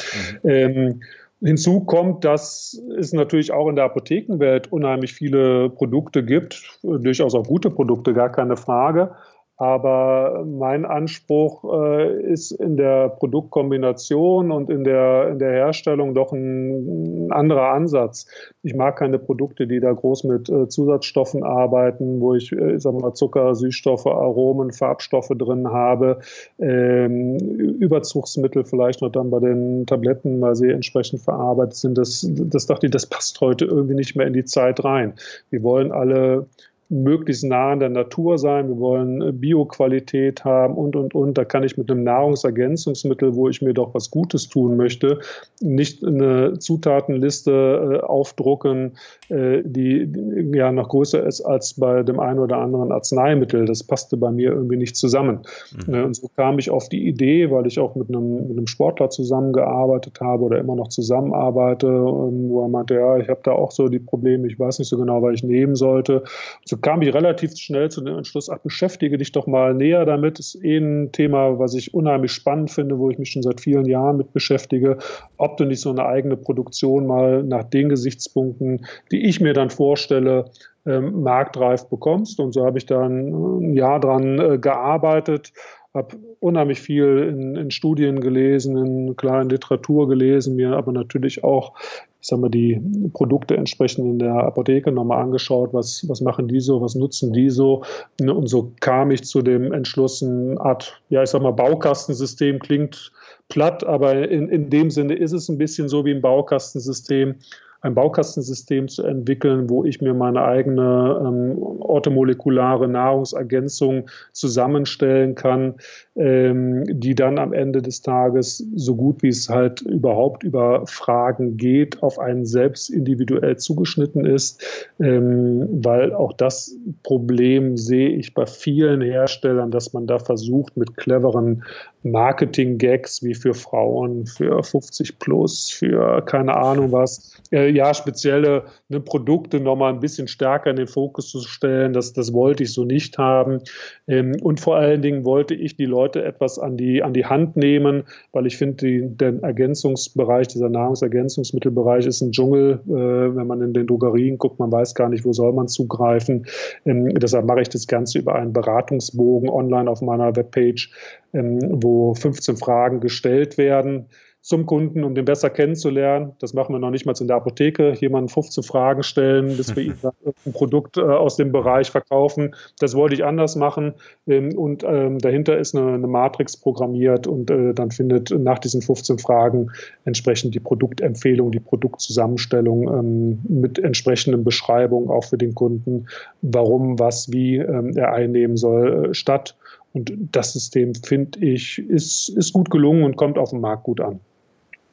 Mhm. 0.43 0.49
Ähm, 0.49 1.01
Hinzu 1.43 1.81
kommt, 1.81 2.23
dass 2.23 2.79
es 2.97 3.13
natürlich 3.13 3.51
auch 3.51 3.67
in 3.67 3.75
der 3.75 3.85
Apothekenwelt 3.85 4.71
unheimlich 4.71 5.13
viele 5.13 5.69
Produkte 5.69 6.23
gibt, 6.23 6.79
durchaus 6.83 7.33
auch 7.33 7.47
gute 7.47 7.71
Produkte, 7.71 8.13
gar 8.13 8.31
keine 8.31 8.55
Frage. 8.57 9.15
Aber 9.61 10.43
mein 10.43 10.85
Anspruch 10.85 11.63
äh, 11.71 12.19
ist 12.23 12.49
in 12.49 12.77
der 12.77 13.09
Produktkombination 13.09 14.49
und 14.51 14.71
in 14.71 14.83
der, 14.83 15.27
in 15.29 15.37
der 15.37 15.51
Herstellung 15.51 16.15
doch 16.15 16.31
ein, 16.31 17.27
ein 17.27 17.31
anderer 17.31 17.71
Ansatz. 17.71 18.25
Ich 18.63 18.73
mag 18.73 18.97
keine 18.97 19.19
Produkte, 19.19 19.67
die 19.67 19.79
da 19.79 19.93
groß 19.93 20.23
mit 20.23 20.49
äh, 20.49 20.67
Zusatzstoffen 20.67 21.43
arbeiten, 21.43 22.21
wo 22.21 22.33
ich, 22.33 22.51
äh, 22.51 22.73
ich 22.73 22.81
sag 22.81 22.95
mal, 22.95 23.13
Zucker, 23.13 23.53
Süßstoffe, 23.53 24.07
Aromen, 24.07 24.71
Farbstoffe 24.73 25.31
drin 25.37 25.67
habe, 25.69 26.21
ähm, 26.57 27.37
Überzugsmittel 27.37 28.63
vielleicht 28.63 29.03
noch 29.03 29.11
dann 29.11 29.29
bei 29.29 29.41
den 29.41 29.85
Tabletten, 29.85 30.41
weil 30.41 30.55
sie 30.55 30.71
entsprechend 30.71 31.21
verarbeitet 31.21 31.75
sind. 31.75 31.99
Das, 31.99 32.27
das 32.27 32.65
dachte 32.65 32.87
ich, 32.87 32.91
das 32.91 33.05
passt 33.05 33.39
heute 33.41 33.65
irgendwie 33.65 33.93
nicht 33.93 34.15
mehr 34.15 34.25
in 34.25 34.33
die 34.33 34.45
Zeit 34.45 34.83
rein. 34.83 35.13
Wir 35.51 35.61
wollen 35.61 35.91
alle 35.91 36.47
möglichst 36.91 37.45
nah 37.45 37.71
an 37.71 37.79
der 37.79 37.89
Natur 37.89 38.37
sein, 38.37 38.67
wir 38.67 38.77
wollen 38.77 39.21
äh, 39.21 39.31
Bioqualität 39.31 40.43
haben 40.43 40.75
und, 40.75 40.95
und, 40.95 41.15
und. 41.15 41.37
Da 41.37 41.45
kann 41.45 41.63
ich 41.63 41.77
mit 41.77 41.89
einem 41.89 42.03
Nahrungsergänzungsmittel, 42.03 43.33
wo 43.33 43.47
ich 43.47 43.61
mir 43.61 43.73
doch 43.73 43.93
was 43.93 44.11
Gutes 44.11 44.49
tun 44.49 44.75
möchte, 44.75 45.19
nicht 45.61 46.05
eine 46.05 46.59
Zutatenliste 46.59 48.01
äh, 48.01 48.05
aufdrucken, 48.05 48.97
äh, 49.29 49.61
die, 49.63 50.05
die, 50.05 50.57
ja 50.57 50.71
noch 50.73 50.89
größer 50.89 51.25
ist 51.25 51.41
als 51.41 51.75
bei 51.75 52.03
dem 52.03 52.19
einen 52.19 52.39
oder 52.39 52.57
anderen 52.57 52.91
Arzneimittel. 52.91 53.65
Das 53.65 53.83
passte 53.83 54.17
bei 54.17 54.29
mir 54.29 54.51
irgendwie 54.51 54.77
nicht 54.77 54.97
zusammen. 54.97 55.39
Mhm. 55.87 55.93
Äh, 55.93 56.03
und 56.03 56.15
so 56.15 56.27
kam 56.35 56.59
ich 56.59 56.69
auf 56.69 56.89
die 56.89 57.07
Idee, 57.07 57.49
weil 57.51 57.67
ich 57.67 57.79
auch 57.79 57.95
mit 57.95 58.09
einem, 58.09 58.47
mit 58.47 58.57
einem 58.57 58.67
Sportler 58.67 59.09
zusammengearbeitet 59.09 60.19
habe 60.19 60.43
oder 60.43 60.59
immer 60.59 60.75
noch 60.75 60.89
zusammenarbeite, 60.89 61.87
ähm, 61.87 62.49
wo 62.49 62.63
er 62.63 62.67
meinte, 62.67 62.95
ja, 62.95 63.17
ich 63.17 63.29
habe 63.29 63.39
da 63.43 63.53
auch 63.53 63.71
so 63.71 63.87
die 63.87 63.99
Probleme, 63.99 64.45
ich 64.47 64.59
weiß 64.59 64.79
nicht 64.79 64.89
so 64.89 64.97
genau, 64.97 65.21
was 65.21 65.35
ich 65.35 65.43
nehmen 65.43 65.75
sollte. 65.75 66.23
So 66.65 66.80
kam 66.81 67.01
ich 67.01 67.13
relativ 67.13 67.55
schnell 67.57 67.89
zu 67.89 68.01
dem 68.01 68.17
Entschluss, 68.17 68.49
ach, 68.49 68.59
beschäftige 68.59 69.17
dich 69.17 69.31
doch 69.31 69.47
mal 69.47 69.73
näher 69.73 70.05
damit. 70.05 70.39
Das 70.39 70.55
ist 70.55 70.63
eh 70.63 70.77
ein 70.77 71.11
Thema, 71.11 71.59
was 71.59 71.73
ich 71.73 71.93
unheimlich 71.93 72.31
spannend 72.31 72.71
finde, 72.71 72.97
wo 72.99 73.09
ich 73.09 73.17
mich 73.17 73.31
schon 73.31 73.43
seit 73.43 73.61
vielen 73.61 73.85
Jahren 73.85 74.17
mit 74.17 74.33
beschäftige, 74.33 74.97
ob 75.37 75.57
du 75.57 75.65
nicht 75.65 75.81
so 75.81 75.89
eine 75.89 76.05
eigene 76.05 76.37
Produktion 76.37 77.07
mal 77.07 77.43
nach 77.43 77.63
den 77.63 77.89
Gesichtspunkten, 77.89 78.85
die 79.11 79.25
ich 79.25 79.41
mir 79.41 79.53
dann 79.53 79.69
vorstelle, 79.69 80.45
ähm, 80.85 81.21
marktreif 81.21 81.87
bekommst. 81.89 82.39
Und 82.39 82.53
so 82.53 82.65
habe 82.65 82.77
ich 82.77 82.85
dann 82.85 83.27
ein 83.61 83.73
Jahr 83.73 83.99
dran 83.99 84.39
äh, 84.39 84.57
gearbeitet 84.57 85.53
habe 85.93 86.17
unheimlich 86.39 86.79
viel 86.79 87.27
in, 87.29 87.55
in, 87.55 87.71
Studien 87.71 88.21
gelesen, 88.21 88.77
in 88.77 89.15
kleinen 89.15 89.49
Literatur 89.49 90.07
gelesen, 90.07 90.55
mir 90.55 90.71
aber 90.71 90.91
natürlich 90.91 91.43
auch, 91.43 91.73
ich 92.21 92.27
sag 92.27 92.39
mal, 92.39 92.49
die 92.49 92.79
Produkte 93.13 93.57
entsprechend 93.57 94.05
in 94.05 94.19
der 94.19 94.35
Apotheke 94.35 94.91
nochmal 94.91 95.23
angeschaut, 95.23 95.73
was, 95.73 96.07
was 96.07 96.21
machen 96.21 96.47
die 96.47 96.59
so, 96.59 96.79
was 96.79 96.93
nutzen 96.93 97.33
die 97.33 97.49
so. 97.49 97.83
Und 98.19 98.47
so 98.47 98.73
kam 98.79 99.09
ich 99.09 99.23
zu 99.23 99.41
dem 99.41 99.73
Entschluss, 99.73 100.21
eine 100.21 100.61
Art, 100.61 101.01
ja, 101.09 101.23
ich 101.23 101.31
sag 101.31 101.41
mal, 101.41 101.51
Baukastensystem 101.51 102.59
klingt 102.59 103.11
platt, 103.49 103.83
aber 103.83 104.29
in, 104.29 104.49
in 104.49 104.69
dem 104.69 104.91
Sinne 104.91 105.15
ist 105.15 105.31
es 105.31 105.49
ein 105.49 105.57
bisschen 105.57 105.89
so 105.89 106.05
wie 106.05 106.11
ein 106.11 106.21
Baukastensystem 106.21 107.35
ein 107.81 107.95
Baukastensystem 107.95 108.87
zu 108.87 109.03
entwickeln, 109.03 109.69
wo 109.69 109.83
ich 109.83 110.01
mir 110.01 110.13
meine 110.13 110.43
eigene 110.43 111.19
ähm, 111.25 111.57
orthomolekulare 111.59 112.87
Nahrungsergänzung 112.87 114.07
zusammenstellen 114.31 115.33
kann, 115.33 115.75
ähm, 116.15 116.83
die 116.87 117.15
dann 117.15 117.39
am 117.39 117.53
Ende 117.53 117.81
des 117.81 118.01
Tages 118.01 118.63
so 118.75 118.95
gut 118.95 119.23
wie 119.23 119.29
es 119.29 119.49
halt 119.49 119.81
überhaupt 119.81 120.43
über 120.43 120.85
Fragen 120.85 121.57
geht, 121.57 122.03
auf 122.03 122.19
einen 122.19 122.45
selbst 122.45 122.89
individuell 122.89 123.57
zugeschnitten 123.57 124.25
ist, 124.25 124.63
ähm, 124.99 125.67
weil 125.83 126.13
auch 126.13 126.33
das 126.33 126.77
Problem 127.01 127.77
sehe 127.77 128.09
ich 128.09 128.35
bei 128.35 128.45
vielen 128.45 129.01
Herstellern, 129.01 129.71
dass 129.71 129.91
man 129.91 130.05
da 130.05 130.19
versucht, 130.19 130.77
mit 130.77 130.97
cleveren 130.97 131.63
Marketing-Gags 132.03 133.23
wie 133.23 133.35
für 133.35 133.53
Frauen, 133.53 134.25
für 134.25 134.63
50 134.63 135.19
plus, 135.19 135.69
für 135.69 136.21
keine 136.25 136.55
Ahnung 136.55 136.91
was, 136.91 137.39
äh, 137.51 137.69
ja, 137.69 137.93
spezielle 137.93 138.63
ne, 138.89 138.99
Produkte 138.99 139.59
nochmal 139.59 139.93
ein 139.93 139.99
bisschen 139.99 140.27
stärker 140.27 140.71
in 140.71 140.77
den 140.77 140.87
Fokus 140.87 141.29
zu 141.29 141.41
stellen. 141.41 141.93
Das, 141.93 142.13
das 142.13 142.33
wollte 142.33 142.63
ich 142.63 142.73
so 142.73 142.85
nicht 142.85 143.17
haben. 143.17 143.59
Ähm, 144.07 144.35
und 144.41 144.59
vor 144.59 144.77
allen 144.77 145.01
Dingen 145.01 145.25
wollte 145.25 145.53
ich 145.53 145.75
die 145.75 145.85
Leute 145.85 146.23
etwas 146.23 146.57
an 146.57 146.77
die, 146.77 147.03
an 147.03 147.13
die 147.13 147.25
Hand 147.25 147.55
nehmen, 147.55 148.03
weil 148.31 148.47
ich 148.47 148.57
finde, 148.57 149.03
der 149.03 149.43
Ergänzungsbereich, 149.43 150.47
dieser 150.47 150.69
Nahrungsergänzungsmittelbereich 150.69 152.05
ist 152.05 152.21
ein 152.21 152.31
Dschungel. 152.31 152.79
Äh, 152.87 153.35
wenn 153.35 153.47
man 153.47 153.61
in 153.61 153.73
den 153.73 153.85
Drogerien 153.87 154.37
guckt, 154.37 154.59
man 154.59 154.71
weiß 154.71 154.95
gar 154.95 155.09
nicht, 155.09 155.25
wo 155.25 155.33
soll 155.33 155.53
man 155.53 155.67
zugreifen. 155.67 156.47
Ähm, 156.85 157.09
deshalb 157.19 157.45
mache 157.45 157.61
ich 157.61 157.69
das 157.69 157.85
Ganze 157.85 158.19
über 158.19 158.35
einen 158.35 158.53
Beratungsbogen 158.53 159.49
online 159.49 159.89
auf 159.89 160.01
meiner 160.01 160.35
Webpage, 160.35 160.91
ähm, 161.33 161.59
wo 161.61 161.90
15 162.15 162.57
Fragen 162.57 162.99
gestellt 162.99 163.57
werden 163.57 164.07
zum 164.41 164.65
Kunden, 164.65 165.03
um 165.03 165.13
den 165.13 165.25
besser 165.25 165.51
kennenzulernen. 165.51 166.33
Das 166.39 166.53
machen 166.53 166.73
wir 166.73 166.79
noch 166.79 166.89
nicht 166.89 167.05
mal 167.05 167.13
in 167.19 167.27
der 167.27 167.37
Apotheke. 167.37 167.93
Jemanden 167.93 168.27
15 168.27 168.63
Fragen 168.63 169.03
stellen, 169.03 169.55
bis 169.55 169.75
wir 169.75 169.83
ihm 169.83 169.93
ein 170.45 170.53
Produkt 170.53 170.97
äh, 170.97 171.01
aus 171.01 171.35
dem 171.35 171.51
Bereich 171.51 171.91
verkaufen. 171.91 172.55
Das 172.79 172.95
wollte 172.95 173.13
ich 173.13 173.23
anders 173.23 173.55
machen. 173.55 173.93
Ähm, 174.27 174.57
und 174.57 174.83
ähm, 174.83 175.19
dahinter 175.19 175.59
ist 175.59 175.75
eine, 175.75 175.99
Matrix 176.07 176.57
programmiert 176.57 177.27
und 177.27 177.51
äh, 177.51 177.73
dann 177.73 177.91
findet 177.91 178.31
nach 178.31 178.57
diesen 178.57 178.81
15 178.81 179.19
Fragen 179.19 179.69
entsprechend 180.05 180.55
die 180.55 180.59
Produktempfehlung, 180.59 181.51
die 181.51 181.59
Produktzusammenstellung 181.59 182.87
ähm, 182.87 183.39
mit 183.47 183.77
entsprechenden 183.77 184.43
Beschreibungen 184.43 185.09
auch 185.09 185.25
für 185.25 185.37
den 185.37 185.53
Kunden, 185.53 186.07
warum, 186.41 186.97
was, 186.97 187.31
wie 187.31 187.57
er 187.57 188.13
einnehmen 188.13 188.57
soll, 188.57 189.09
äh, 189.09 189.13
statt. 189.13 189.55
Und 189.93 190.13
das 190.31 190.53
System, 190.53 190.95
finde 190.95 191.39
ich, 191.39 191.79
ist, 191.79 192.29
ist 192.29 192.53
gut 192.53 192.69
gelungen 192.69 193.03
und 193.03 193.17
kommt 193.17 193.37
auf 193.37 193.49
dem 193.49 193.61
Markt 193.61 193.83
gut 193.83 193.99
an. 193.99 194.19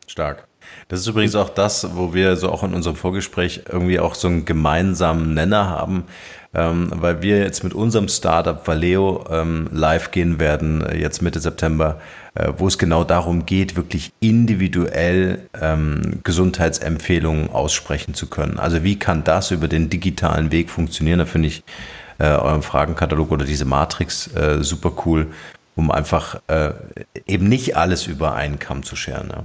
Stark. 0.07 0.49
Das 0.89 1.01
ist 1.01 1.07
übrigens 1.07 1.35
auch 1.35 1.51
das, 1.51 1.97
wo 1.97 2.15
wir 2.15 2.37
so 2.37 2.51
auch 2.51 2.63
in 2.63 2.75
unserem 2.75 2.97
Vorgespräch 2.97 3.63
irgendwie 3.71 4.01
auch 4.01 4.15
so 4.15 4.29
einen 4.29 4.45
gemeinsamen 4.45 5.35
Nenner 5.35 5.69
haben, 5.69 6.05
ähm, 6.55 6.91
weil 6.95 7.23
wir 7.23 7.39
jetzt 7.39 7.63
mit 7.65 7.75
unserem 7.75 8.09
Startup 8.09 8.67
Valeo 8.67 9.25
ähm, 9.31 9.69
live 9.73 10.11
gehen 10.11 10.41
werden, 10.41 10.83
äh, 10.83 10.97
jetzt 10.97 11.23
Mitte 11.23 11.41
September, 11.41 12.01
äh, 12.35 12.53
wo 12.57 12.67
es 12.67 12.79
genau 12.79 13.05
darum 13.05 13.47
geht, 13.47 13.77
wirklich 13.77 14.13
individuell 14.21 15.43
ähm, 15.61 16.21
Gesundheitsempfehlungen 16.25 17.51
aussprechen 17.51 18.15
zu 18.15 18.29
können. 18.29 18.59
Also 18.59 18.83
wie 18.83 18.99
kann 18.99 19.25
das 19.25 19.51
über 19.51 19.69
den 19.69 19.91
digitalen 19.91 20.51
Weg 20.53 20.71
funktionieren? 20.71 21.19
Da 21.19 21.27
finde 21.27 21.49
ich 21.49 21.63
äh, 22.19 22.25
euren 22.25 22.63
Fragenkatalog 22.63 23.31
oder 23.31 23.45
diese 23.45 23.65
Matrix 23.65 24.35
äh, 24.35 24.63
super 24.63 24.93
cool, 25.07 25.29
um 25.77 25.91
einfach 25.91 26.41
äh, 26.49 26.73
eben 27.27 27.49
nicht 27.49 27.77
alles 27.77 28.07
über 28.07 28.35
einen 28.35 28.59
Kamm 28.59 28.83
zu 28.83 28.97
scheren. 28.97 29.29
Ja. 29.31 29.45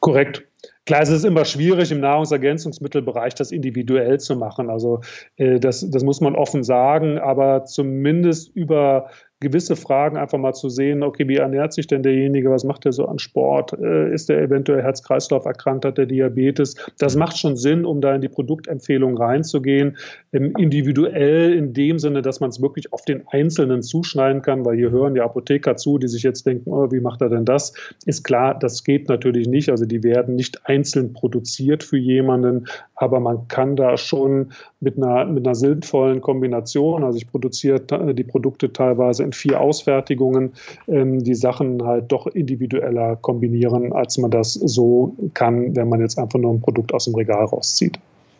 Korrekt. 0.00 0.44
Klar, 0.86 1.02
es 1.02 1.08
ist 1.08 1.24
immer 1.24 1.44
schwierig, 1.44 1.90
im 1.90 1.98
Nahrungsergänzungsmittelbereich 1.98 3.34
das 3.34 3.50
individuell 3.50 4.20
zu 4.20 4.36
machen. 4.36 4.70
Also 4.70 5.00
äh, 5.36 5.58
das, 5.58 5.88
das 5.90 6.04
muss 6.04 6.20
man 6.20 6.36
offen 6.36 6.62
sagen, 6.62 7.18
aber 7.18 7.64
zumindest 7.64 8.54
über 8.54 9.10
gewisse 9.40 9.76
Fragen 9.76 10.16
einfach 10.16 10.38
mal 10.38 10.54
zu 10.54 10.70
sehen, 10.70 11.02
okay, 11.02 11.28
wie 11.28 11.36
ernährt 11.36 11.74
sich 11.74 11.86
denn 11.86 12.02
derjenige, 12.02 12.50
was 12.50 12.64
macht 12.64 12.86
er 12.86 12.92
so 12.92 13.04
an 13.04 13.18
Sport, 13.18 13.74
äh, 13.74 14.12
ist 14.12 14.30
er 14.30 14.40
eventuell 14.40 14.82
Herz-Kreislauf 14.82 15.44
erkrankt, 15.44 15.84
hat 15.84 15.98
der 15.98 16.06
Diabetes. 16.06 16.76
Das 16.98 17.16
macht 17.16 17.36
schon 17.36 17.56
Sinn, 17.56 17.84
um 17.84 18.00
da 18.00 18.14
in 18.14 18.22
die 18.22 18.30
Produktempfehlung 18.30 19.18
reinzugehen, 19.18 19.98
individuell 20.32 21.52
in 21.52 21.74
dem 21.74 21.98
Sinne, 21.98 22.22
dass 22.22 22.40
man 22.40 22.48
es 22.48 22.62
wirklich 22.62 22.92
auf 22.94 23.02
den 23.02 23.28
Einzelnen 23.28 23.82
zuschneiden 23.82 24.40
kann, 24.40 24.64
weil 24.64 24.76
hier 24.76 24.90
hören 24.90 25.14
ja 25.16 25.24
Apotheker 25.24 25.76
zu, 25.76 25.98
die 25.98 26.08
sich 26.08 26.22
jetzt 26.22 26.46
denken, 26.46 26.70
oh, 26.70 26.90
wie 26.90 27.00
macht 27.00 27.20
er 27.20 27.28
denn 27.28 27.44
das? 27.44 27.74
Ist 28.06 28.24
klar, 28.24 28.58
das 28.58 28.84
geht 28.84 29.08
natürlich 29.08 29.48
nicht, 29.48 29.68
also 29.68 29.84
die 29.84 30.02
werden 30.02 30.34
nicht 30.34 30.66
einzeln 30.66 31.12
produziert 31.12 31.84
für 31.84 31.98
jemanden, 31.98 32.66
aber 32.94 33.20
man 33.20 33.48
kann 33.48 33.76
da 33.76 33.98
schon 33.98 34.52
mit 34.80 34.96
einer, 34.96 35.26
mit 35.26 35.46
einer 35.46 35.54
sinnvollen 35.54 36.22
Kombination, 36.22 37.04
also 37.04 37.18
ich 37.18 37.26
produziere 37.26 37.80
die 38.14 38.24
Produkte 38.24 38.72
teilweise 38.72 39.25
in 39.26 39.32
vier 39.32 39.60
Ausfertigungen 39.60 40.52
ähm, 40.88 41.22
die 41.22 41.34
Sachen 41.34 41.84
halt 41.84 42.10
doch 42.10 42.26
individueller 42.26 43.16
kombinieren, 43.16 43.92
als 43.92 44.18
man 44.18 44.30
das 44.30 44.54
so 44.54 45.14
kann, 45.34 45.76
wenn 45.76 45.88
man 45.88 46.00
jetzt 46.00 46.18
einfach 46.18 46.38
nur 46.38 46.54
ein 46.54 46.60
Produkt 46.60 46.94
aus 46.94 47.04
dem 47.04 47.14
Regal 47.14 47.44
rauszieht. 47.44 47.98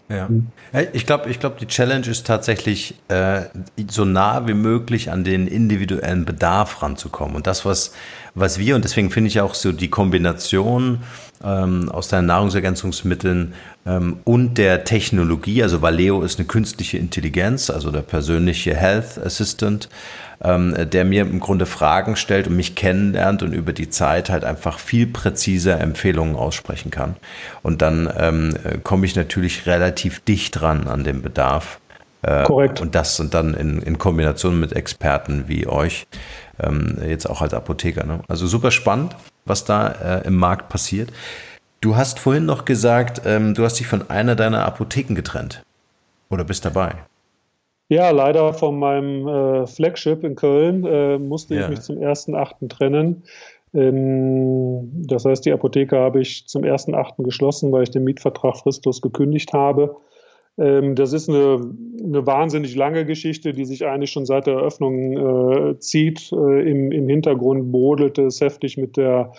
Ja. 0.08 0.28
Mhm. 0.28 0.46
Ich 0.92 1.06
glaube, 1.06 1.30
ich 1.30 1.40
glaub, 1.40 1.58
die 1.58 1.66
Challenge 1.66 2.06
ist 2.06 2.26
tatsächlich, 2.26 2.94
äh, 3.08 3.42
so 3.88 4.04
nah 4.04 4.46
wie 4.46 4.54
möglich 4.54 5.10
an 5.10 5.24
den 5.24 5.48
individuellen 5.48 6.24
Bedarf 6.24 6.82
ranzukommen. 6.82 7.34
Und 7.34 7.46
das, 7.46 7.64
was, 7.64 7.92
was 8.36 8.58
wir, 8.58 8.76
und 8.76 8.84
deswegen 8.84 9.10
finde 9.10 9.28
ich 9.28 9.40
auch 9.40 9.54
so 9.54 9.72
die 9.72 9.88
Kombination 9.88 11.00
ähm, 11.42 11.88
aus 11.88 12.08
deinen 12.08 12.26
Nahrungsergänzungsmitteln 12.26 13.54
ähm, 13.86 14.18
und 14.24 14.58
der 14.58 14.84
Technologie, 14.84 15.62
also 15.62 15.80
Valeo 15.80 16.22
ist 16.22 16.38
eine 16.38 16.46
künstliche 16.46 16.98
Intelligenz, 16.98 17.70
also 17.70 17.90
der 17.90 18.02
persönliche 18.02 18.76
Health 18.76 19.18
Assistant, 19.24 19.88
ähm, 20.44 20.74
der 20.78 21.06
mir 21.06 21.22
im 21.22 21.40
Grunde 21.40 21.64
Fragen 21.64 22.14
stellt 22.14 22.46
und 22.46 22.56
mich 22.56 22.74
kennenlernt 22.74 23.42
und 23.42 23.54
über 23.54 23.72
die 23.72 23.88
Zeit 23.88 24.28
halt 24.28 24.44
einfach 24.44 24.78
viel 24.78 25.06
präziser 25.06 25.80
Empfehlungen 25.80 26.36
aussprechen 26.36 26.90
kann. 26.90 27.16
Und 27.62 27.80
dann 27.80 28.12
ähm, 28.18 28.54
komme 28.84 29.06
ich 29.06 29.16
natürlich 29.16 29.66
relativ 29.66 30.20
dicht 30.20 30.60
dran 30.60 30.88
an 30.88 31.04
den 31.04 31.22
Bedarf. 31.22 31.80
Äh, 32.22 32.44
Korrekt. 32.44 32.80
Und 32.80 32.94
das 32.94 33.20
und 33.20 33.34
dann 33.34 33.54
in, 33.54 33.80
in 33.82 33.98
Kombination 33.98 34.58
mit 34.58 34.72
Experten 34.72 35.44
wie 35.46 35.66
euch, 35.66 36.06
ähm, 36.62 36.98
jetzt 37.06 37.28
auch 37.28 37.42
als 37.42 37.54
Apotheker. 37.54 38.04
Ne? 38.04 38.20
Also 38.28 38.46
super 38.46 38.70
spannend, 38.70 39.16
was 39.44 39.64
da 39.64 39.88
äh, 39.88 40.26
im 40.26 40.36
Markt 40.36 40.68
passiert. 40.68 41.12
Du 41.80 41.96
hast 41.96 42.18
vorhin 42.18 42.46
noch 42.46 42.64
gesagt, 42.64 43.22
ähm, 43.24 43.54
du 43.54 43.64
hast 43.64 43.78
dich 43.78 43.86
von 43.86 44.08
einer 44.10 44.34
deiner 44.34 44.64
Apotheken 44.64 45.14
getrennt. 45.14 45.62
Oder 46.30 46.44
bist 46.44 46.64
dabei? 46.64 46.94
Ja, 47.88 48.10
leider 48.10 48.52
von 48.52 48.78
meinem 48.78 49.28
äh, 49.28 49.66
Flagship 49.66 50.24
in 50.24 50.34
Köln 50.34 50.84
äh, 50.84 51.18
musste 51.18 51.54
ja. 51.54 51.62
ich 51.62 51.68
mich 51.68 51.80
zum 51.82 51.98
1.8. 51.98 52.68
trennen. 52.68 53.22
Ähm, 53.74 54.90
das 55.06 55.24
heißt, 55.24 55.44
die 55.44 55.52
Apotheke 55.52 55.96
habe 55.96 56.20
ich 56.20 56.46
zum 56.48 56.62
1.8. 56.62 57.22
geschlossen, 57.22 57.70
weil 57.70 57.84
ich 57.84 57.90
den 57.90 58.04
Mietvertrag 58.04 58.56
fristlos 58.56 59.02
gekündigt 59.02 59.52
habe. 59.52 59.96
Ähm, 60.58 60.94
das 60.94 61.12
ist 61.12 61.28
eine, 61.28 61.60
eine, 62.02 62.26
wahnsinnig 62.26 62.74
lange 62.74 63.04
Geschichte, 63.04 63.52
die 63.52 63.64
sich 63.64 63.84
eigentlich 63.86 64.10
schon 64.10 64.26
seit 64.26 64.46
der 64.46 64.54
Eröffnung 64.54 65.72
äh, 65.72 65.78
zieht. 65.78 66.32
Äh, 66.32 66.70
im, 66.70 66.92
Im 66.92 67.08
Hintergrund 67.08 67.70
brodelte 67.72 68.22
es 68.22 68.40
heftig 68.40 68.76
mit 68.78 68.96
der 68.96 69.32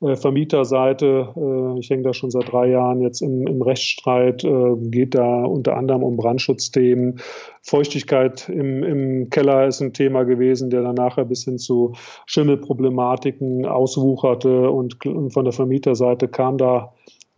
äh, 0.00 0.16
Vermieterseite. 0.16 1.28
Äh, 1.36 1.78
ich 1.80 1.90
hänge 1.90 2.04
da 2.04 2.14
schon 2.14 2.30
seit 2.30 2.50
drei 2.50 2.68
Jahren 2.68 3.00
jetzt 3.00 3.20
im, 3.20 3.46
im 3.46 3.62
Rechtsstreit, 3.62 4.44
äh, 4.44 4.76
geht 4.76 5.14
da 5.14 5.44
unter 5.44 5.76
anderem 5.76 6.02
um 6.02 6.16
Brandschutzthemen. 6.16 7.20
Feuchtigkeit 7.62 8.48
im, 8.48 8.82
im 8.82 9.30
Keller 9.30 9.66
ist 9.66 9.80
ein 9.80 9.92
Thema 9.92 10.22
gewesen, 10.22 10.70
der 10.70 10.82
dann 10.82 10.94
nachher 10.94 11.24
bis 11.24 11.44
hin 11.44 11.58
zu 11.58 11.92
Schimmelproblematiken 12.26 13.66
auswucherte 13.66 14.70
und 14.70 14.96
von 15.28 15.44
der 15.44 15.52
Vermieterseite 15.52 16.28
kam 16.28 16.56
da 16.56 16.94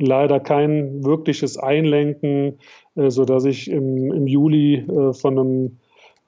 leider 0.07 0.41
kein 0.41 1.05
wirkliches 1.05 1.57
Einlenken, 1.57 2.59
so 2.95 3.25
dass 3.25 3.45
ich 3.45 3.71
im, 3.71 4.13
im 4.13 4.27
Juli 4.27 4.87
von 5.13 5.39
einem 5.39 5.79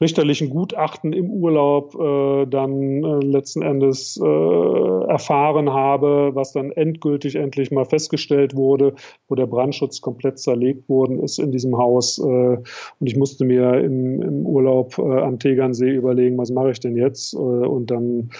richterlichen 0.00 0.50
Gutachten 0.50 1.12
im 1.12 1.30
Urlaub 1.30 1.94
äh, 1.94 2.46
dann 2.46 3.04
äh, 3.04 3.24
letzten 3.24 3.62
Endes 3.62 4.20
äh, 4.20 5.04
erfahren 5.08 5.72
habe, 5.72 6.32
was 6.34 6.52
dann 6.52 6.72
endgültig 6.72 7.36
endlich 7.36 7.70
mal 7.70 7.84
festgestellt 7.84 8.56
wurde, 8.56 8.94
wo 9.28 9.34
der 9.36 9.46
Brandschutz 9.46 10.00
komplett 10.00 10.38
zerlegt 10.38 10.88
worden 10.88 11.22
ist 11.22 11.38
in 11.38 11.52
diesem 11.52 11.78
Haus. 11.78 12.18
Äh, 12.18 12.22
und 12.22 12.62
ich 13.00 13.16
musste 13.16 13.44
mir 13.44 13.80
im, 13.80 14.20
im 14.20 14.46
Urlaub 14.46 14.98
äh, 14.98 15.02
am 15.02 15.38
Tegernsee 15.38 15.90
überlegen, 15.90 16.38
was 16.38 16.50
mache 16.50 16.72
ich 16.72 16.80
denn 16.80 16.96
jetzt? 16.96 17.34
Äh, 17.34 17.38
und 17.38 17.90
dann 17.90 18.30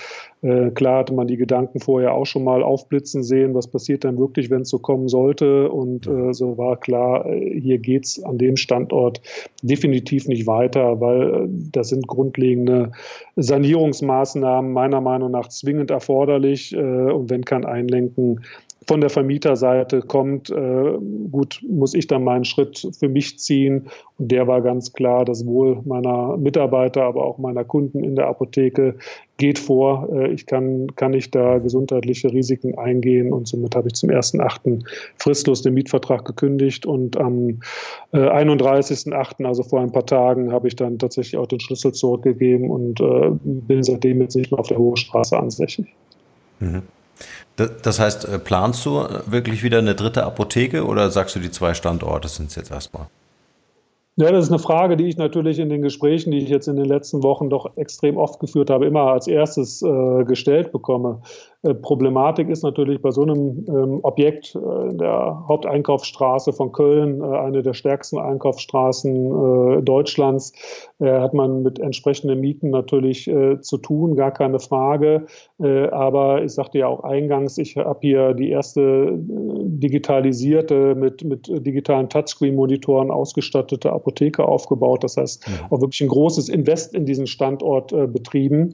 klar 0.74 0.98
hatte 0.98 1.14
man 1.14 1.26
die 1.26 1.38
Gedanken 1.38 1.80
vorher 1.80 2.12
auch 2.12 2.26
schon 2.26 2.44
mal 2.44 2.62
aufblitzen 2.62 3.22
sehen, 3.22 3.54
was 3.54 3.66
passiert 3.66 4.04
dann 4.04 4.18
wirklich, 4.18 4.50
wenn 4.50 4.60
es 4.60 4.68
so 4.68 4.78
kommen 4.78 5.08
sollte. 5.08 5.70
Und 5.70 6.04
so 6.32 6.58
war 6.58 6.78
klar, 6.78 7.26
hier 7.32 7.78
geht 7.78 8.04
es 8.04 8.22
an 8.22 8.36
dem 8.36 8.56
Standort 8.56 9.22
definitiv 9.62 10.28
nicht 10.28 10.46
weiter, 10.46 11.00
weil 11.00 11.43
das 11.48 11.88
sind 11.88 12.06
grundlegende 12.06 12.92
Sanierungsmaßnahmen 13.36 14.72
meiner 14.72 15.00
Meinung 15.00 15.30
nach 15.30 15.48
zwingend 15.48 15.90
erforderlich. 15.90 16.72
Äh, 16.74 16.78
und 16.78 17.30
wenn 17.30 17.44
kein 17.44 17.64
Einlenken 17.64 18.40
von 18.86 19.00
der 19.00 19.10
Vermieterseite 19.10 20.02
kommt, 20.02 20.50
äh, 20.50 20.92
gut, 21.30 21.62
muss 21.68 21.94
ich 21.94 22.06
dann 22.06 22.24
meinen 22.24 22.44
Schritt 22.44 22.86
für 22.98 23.08
mich 23.08 23.38
ziehen. 23.38 23.88
Und 24.18 24.30
der 24.30 24.46
war 24.46 24.60
ganz 24.60 24.92
klar, 24.92 25.24
das 25.24 25.46
Wohl 25.46 25.80
meiner 25.84 26.36
Mitarbeiter, 26.36 27.04
aber 27.04 27.24
auch 27.24 27.38
meiner 27.38 27.64
Kunden 27.64 28.04
in 28.04 28.14
der 28.14 28.28
Apotheke 28.28 28.96
geht 29.36 29.58
vor. 29.58 30.08
Äh, 30.12 30.32
ich 30.32 30.46
kann, 30.46 30.94
kann 30.96 31.12
nicht 31.12 31.34
da 31.34 31.58
gesundheitliche 31.58 32.32
Risiken 32.32 32.76
eingehen 32.78 33.32
und 33.32 33.48
somit 33.48 33.74
habe 33.74 33.88
ich 33.88 33.94
zum 33.94 34.10
1.8. 34.10 34.84
fristlos 35.18 35.62
den 35.62 35.74
Mietvertrag 35.74 36.24
gekündigt 36.24 36.86
und 36.86 37.16
am 37.16 37.60
äh, 38.12 38.18
31.8., 38.18 39.44
also 39.44 39.62
vor 39.62 39.80
ein 39.80 39.92
paar 39.92 40.06
Tagen, 40.06 40.52
habe 40.52 40.68
ich 40.68 40.76
dann 40.76 40.98
tatsächlich 40.98 41.36
auch 41.36 41.46
den 41.46 41.60
Schlüssel 41.60 41.92
zurückgegeben 41.92 42.70
und 42.70 43.00
äh, 43.00 43.30
bin 43.42 43.82
seitdem 43.82 44.20
jetzt 44.20 44.36
nicht 44.36 44.50
mehr 44.50 44.60
auf 44.60 44.68
der 44.68 44.78
Hohe 44.78 44.96
Straße 44.96 45.36
ansässig. 45.36 45.86
Mhm. 46.60 46.82
Das 47.56 48.00
heißt, 48.00 48.24
äh, 48.24 48.38
planst 48.38 48.84
du 48.84 49.06
wirklich 49.26 49.62
wieder 49.62 49.78
eine 49.78 49.94
dritte 49.94 50.24
Apotheke 50.24 50.84
oder 50.84 51.10
sagst 51.10 51.36
du, 51.36 51.40
die 51.40 51.50
zwei 51.50 51.74
Standorte 51.74 52.28
sind 52.28 52.50
es 52.50 52.56
jetzt 52.56 52.70
erstmal? 52.70 53.06
Ja, 54.16 54.30
das 54.30 54.44
ist 54.44 54.50
eine 54.52 54.60
Frage, 54.60 54.96
die 54.96 55.08
ich 55.08 55.16
natürlich 55.16 55.58
in 55.58 55.68
den 55.68 55.82
Gesprächen, 55.82 56.30
die 56.30 56.38
ich 56.38 56.48
jetzt 56.48 56.68
in 56.68 56.76
den 56.76 56.84
letzten 56.84 57.24
Wochen 57.24 57.50
doch 57.50 57.76
extrem 57.76 58.16
oft 58.16 58.38
geführt 58.38 58.70
habe, 58.70 58.86
immer 58.86 59.12
als 59.12 59.26
erstes 59.26 59.82
äh, 59.82 60.24
gestellt 60.24 60.70
bekomme. 60.70 61.20
Äh, 61.64 61.74
Problematik 61.74 62.48
ist 62.48 62.62
natürlich 62.62 63.02
bei 63.02 63.10
so 63.10 63.22
einem 63.22 63.64
ähm, 63.66 64.00
Objekt 64.04 64.54
äh, 64.54 64.90
in 64.90 64.98
der 64.98 65.44
Haupteinkaufsstraße 65.48 66.52
von 66.52 66.70
Köln, 66.70 67.22
äh, 67.22 67.24
eine 67.24 67.62
der 67.62 67.74
stärksten 67.74 68.18
Einkaufsstraßen 68.18 69.78
äh, 69.78 69.82
Deutschlands, 69.82 70.52
äh, 71.00 71.10
hat 71.10 71.34
man 71.34 71.62
mit 71.62 71.80
entsprechenden 71.80 72.38
Mieten 72.40 72.70
natürlich 72.70 73.30
zu 73.60 73.78
tun, 73.78 74.16
gar 74.16 74.30
keine 74.30 74.58
Frage. 74.58 75.26
aber 75.58 76.42
ich 76.42 76.52
sagte 76.52 76.78
ja 76.78 76.88
auch 76.88 77.02
eingangs, 77.04 77.58
ich 77.58 77.76
habe 77.76 77.98
hier 78.00 78.34
die 78.34 78.50
erste 78.50 79.18
digitalisierte, 79.80 80.94
mit, 80.94 81.24
mit 81.24 81.48
digitalen 81.48 82.08
Touchscreen-Monitoren 82.08 83.10
ausgestattete 83.10 83.92
Apotheke 83.92 84.44
aufgebaut. 84.44 85.04
Das 85.04 85.16
heißt, 85.16 85.46
auch 85.70 85.80
wirklich 85.80 86.00
ein 86.00 86.08
großes 86.08 86.48
Invest 86.48 86.94
in 86.94 87.06
diesen 87.06 87.26
Standort 87.26 87.88
betrieben. 88.12 88.72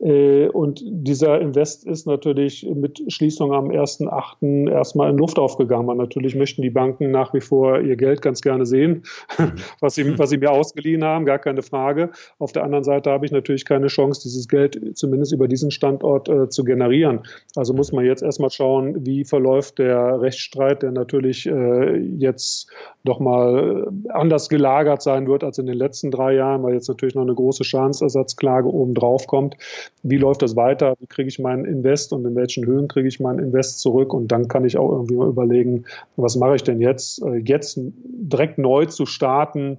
Äh, 0.00 0.48
und 0.48 0.82
dieser 0.84 1.40
Invest 1.40 1.86
ist 1.86 2.06
natürlich 2.06 2.66
mit 2.74 3.02
Schließung 3.12 3.52
am 3.52 3.68
1.8. 3.68 4.70
erstmal 4.70 5.10
in 5.10 5.18
Luft 5.18 5.38
aufgegangen. 5.38 5.96
natürlich 5.96 6.34
möchten 6.34 6.62
die 6.62 6.70
Banken 6.70 7.10
nach 7.10 7.34
wie 7.34 7.40
vor 7.40 7.80
ihr 7.80 7.96
Geld 7.96 8.22
ganz 8.22 8.40
gerne 8.40 8.64
sehen, 8.64 9.02
was 9.80 9.94
sie, 9.94 10.18
was 10.18 10.30
sie 10.30 10.38
mir 10.38 10.50
ausgeliehen 10.50 11.04
haben, 11.04 11.26
gar 11.26 11.38
keine 11.38 11.62
Frage. 11.62 12.10
Auf 12.38 12.52
der 12.52 12.64
anderen 12.64 12.84
Seite 12.84 13.10
habe 13.10 13.26
ich 13.26 13.32
natürlich 13.32 13.64
keine 13.64 13.88
Chance, 13.88 14.22
dieses 14.24 14.48
Geld 14.48 14.96
zumindest 14.96 15.32
über 15.32 15.48
diesen 15.48 15.70
Standort 15.70 16.28
äh, 16.28 16.48
zu 16.48 16.64
generieren. 16.64 17.20
Also 17.54 17.74
muss 17.74 17.92
man 17.92 18.04
jetzt 18.04 18.22
erstmal 18.22 18.50
schauen, 18.50 19.04
wie 19.04 19.24
verläuft 19.24 19.78
der 19.78 20.20
Rechtsstreit, 20.20 20.82
der 20.82 20.92
natürlich 20.92 21.46
äh, 21.46 21.96
jetzt 21.98 22.70
doch 23.04 23.20
mal 23.20 23.90
anders 24.08 24.48
gelagert 24.48 25.02
sein 25.02 25.28
wird 25.28 25.44
als 25.44 25.58
in 25.58 25.66
den 25.66 25.76
letzten 25.76 26.10
drei 26.10 26.34
Jahren, 26.34 26.62
weil 26.62 26.74
jetzt 26.74 26.88
natürlich 26.88 27.14
noch 27.14 27.22
eine 27.22 27.34
große 27.34 27.64
Schadensersatzklage 27.64 28.68
oben 28.68 28.94
drauf 28.94 29.26
kommt 29.26 29.56
wie 30.02 30.16
läuft 30.16 30.42
das 30.42 30.56
weiter, 30.56 30.94
wie 31.00 31.06
kriege 31.06 31.28
ich 31.28 31.38
meinen 31.38 31.64
Invest 31.64 32.12
und 32.12 32.24
in 32.24 32.34
welchen 32.34 32.64
Höhen 32.66 32.88
kriege 32.88 33.08
ich 33.08 33.20
meinen 33.20 33.38
Invest 33.38 33.80
zurück 33.80 34.14
und 34.14 34.28
dann 34.32 34.48
kann 34.48 34.64
ich 34.64 34.76
auch 34.76 34.90
irgendwie 34.90 35.16
mal 35.16 35.28
überlegen, 35.28 35.84
was 36.16 36.36
mache 36.36 36.56
ich 36.56 36.62
denn 36.62 36.80
jetzt? 36.80 37.22
Äh, 37.22 37.42
jetzt 37.44 37.78
direkt 38.04 38.58
neu 38.58 38.86
zu 38.86 39.06
starten 39.06 39.78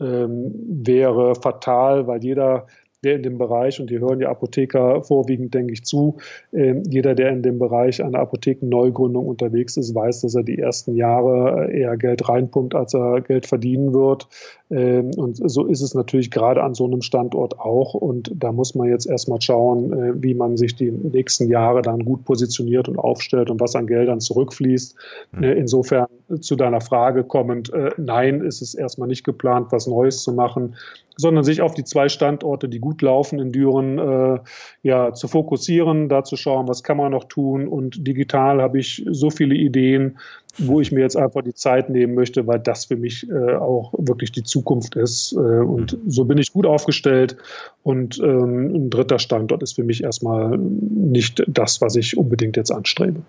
ähm, 0.00 0.54
wäre 0.66 1.34
fatal, 1.34 2.06
weil 2.06 2.22
jeder 2.22 2.66
der 3.06 3.14
in 3.14 3.22
dem 3.22 3.38
Bereich, 3.38 3.80
und 3.80 3.88
die 3.88 4.00
hören 4.00 4.18
die 4.18 4.26
Apotheker 4.26 5.02
vorwiegend, 5.02 5.54
denke 5.54 5.72
ich, 5.72 5.84
zu, 5.84 6.16
äh, 6.52 6.74
jeder, 6.88 7.14
der 7.14 7.30
in 7.30 7.42
dem 7.42 7.58
Bereich 7.58 8.02
einer 8.02 8.18
Apothekenneugründung 8.18 9.26
unterwegs 9.26 9.76
ist, 9.76 9.94
weiß, 9.94 10.22
dass 10.22 10.34
er 10.34 10.42
die 10.42 10.58
ersten 10.58 10.96
Jahre 10.96 11.70
eher 11.70 11.96
Geld 11.96 12.28
reinpumpt, 12.28 12.74
als 12.74 12.94
er 12.94 13.20
Geld 13.20 13.46
verdienen 13.46 13.94
wird. 13.94 14.28
Ähm, 14.70 15.12
und 15.16 15.38
so 15.48 15.66
ist 15.66 15.80
es 15.80 15.94
natürlich 15.94 16.30
gerade 16.30 16.62
an 16.62 16.74
so 16.74 16.84
einem 16.84 17.02
Standort 17.02 17.58
auch. 17.58 17.94
Und 17.94 18.32
da 18.34 18.52
muss 18.52 18.74
man 18.74 18.88
jetzt 18.88 19.06
erstmal 19.06 19.40
schauen, 19.40 19.92
äh, 19.92 20.22
wie 20.22 20.34
man 20.34 20.56
sich 20.56 20.74
die 20.74 20.90
nächsten 20.90 21.48
Jahre 21.48 21.82
dann 21.82 22.04
gut 22.04 22.24
positioniert 22.24 22.88
und 22.88 22.98
aufstellt 22.98 23.50
und 23.50 23.60
was 23.60 23.76
an 23.76 23.86
Geldern 23.86 24.20
zurückfließt. 24.20 24.96
Mhm. 25.32 25.44
Insofern 25.44 26.06
zu 26.40 26.56
deiner 26.56 26.80
Frage 26.80 27.22
kommend, 27.24 27.72
äh, 27.72 27.90
nein, 27.96 28.40
ist 28.40 28.62
es 28.62 28.74
erstmal 28.74 29.08
nicht 29.08 29.24
geplant, 29.24 29.68
was 29.70 29.86
Neues 29.86 30.22
zu 30.22 30.32
machen 30.32 30.74
sondern 31.16 31.44
sich 31.44 31.62
auf 31.62 31.74
die 31.74 31.84
zwei 31.84 32.08
Standorte, 32.08 32.68
die 32.68 32.78
gut 32.78 33.02
laufen 33.02 33.38
in 33.38 33.50
Düren, 33.50 33.98
äh, 33.98 34.38
ja, 34.82 35.12
zu 35.14 35.28
fokussieren, 35.28 36.08
da 36.08 36.24
zu 36.24 36.36
schauen, 36.36 36.68
was 36.68 36.82
kann 36.82 36.98
man 36.98 37.12
noch 37.12 37.24
tun. 37.24 37.66
Und 37.68 38.06
digital 38.06 38.60
habe 38.60 38.78
ich 38.78 39.04
so 39.10 39.30
viele 39.30 39.54
Ideen, 39.54 40.18
wo 40.58 40.80
ich 40.80 40.92
mir 40.92 41.00
jetzt 41.00 41.16
einfach 41.16 41.42
die 41.42 41.54
Zeit 41.54 41.90
nehmen 41.90 42.14
möchte, 42.14 42.46
weil 42.46 42.58
das 42.58 42.86
für 42.86 42.96
mich 42.96 43.28
äh, 43.30 43.54
auch 43.54 43.92
wirklich 43.98 44.32
die 44.32 44.42
Zukunft 44.42 44.96
ist. 44.96 45.32
Äh, 45.32 45.36
und 45.36 45.98
so 46.06 46.24
bin 46.24 46.38
ich 46.38 46.52
gut 46.52 46.66
aufgestellt. 46.66 47.36
Und 47.82 48.18
ähm, 48.18 48.74
ein 48.74 48.90
dritter 48.90 49.18
Standort 49.18 49.62
ist 49.62 49.74
für 49.74 49.84
mich 49.84 50.02
erstmal 50.02 50.56
nicht 50.58 51.42
das, 51.46 51.80
was 51.80 51.96
ich 51.96 52.16
unbedingt 52.16 52.56
jetzt 52.56 52.70
anstrebe. 52.70 53.22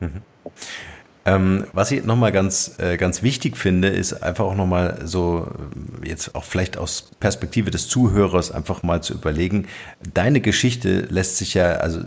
Mhm. 0.00 0.22
Ähm, 1.26 1.66
was 1.74 1.90
ich 1.90 2.04
nochmal 2.04 2.32
ganz, 2.32 2.76
äh, 2.78 2.96
ganz 2.96 3.22
wichtig 3.22 3.58
finde, 3.58 3.88
ist 3.88 4.22
einfach 4.22 4.46
auch 4.46 4.54
nochmal 4.54 5.00
so, 5.04 5.48
äh, 6.02 6.08
jetzt 6.08 6.34
auch 6.34 6.44
vielleicht 6.44 6.78
aus 6.78 7.10
Perspektive 7.20 7.70
des 7.70 7.88
Zuhörers 7.88 8.50
einfach 8.50 8.82
mal 8.82 9.02
zu 9.02 9.12
überlegen, 9.12 9.66
deine 10.14 10.40
Geschichte 10.40 11.06
lässt 11.10 11.36
sich 11.36 11.52
ja, 11.52 11.72
also 11.72 12.00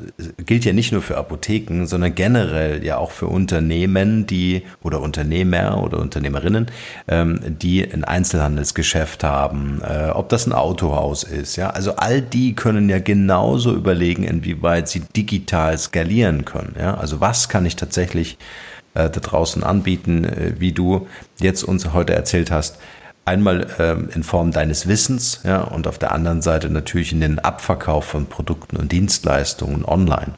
gilt 0.44 0.66
ja 0.66 0.74
nicht 0.74 0.92
nur 0.92 1.04
für 1.04 1.18
Apotheken, 1.18 1.86
sondern 1.86 2.16
generell 2.16 2.84
ja 2.84 2.98
auch 2.98 3.12
für 3.12 3.28
Unternehmen, 3.28 4.26
die 4.26 4.64
oder 4.82 5.00
Unternehmer 5.02 5.84
oder 5.84 6.00
Unternehmerinnen, 6.00 6.72
ähm, 7.08 7.40
die 7.44 7.84
ein 7.84 8.04
Einzelhandelsgeschäft 8.04 9.24
haben, 9.24 9.82
äh, 9.84 10.10
ob 10.10 10.30
das 10.30 10.48
ein 10.48 10.54
Autohaus 10.54 11.24
ist, 11.24 11.56
ja, 11.56 11.70
also 11.70 11.98
all 11.98 12.22
die 12.22 12.56
können 12.56 12.90
ja 12.90 12.98
genauso 12.98 13.76
überlegen, 13.76 14.24
inwieweit 14.24 14.90
sie 14.90 15.02
digital 15.16 15.78
skalieren 15.78 16.46
können, 16.46 16.76
ja, 16.80 16.96
also 16.96 17.22
was 17.22 17.48
kann 17.48 17.68
ich 17.68 17.76
tatsächlich 17.76 18.34
äh, 18.34 18.73
da 18.94 19.10
draußen 19.10 19.64
anbieten, 19.64 20.26
äh, 20.26 20.54
wie 20.60 20.72
du 20.72 21.08
jetzt 21.40 21.64
uns 21.64 21.94
heute 21.94 22.14
erzählt 22.14 22.52
hast. 22.52 22.78
Einmal 23.26 23.68
ähm, 23.80 24.10
in 24.14 24.24
Form 24.24 24.52
deines 24.52 24.88
Wissens 24.88 25.42
ja, 25.44 25.62
und 25.62 25.88
auf 25.88 25.98
der 25.98 26.12
anderen 26.12 26.42
Seite 26.42 26.70
natürlich 26.70 27.14
in 27.14 27.22
den 27.22 27.40
Abverkauf 27.40 28.04
von 28.06 28.26
Produkten 28.26 28.76
und 28.76 28.92
Dienstleistungen 28.92 29.86
online. 29.86 30.34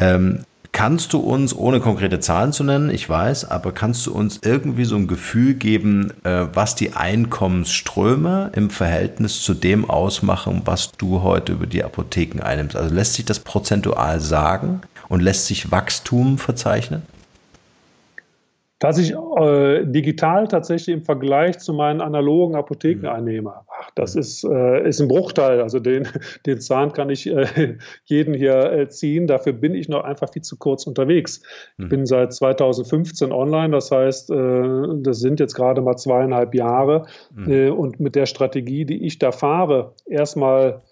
Ähm, 0.00 0.40
kannst 0.72 1.12
du 1.12 1.20
uns, 1.20 1.56
ohne 1.56 1.78
konkrete 1.78 2.18
Zahlen 2.18 2.52
zu 2.52 2.64
nennen, 2.64 2.90
ich 2.90 3.08
weiß, 3.08 3.48
aber 3.48 3.70
kannst 3.70 4.06
du 4.06 4.12
uns 4.12 4.40
irgendwie 4.42 4.84
so 4.84 4.96
ein 4.96 5.06
Gefühl 5.06 5.54
geben, 5.54 6.12
äh, 6.24 6.48
was 6.52 6.74
die 6.74 6.94
Einkommensströme 6.94 8.50
im 8.54 8.70
Verhältnis 8.70 9.42
zu 9.42 9.54
dem 9.54 9.88
ausmachen, 9.88 10.62
was 10.64 10.90
du 10.92 11.22
heute 11.22 11.52
über 11.52 11.66
die 11.66 11.84
Apotheken 11.84 12.42
einnimmst? 12.42 12.74
Also 12.74 12.92
lässt 12.92 13.14
sich 13.14 13.24
das 13.24 13.38
prozentual 13.38 14.20
sagen 14.20 14.80
und 15.08 15.20
lässt 15.20 15.46
sich 15.46 15.70
Wachstum 15.70 16.38
verzeichnen? 16.38 17.02
Dass 18.80 18.98
ich 18.98 19.14
äh, 19.14 19.84
digital 19.86 20.48
tatsächlich 20.48 20.94
im 20.94 21.02
Vergleich 21.02 21.58
zu 21.58 21.72
meinen 21.72 22.00
analogen 22.00 22.56
Apotheken 22.56 23.08
mhm. 23.08 23.14
einnehme. 23.14 23.54
Ach, 23.80 23.90
das 23.94 24.14
mhm. 24.14 24.20
ist, 24.20 24.44
äh, 24.44 24.88
ist 24.88 25.00
ein 25.00 25.08
Bruchteil. 25.08 25.60
Also 25.60 25.78
den, 25.78 26.08
den 26.46 26.60
Zahn 26.60 26.92
kann 26.92 27.08
ich 27.08 27.26
äh, 27.26 27.76
jeden 28.04 28.34
hier 28.34 28.72
äh, 28.72 28.88
ziehen. 28.88 29.26
Dafür 29.26 29.52
bin 29.52 29.74
ich 29.74 29.88
noch 29.88 30.04
einfach 30.04 30.32
viel 30.32 30.42
zu 30.42 30.56
kurz 30.58 30.86
unterwegs. 30.86 31.42
Ich 31.78 31.84
mhm. 31.84 31.88
bin 31.88 32.06
seit 32.06 32.32
2015 32.32 33.32
online, 33.32 33.70
das 33.70 33.90
heißt, 33.90 34.30
äh, 34.30 34.62
das 35.02 35.20
sind 35.20 35.40
jetzt 35.40 35.54
gerade 35.54 35.80
mal 35.80 35.96
zweieinhalb 35.96 36.54
Jahre. 36.54 37.06
Äh, 37.46 37.70
und 37.70 38.00
mit 38.00 38.14
der 38.16 38.26
Strategie, 38.26 38.84
die 38.84 39.06
ich 39.06 39.18
da 39.18 39.32
fahre, 39.32 39.94
erstmal 40.06 40.82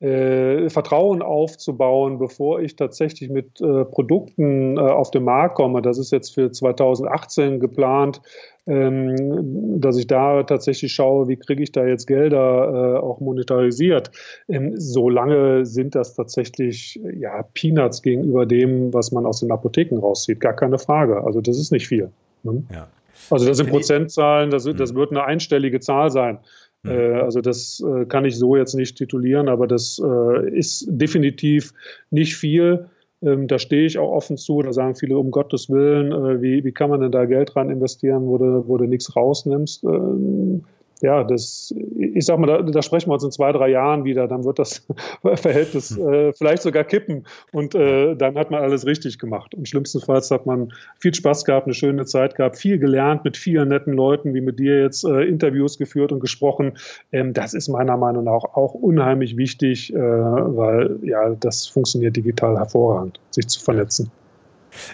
äh, 0.00 0.70
Vertrauen 0.70 1.20
aufzubauen, 1.20 2.18
bevor 2.18 2.60
ich 2.60 2.76
tatsächlich 2.76 3.28
mit 3.28 3.60
äh, 3.60 3.84
Produkten 3.84 4.78
äh, 4.78 4.80
auf 4.80 5.10
den 5.10 5.24
Markt 5.24 5.56
komme. 5.56 5.82
Das 5.82 5.98
ist 5.98 6.10
jetzt 6.10 6.34
für 6.34 6.50
2018 6.50 7.60
geplant, 7.60 8.22
ähm, 8.66 9.80
dass 9.80 9.98
ich 9.98 10.06
da 10.06 10.42
tatsächlich 10.42 10.92
schaue, 10.92 11.28
wie 11.28 11.36
kriege 11.36 11.62
ich 11.62 11.72
da 11.72 11.84
jetzt 11.84 12.06
Gelder 12.06 12.96
äh, 12.96 12.98
auch 12.98 13.20
monetarisiert. 13.20 14.10
Ähm, 14.48 14.72
solange 14.76 15.66
sind 15.66 15.94
das 15.94 16.14
tatsächlich 16.14 16.98
ja, 17.18 17.42
Peanuts 17.52 18.00
gegenüber 18.00 18.46
dem, 18.46 18.94
was 18.94 19.12
man 19.12 19.26
aus 19.26 19.40
den 19.40 19.52
Apotheken 19.52 19.98
rauszieht. 19.98 20.40
Gar 20.40 20.54
keine 20.54 20.78
Frage. 20.78 21.22
Also 21.24 21.42
das 21.42 21.58
ist 21.58 21.72
nicht 21.72 21.86
viel. 21.86 22.10
Ne? 22.42 22.62
Ja. 22.72 22.88
Also 23.28 23.46
das 23.46 23.58
sind 23.58 23.68
Prozentzahlen, 23.68 24.50
das, 24.50 24.64
das 24.64 24.90
hm. 24.90 24.96
wird 24.96 25.10
eine 25.10 25.24
einstellige 25.24 25.80
Zahl 25.80 26.10
sein. 26.10 26.38
Mhm. 26.82 27.20
Also 27.20 27.40
das 27.40 27.82
äh, 27.86 28.06
kann 28.06 28.24
ich 28.24 28.36
so 28.36 28.56
jetzt 28.56 28.74
nicht 28.74 28.96
titulieren, 28.96 29.48
aber 29.48 29.66
das 29.66 30.00
äh, 30.02 30.50
ist 30.50 30.86
definitiv 30.88 31.72
nicht 32.10 32.36
viel. 32.36 32.86
Ähm, 33.22 33.48
da 33.48 33.58
stehe 33.58 33.86
ich 33.86 33.98
auch 33.98 34.12
offen 34.12 34.36
zu. 34.36 34.62
Da 34.62 34.72
sagen 34.72 34.94
viele, 34.94 35.18
um 35.18 35.30
Gottes 35.30 35.68
Willen, 35.68 36.40
wie, 36.40 36.64
wie 36.64 36.72
kann 36.72 36.90
man 36.90 37.00
denn 37.00 37.12
da 37.12 37.26
Geld 37.26 37.54
rein 37.54 37.70
investieren, 37.70 38.26
wo 38.26 38.38
du, 38.38 38.66
wo 38.66 38.78
du 38.78 38.84
nichts 38.84 39.14
rausnimmst? 39.14 39.84
Ähm, 39.84 40.64
ja, 41.02 41.24
das, 41.24 41.74
ich 41.96 42.24
sag 42.24 42.38
mal, 42.38 42.46
da, 42.46 42.62
da, 42.62 42.82
sprechen 42.82 43.10
wir 43.10 43.14
uns 43.14 43.24
in 43.24 43.30
zwei, 43.30 43.52
drei 43.52 43.68
Jahren 43.68 44.04
wieder, 44.04 44.28
dann 44.28 44.44
wird 44.44 44.58
das 44.58 44.86
Verhältnis 45.34 45.96
hm. 45.96 46.08
äh, 46.08 46.32
vielleicht 46.32 46.62
sogar 46.62 46.84
kippen 46.84 47.24
und 47.52 47.74
äh, 47.74 48.14
dann 48.14 48.36
hat 48.36 48.50
man 48.50 48.62
alles 48.62 48.86
richtig 48.86 49.18
gemacht. 49.18 49.54
Und 49.54 49.68
schlimmstenfalls 49.68 50.30
hat 50.30 50.46
man 50.46 50.72
viel 50.98 51.14
Spaß 51.14 51.44
gehabt, 51.44 51.66
eine 51.66 51.74
schöne 51.74 52.04
Zeit 52.06 52.34
gehabt, 52.34 52.56
viel 52.56 52.78
gelernt 52.78 53.24
mit 53.24 53.36
vielen 53.36 53.68
netten 53.68 53.94
Leuten, 53.94 54.34
wie 54.34 54.40
mit 54.40 54.58
dir 54.58 54.80
jetzt 54.82 55.04
äh, 55.04 55.22
Interviews 55.22 55.78
geführt 55.78 56.12
und 56.12 56.20
gesprochen. 56.20 56.72
Ähm, 57.12 57.32
das 57.32 57.54
ist 57.54 57.68
meiner 57.68 57.96
Meinung 57.96 58.24
nach 58.24 58.44
auch 58.44 58.74
unheimlich 58.74 59.36
wichtig, 59.36 59.94
äh, 59.94 59.98
weil 59.98 60.98
ja, 61.02 61.30
das 61.30 61.66
funktioniert 61.66 62.16
digital 62.16 62.56
hervorragend, 62.56 63.20
sich 63.30 63.48
zu 63.48 63.60
vernetzen. 63.60 64.10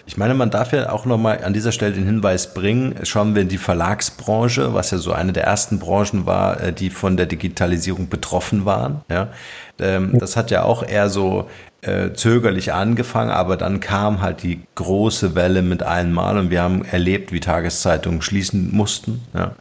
Ich 0.05 0.17
meine, 0.17 0.33
man 0.33 0.49
darf 0.49 0.73
ja 0.73 0.91
auch 0.91 1.05
nochmal 1.05 1.43
an 1.43 1.53
dieser 1.53 1.71
Stelle 1.71 1.93
den 1.93 2.05
Hinweis 2.05 2.53
bringen, 2.53 2.95
schauen 3.03 3.35
wir 3.35 3.41
in 3.41 3.47
die 3.47 3.57
Verlagsbranche, 3.57 4.73
was 4.73 4.91
ja 4.91 4.97
so 4.97 5.11
eine 5.11 5.33
der 5.33 5.43
ersten 5.43 5.79
Branchen 5.79 6.25
war, 6.25 6.61
äh, 6.61 6.73
die 6.73 6.89
von 6.89 7.17
der 7.17 7.25
Digitalisierung 7.25 8.09
betroffen 8.09 8.65
waren. 8.65 9.01
Ja, 9.09 9.29
ähm, 9.79 10.17
das 10.19 10.35
hat 10.35 10.51
ja 10.51 10.63
auch 10.63 10.83
eher 10.83 11.09
so 11.09 11.47
äh, 11.81 12.13
zögerlich 12.13 12.73
angefangen, 12.73 13.31
aber 13.31 13.57
dann 13.57 13.79
kam 13.79 14.21
halt 14.21 14.43
die 14.43 14.61
große 14.75 15.35
Welle 15.35 15.61
mit 15.61 15.83
einmal 15.83 16.37
und 16.37 16.49
wir 16.49 16.61
haben 16.61 16.83
erlebt, 16.83 17.31
wie 17.31 17.39
Tageszeitungen 17.39 18.21
schließen 18.21 18.75
mussten. 18.75 19.21
Ja. 19.33 19.51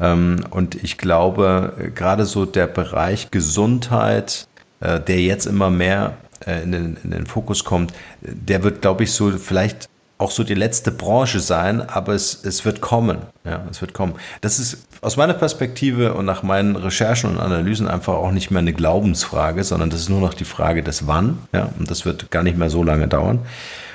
Ähm, 0.00 0.44
und 0.50 0.74
ich 0.74 0.98
glaube, 0.98 1.90
gerade 1.94 2.26
so 2.26 2.44
der 2.44 2.66
Bereich 2.66 3.30
Gesundheit, 3.30 4.48
äh, 4.80 5.00
der 5.00 5.20
jetzt 5.20 5.46
immer 5.46 5.70
mehr 5.70 6.14
äh, 6.46 6.62
in, 6.62 6.72
den, 6.72 6.96
in 7.02 7.10
den 7.10 7.26
Fokus 7.26 7.64
kommt, 7.64 7.92
der 8.20 8.62
wird, 8.62 8.82
glaube 8.82 9.04
ich, 9.04 9.12
so 9.12 9.30
vielleicht 9.32 9.88
auch 10.18 10.30
so 10.30 10.44
die 10.44 10.54
letzte 10.54 10.92
Branche 10.92 11.40
sein, 11.40 11.86
aber 11.86 12.14
es, 12.14 12.42
es 12.44 12.64
wird 12.64 12.80
kommen. 12.80 13.18
Ja, 13.44 13.64
es 13.70 13.82
wird 13.82 13.92
kommen. 13.92 14.14
Das 14.40 14.58
ist 14.58 14.86
aus 15.02 15.18
meiner 15.18 15.34
Perspektive 15.34 16.14
und 16.14 16.24
nach 16.24 16.42
meinen 16.42 16.74
Recherchen 16.74 17.30
und 17.30 17.38
Analysen 17.38 17.86
einfach 17.86 18.14
auch 18.14 18.30
nicht 18.30 18.50
mehr 18.50 18.60
eine 18.60 18.72
Glaubensfrage, 18.72 19.62
sondern 19.62 19.90
das 19.90 20.00
ist 20.00 20.08
nur 20.08 20.20
noch 20.20 20.32
die 20.32 20.46
Frage 20.46 20.82
des 20.82 21.06
Wann. 21.06 21.38
Ja, 21.52 21.68
und 21.78 21.90
das 21.90 22.06
wird 22.06 22.30
gar 22.30 22.42
nicht 22.42 22.56
mehr 22.56 22.70
so 22.70 22.82
lange 22.82 23.08
dauern. 23.08 23.40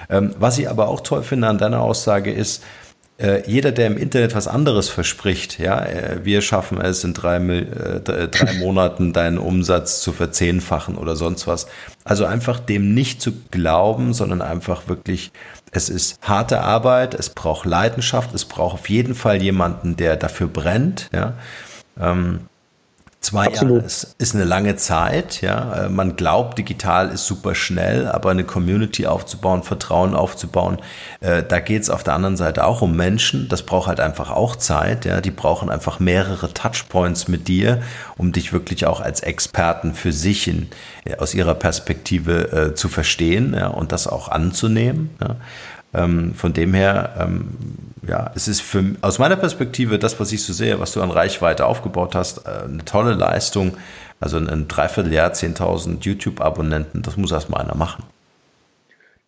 Ähm, 0.10 0.36
was 0.38 0.60
ich 0.60 0.70
aber 0.70 0.90
auch 0.90 1.02
toll 1.02 1.24
finde 1.24 1.48
an 1.48 1.58
deiner 1.58 1.82
Aussage 1.82 2.32
ist, 2.32 2.64
äh, 3.22 3.44
jeder, 3.46 3.72
der 3.72 3.88
im 3.88 3.98
Internet 3.98 4.36
was 4.36 4.48
anderes 4.48 4.90
verspricht, 4.90 5.60
ja, 5.60 5.84
äh, 5.86 6.20
wir 6.24 6.42
schaffen 6.42 6.82
es 6.82 7.04
in 7.04 7.14
drei, 7.14 7.38
äh, 7.38 8.00
drei 8.02 8.54
Monaten 8.60 9.14
deinen 9.14 9.38
Umsatz 9.38 10.02
zu 10.02 10.12
verzehnfachen 10.12 10.98
oder 10.98 11.16
sonst 11.16 11.46
was. 11.46 11.68
Also 12.04 12.26
einfach 12.26 12.60
dem 12.60 12.94
nicht 12.94 13.22
zu 13.22 13.32
glauben, 13.52 14.14
sondern 14.14 14.42
einfach 14.42 14.88
wirklich, 14.88 15.32
es 15.72 15.90
ist 15.90 16.20
harte 16.22 16.62
Arbeit, 16.62 17.14
es 17.14 17.30
braucht 17.30 17.66
Leidenschaft, 17.66 18.34
es 18.34 18.46
braucht 18.46 18.74
auf 18.74 18.90
jeden 18.90 19.14
Fall 19.14 19.42
jemanden, 19.42 19.96
der 19.96 20.16
dafür 20.16 20.48
brennt, 20.48 21.10
ja. 21.14 21.34
Ähm, 22.00 22.48
Zwei 23.22 23.46
Absolut. 23.46 23.76
Jahre 23.76 23.86
ist, 23.86 24.16
ist 24.18 24.34
eine 24.34 24.46
lange 24.46 24.78
Zeit, 24.78 25.42
ja. 25.42 25.86
Äh, 25.86 25.90
man 25.90 26.16
glaubt, 26.16 26.58
digital 26.58 27.10
ist 27.10 27.28
super 27.28 27.54
schnell, 27.54 28.08
aber 28.08 28.32
eine 28.32 28.44
Community 28.44 29.06
aufzubauen, 29.06 29.62
Vertrauen 29.62 30.16
aufzubauen, 30.16 30.80
äh, 31.20 31.44
da 31.44 31.60
geht 31.60 31.84
es 31.84 31.92
auf 31.92 32.02
der 32.04 32.16
anderen 32.16 32.36
Seite 32.36 32.66
auch 32.66 32.82
um 32.82 32.96
Menschen. 32.96 33.48
Das 33.48 33.62
braucht 33.62 33.88
halt 33.88 34.00
einfach 34.00 34.32
auch 34.32 34.56
Zeit, 34.56 35.06
ja. 35.06 35.22
Die 35.22 35.30
brauchen 35.30 35.70
einfach 35.70 36.00
mehrere 36.00 36.52
Touchpoints 36.52 37.28
mit 37.28 37.48
dir, 37.48 37.84
um 38.18 38.32
dich 38.32 38.54
wirklich 38.54 38.88
auch 38.88 39.02
als 39.02 39.20
Experten 39.22 39.94
für 39.94 40.12
sich 40.12 40.48
in, 40.48 40.70
äh, 41.06 41.18
aus 41.18 41.36
ihrer 41.36 41.54
Perspektive 41.54 42.52
äh, 42.52 42.74
zu 42.74 42.90
verstehen 42.90 43.54
ja, 43.54 43.68
und 43.68 43.92
das 43.92 44.08
auch 44.08 44.30
anzunehmen. 44.30 45.12
Ja. 45.22 45.36
Ähm, 45.94 46.34
von 46.36 46.54
dem 46.54 46.74
her, 46.74 47.16
ähm, 47.20 47.50
ja, 48.08 48.32
es 48.36 48.48
ist 48.48 48.62
für, 48.62 48.84
aus 49.02 49.20
meiner 49.20 49.36
Perspektive 49.36 50.00
das, 50.00 50.20
was 50.20 50.32
ich 50.32 50.44
so 50.44 50.54
sehe, 50.54 50.80
was 50.80 50.94
du 50.94 51.02
an 51.02 51.12
Reichweite 51.12 51.66
aufgebaut 51.66 52.16
hast, 52.16 52.46
äh, 52.46 52.64
eine 52.66 52.86
tolle 52.86 53.14
Leistung. 53.14 53.78
Also 54.20 54.38
ein 54.38 54.68
Dreivierteljahr, 54.68 55.32
10.000 55.32 56.06
YouTube-Abonnenten, 56.06 57.02
das 57.02 57.18
muss 57.18 57.32
erstmal 57.32 57.62
einer 57.62 57.76
machen. 57.76 58.04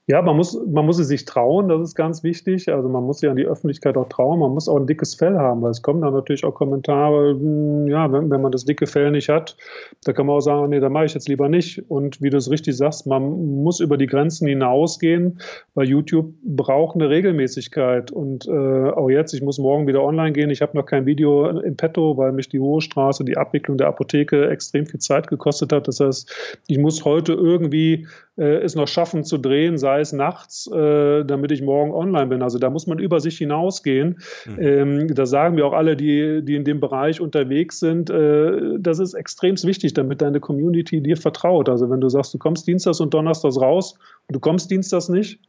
Ja, 0.05 0.21
man 0.21 0.35
muss, 0.35 0.59
man 0.67 0.85
muss 0.85 0.99
es 0.99 1.07
sich 1.07 1.23
trauen, 1.23 1.69
das 1.69 1.81
ist 1.81 1.95
ganz 1.95 2.23
wichtig. 2.23 2.69
Also 2.69 2.89
man 2.89 3.05
muss 3.05 3.19
sich 3.19 3.29
an 3.29 3.37
die 3.37 3.45
Öffentlichkeit 3.45 3.95
auch 3.95 4.09
trauen. 4.09 4.37
Man 4.37 4.51
muss 4.51 4.67
auch 4.67 4.75
ein 4.75 4.85
dickes 4.85 5.15
Fell 5.15 5.37
haben, 5.37 5.61
weil 5.61 5.71
es 5.71 5.81
kommen 5.81 6.01
dann 6.01 6.11
natürlich 6.11 6.43
auch 6.43 6.53
Kommentare, 6.53 7.29
hm, 7.31 7.87
ja, 7.87 8.11
wenn, 8.11 8.29
wenn 8.29 8.41
man 8.41 8.51
das 8.51 8.65
dicke 8.65 8.85
Fell 8.85 9.11
nicht 9.11 9.29
hat, 9.29 9.55
da 10.03 10.11
kann 10.11 10.25
man 10.25 10.35
auch 10.35 10.41
sagen, 10.41 10.69
nee, 10.71 10.81
da 10.81 10.89
mache 10.89 11.05
ich 11.05 11.13
jetzt 11.13 11.29
lieber 11.29 11.47
nicht. 11.47 11.89
Und 11.89 12.21
wie 12.21 12.29
du 12.29 12.35
es 12.35 12.51
richtig 12.51 12.75
sagst, 12.75 13.07
man 13.07 13.63
muss 13.63 13.79
über 13.79 13.95
die 13.95 14.07
Grenzen 14.07 14.45
hinausgehen, 14.45 15.39
weil 15.73 15.87
YouTube 15.87 16.33
braucht 16.43 16.95
eine 16.95 17.09
Regelmäßigkeit. 17.09 18.11
Und 18.11 18.45
äh, 18.45 18.51
auch 18.51 19.09
jetzt, 19.09 19.33
ich 19.33 19.41
muss 19.41 19.57
morgen 19.57 19.87
wieder 19.87 20.03
online 20.03 20.33
gehen. 20.33 20.49
Ich 20.49 20.61
habe 20.61 20.75
noch 20.77 20.85
kein 20.85 21.05
Video 21.05 21.47
im 21.47 21.77
Petto, 21.77 22.17
weil 22.17 22.33
mich 22.33 22.49
die 22.49 22.59
Hohe 22.59 22.81
Straße, 22.81 23.23
die 23.23 23.37
Abwicklung 23.37 23.77
der 23.77 23.87
Apotheke 23.87 24.49
extrem 24.49 24.85
viel 24.85 24.99
Zeit 24.99 25.29
gekostet 25.29 25.71
hat. 25.71 25.87
Das 25.87 26.01
heißt, 26.01 26.59
ich 26.67 26.77
muss 26.77 27.05
heute 27.05 27.31
irgendwie 27.31 28.05
es 28.35 28.75
noch 28.75 28.87
schaffen 28.87 29.23
zu 29.23 29.37
drehen, 29.37 29.77
sei 29.77 29.99
es 29.99 30.11
nachts, 30.11 30.69
äh, 30.71 31.23
damit 31.23 31.51
ich 31.51 31.61
morgen 31.61 31.91
online 31.91 32.27
bin. 32.27 32.41
Also 32.41 32.57
da 32.57 32.69
muss 32.69 32.87
man 32.87 32.99
über 32.99 33.19
sich 33.19 33.37
hinausgehen. 33.37 34.19
Mhm. 34.45 35.13
Da 35.13 35.25
sagen 35.25 35.55
wir 35.55 35.65
auch 35.65 35.73
alle, 35.73 35.95
die, 35.95 36.41
die 36.43 36.55
in 36.55 36.63
dem 36.63 36.79
Bereich 36.79 37.21
unterwegs 37.21 37.79
sind, 37.79 38.09
äh, 38.09 38.79
das 38.79 38.99
ist 38.99 39.13
extrem 39.13 39.53
wichtig, 39.63 39.93
damit 39.93 40.21
deine 40.21 40.39
Community 40.39 41.01
dir 41.01 41.17
vertraut. 41.17 41.69
Also 41.69 41.89
wenn 41.89 42.01
du 42.01 42.09
sagst, 42.09 42.33
du 42.33 42.39
kommst 42.39 42.67
Dienstags 42.67 42.99
und 42.99 43.13
Donnerstags 43.13 43.59
raus 43.59 43.99
und 44.27 44.35
du 44.35 44.39
kommst 44.39 44.71
Dienstags 44.71 45.09
nicht, 45.09 45.39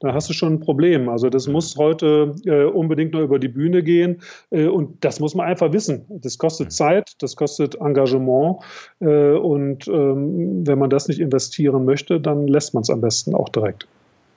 da 0.00 0.12
hast 0.12 0.28
du 0.28 0.32
schon 0.32 0.54
ein 0.54 0.60
Problem. 0.60 1.08
Also 1.08 1.30
das 1.30 1.46
muss 1.46 1.76
heute 1.76 2.34
äh, 2.44 2.64
unbedingt 2.64 3.12
noch 3.12 3.20
über 3.20 3.38
die 3.38 3.48
Bühne 3.48 3.82
gehen 3.82 4.20
äh, 4.50 4.66
und 4.66 5.04
das 5.04 5.20
muss 5.20 5.34
man 5.34 5.46
einfach 5.46 5.72
wissen. 5.72 6.04
Das 6.08 6.38
kostet 6.38 6.72
Zeit, 6.72 7.12
das 7.20 7.36
kostet 7.36 7.76
Engagement 7.76 8.58
äh, 9.00 9.32
und 9.32 9.88
ähm, 9.88 10.66
wenn 10.66 10.78
man 10.78 10.90
das 10.90 11.08
nicht 11.08 11.20
investieren 11.20 11.84
möchte, 11.84 12.20
dann 12.20 12.46
lässt 12.46 12.74
man 12.74 12.82
es 12.82 12.90
am 12.90 13.00
besten 13.00 13.34
auch 13.34 13.48
direkt. 13.48 13.86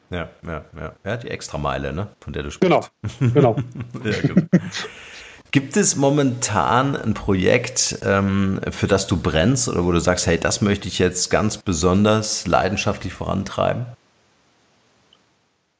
Ja, 0.10 0.30
ja, 0.46 0.64
ja. 0.80 0.94
Ja, 1.04 1.18
die 1.18 1.30
Extrameile, 1.30 1.92
ne, 1.92 2.08
von 2.22 2.32
der 2.32 2.44
du 2.44 2.52
sprichst. 2.52 2.92
Genau, 3.20 3.34
genau. 3.34 3.56
ja, 4.06 4.22
genau. 4.22 4.42
Gibt 5.52 5.76
es 5.78 5.96
momentan 5.96 6.96
ein 6.96 7.14
Projekt, 7.14 8.00
ähm, 8.06 8.60
für 8.70 8.88
das 8.88 9.08
du 9.08 9.18
brennst 9.18 9.68
oder 9.68 9.86
wo 9.86 9.92
du 9.92 10.00
sagst, 10.00 10.28
hey, 10.28 10.38
das 10.38 10.62
möchte 10.62 10.88
ich 10.88 11.00
jetzt 11.00 11.30
ganz 11.30 11.58
besonders 11.58 12.48
leidenschaftlich 12.48 13.14
vorantreiben? 13.14 13.86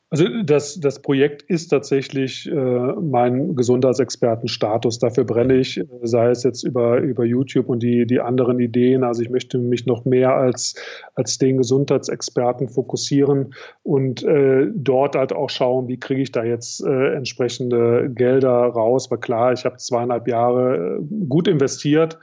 Also 0.10 0.26
das, 0.44 0.80
das 0.80 1.02
Projekt 1.02 1.42
ist 1.42 1.68
tatsächlich 1.68 2.50
äh, 2.50 2.56
mein 2.56 3.56
Gesundheitsexpertenstatus. 3.56 5.00
Dafür 5.00 5.26
brenne 5.26 5.56
ich, 5.56 5.84
sei 6.02 6.30
es 6.30 6.44
jetzt 6.44 6.64
über, 6.64 7.00
über 7.00 7.26
YouTube 7.26 7.68
und 7.68 7.84
die, 7.84 8.08
die 8.08 8.22
anderen 8.22 8.60
Ideen. 8.60 9.04
Also 9.04 9.22
ich 9.22 9.30
möchte 9.30 9.58
mich 9.58 9.86
noch 9.86 10.06
mehr 10.06 10.34
als, 10.34 10.76
als 11.16 11.40
den 11.40 11.58
Gesundheitsexperten 11.58 12.70
fokussieren 12.70 13.54
und 13.84 14.24
äh, 14.24 14.68
dort 14.74 15.18
halt 15.18 15.34
auch 15.34 15.50
schauen, 15.50 15.90
wie 15.90 16.00
kriege 16.00 16.22
ich 16.22 16.32
da 16.32 16.46
jetzt 16.46 16.86
äh, 16.86 17.14
entsprechende 17.14 18.10
Gelder 18.10 18.50
raus. 18.50 19.12
Weil 19.12 19.20
klar, 19.20 19.52
ich 19.52 19.66
habe 19.66 19.76
zweieinhalb 19.76 20.30
Jahre 20.30 21.00
äh, 21.02 21.26
gut 21.28 21.50
investiert 21.50 22.18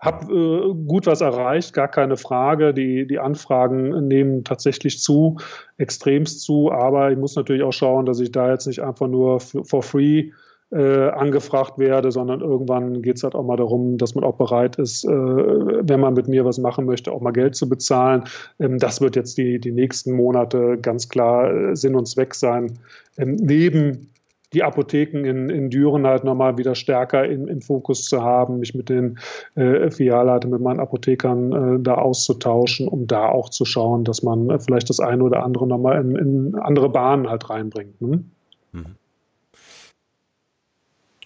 habe 0.00 0.32
äh, 0.32 0.74
gut 0.86 1.06
was 1.06 1.20
erreicht, 1.20 1.72
gar 1.72 1.88
keine 1.88 2.16
Frage. 2.16 2.74
Die, 2.74 3.06
die 3.06 3.18
Anfragen 3.18 4.06
nehmen 4.06 4.44
tatsächlich 4.44 5.00
zu, 5.00 5.38
extremst 5.78 6.42
zu, 6.42 6.70
aber 6.70 7.10
ich 7.10 7.18
muss 7.18 7.36
natürlich 7.36 7.62
auch 7.62 7.72
schauen, 7.72 8.06
dass 8.06 8.20
ich 8.20 8.30
da 8.30 8.50
jetzt 8.50 8.66
nicht 8.66 8.82
einfach 8.82 9.08
nur 9.08 9.40
for 9.40 9.82
free 9.82 10.30
äh, 10.72 11.10
angefragt 11.10 11.78
werde, 11.78 12.10
sondern 12.10 12.40
irgendwann 12.40 13.00
geht 13.00 13.16
es 13.16 13.22
halt 13.22 13.34
auch 13.34 13.44
mal 13.44 13.56
darum, 13.56 13.98
dass 13.98 14.14
man 14.14 14.24
auch 14.24 14.36
bereit 14.36 14.76
ist, 14.76 15.04
äh, 15.04 15.08
wenn 15.08 16.00
man 16.00 16.14
mit 16.14 16.26
mir 16.26 16.44
was 16.44 16.58
machen 16.58 16.86
möchte, 16.86 17.12
auch 17.12 17.20
mal 17.20 17.30
Geld 17.30 17.54
zu 17.54 17.68
bezahlen. 17.68 18.24
Ähm, 18.58 18.78
das 18.78 19.00
wird 19.00 19.14
jetzt 19.14 19.38
die, 19.38 19.60
die 19.60 19.70
nächsten 19.70 20.12
Monate 20.12 20.76
ganz 20.82 21.08
klar 21.08 21.52
äh, 21.52 21.76
Sinn 21.76 21.94
und 21.94 22.06
Zweck 22.06 22.34
sein. 22.34 22.78
Ähm, 23.16 23.36
neben 23.36 24.10
die 24.52 24.62
Apotheken 24.62 25.24
in, 25.24 25.50
in 25.50 25.70
Düren 25.70 26.06
halt 26.06 26.24
nochmal 26.24 26.56
wieder 26.56 26.74
stärker 26.74 27.24
in, 27.24 27.48
im 27.48 27.60
Fokus 27.60 28.04
zu 28.04 28.22
haben, 28.22 28.60
mich 28.60 28.74
mit 28.74 28.88
den 28.88 29.18
äh, 29.54 29.90
Filialleitern, 29.90 30.50
mit 30.50 30.60
meinen 30.60 30.80
Apothekern 30.80 31.52
äh, 31.52 31.82
da 31.82 31.94
auszutauschen, 31.94 32.88
um 32.88 33.06
da 33.06 33.28
auch 33.28 33.48
zu 33.48 33.64
schauen, 33.64 34.04
dass 34.04 34.22
man 34.22 34.50
äh, 34.50 34.58
vielleicht 34.58 34.88
das 34.88 35.00
eine 35.00 35.24
oder 35.24 35.42
andere 35.42 35.66
nochmal 35.66 36.00
in, 36.00 36.16
in 36.16 36.54
andere 36.54 36.88
Bahnen 36.88 37.28
halt 37.28 37.50
reinbringt. 37.50 38.00
Ne? 38.00 38.24
Mhm. 38.72 38.86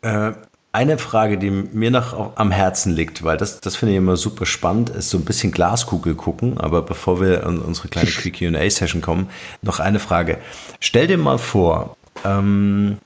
Äh, 0.03 0.33
eine 0.73 0.99
Frage, 0.99 1.37
die 1.37 1.51
mir 1.51 1.91
noch 1.91 2.37
am 2.37 2.53
Herzen 2.53 2.95
liegt, 2.95 3.25
weil 3.25 3.37
das, 3.37 3.61
das 3.61 3.75
finde 3.75 3.93
ich 3.93 3.99
immer 3.99 4.16
super 4.16 4.47
spannend, 4.47 4.91
ist 4.91 5.11
so 5.11 5.18
ein 5.18 5.25
bisschen 5.25 5.51
Glaskugel 5.51 6.14
gucken. 6.14 6.59
Aber 6.59 6.83
bevor 6.83 7.21
wir 7.21 7.43
in 7.43 7.59
unsere 7.59 7.89
kleine 7.89 8.09
QA-Session 8.11 9.03
kommen, 9.03 9.29
noch 9.62 9.81
eine 9.81 9.99
Frage. 9.99 10.39
Stell 10.79 11.09
dir 11.09 11.18
mal 11.18 11.39
vor, 11.39 11.97
ähm, 12.25 12.99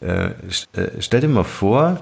äh, 0.00 0.26
äh, 0.26 0.32
stell 1.00 1.20
dir 1.20 1.28
mal 1.28 1.44
vor, 1.44 2.00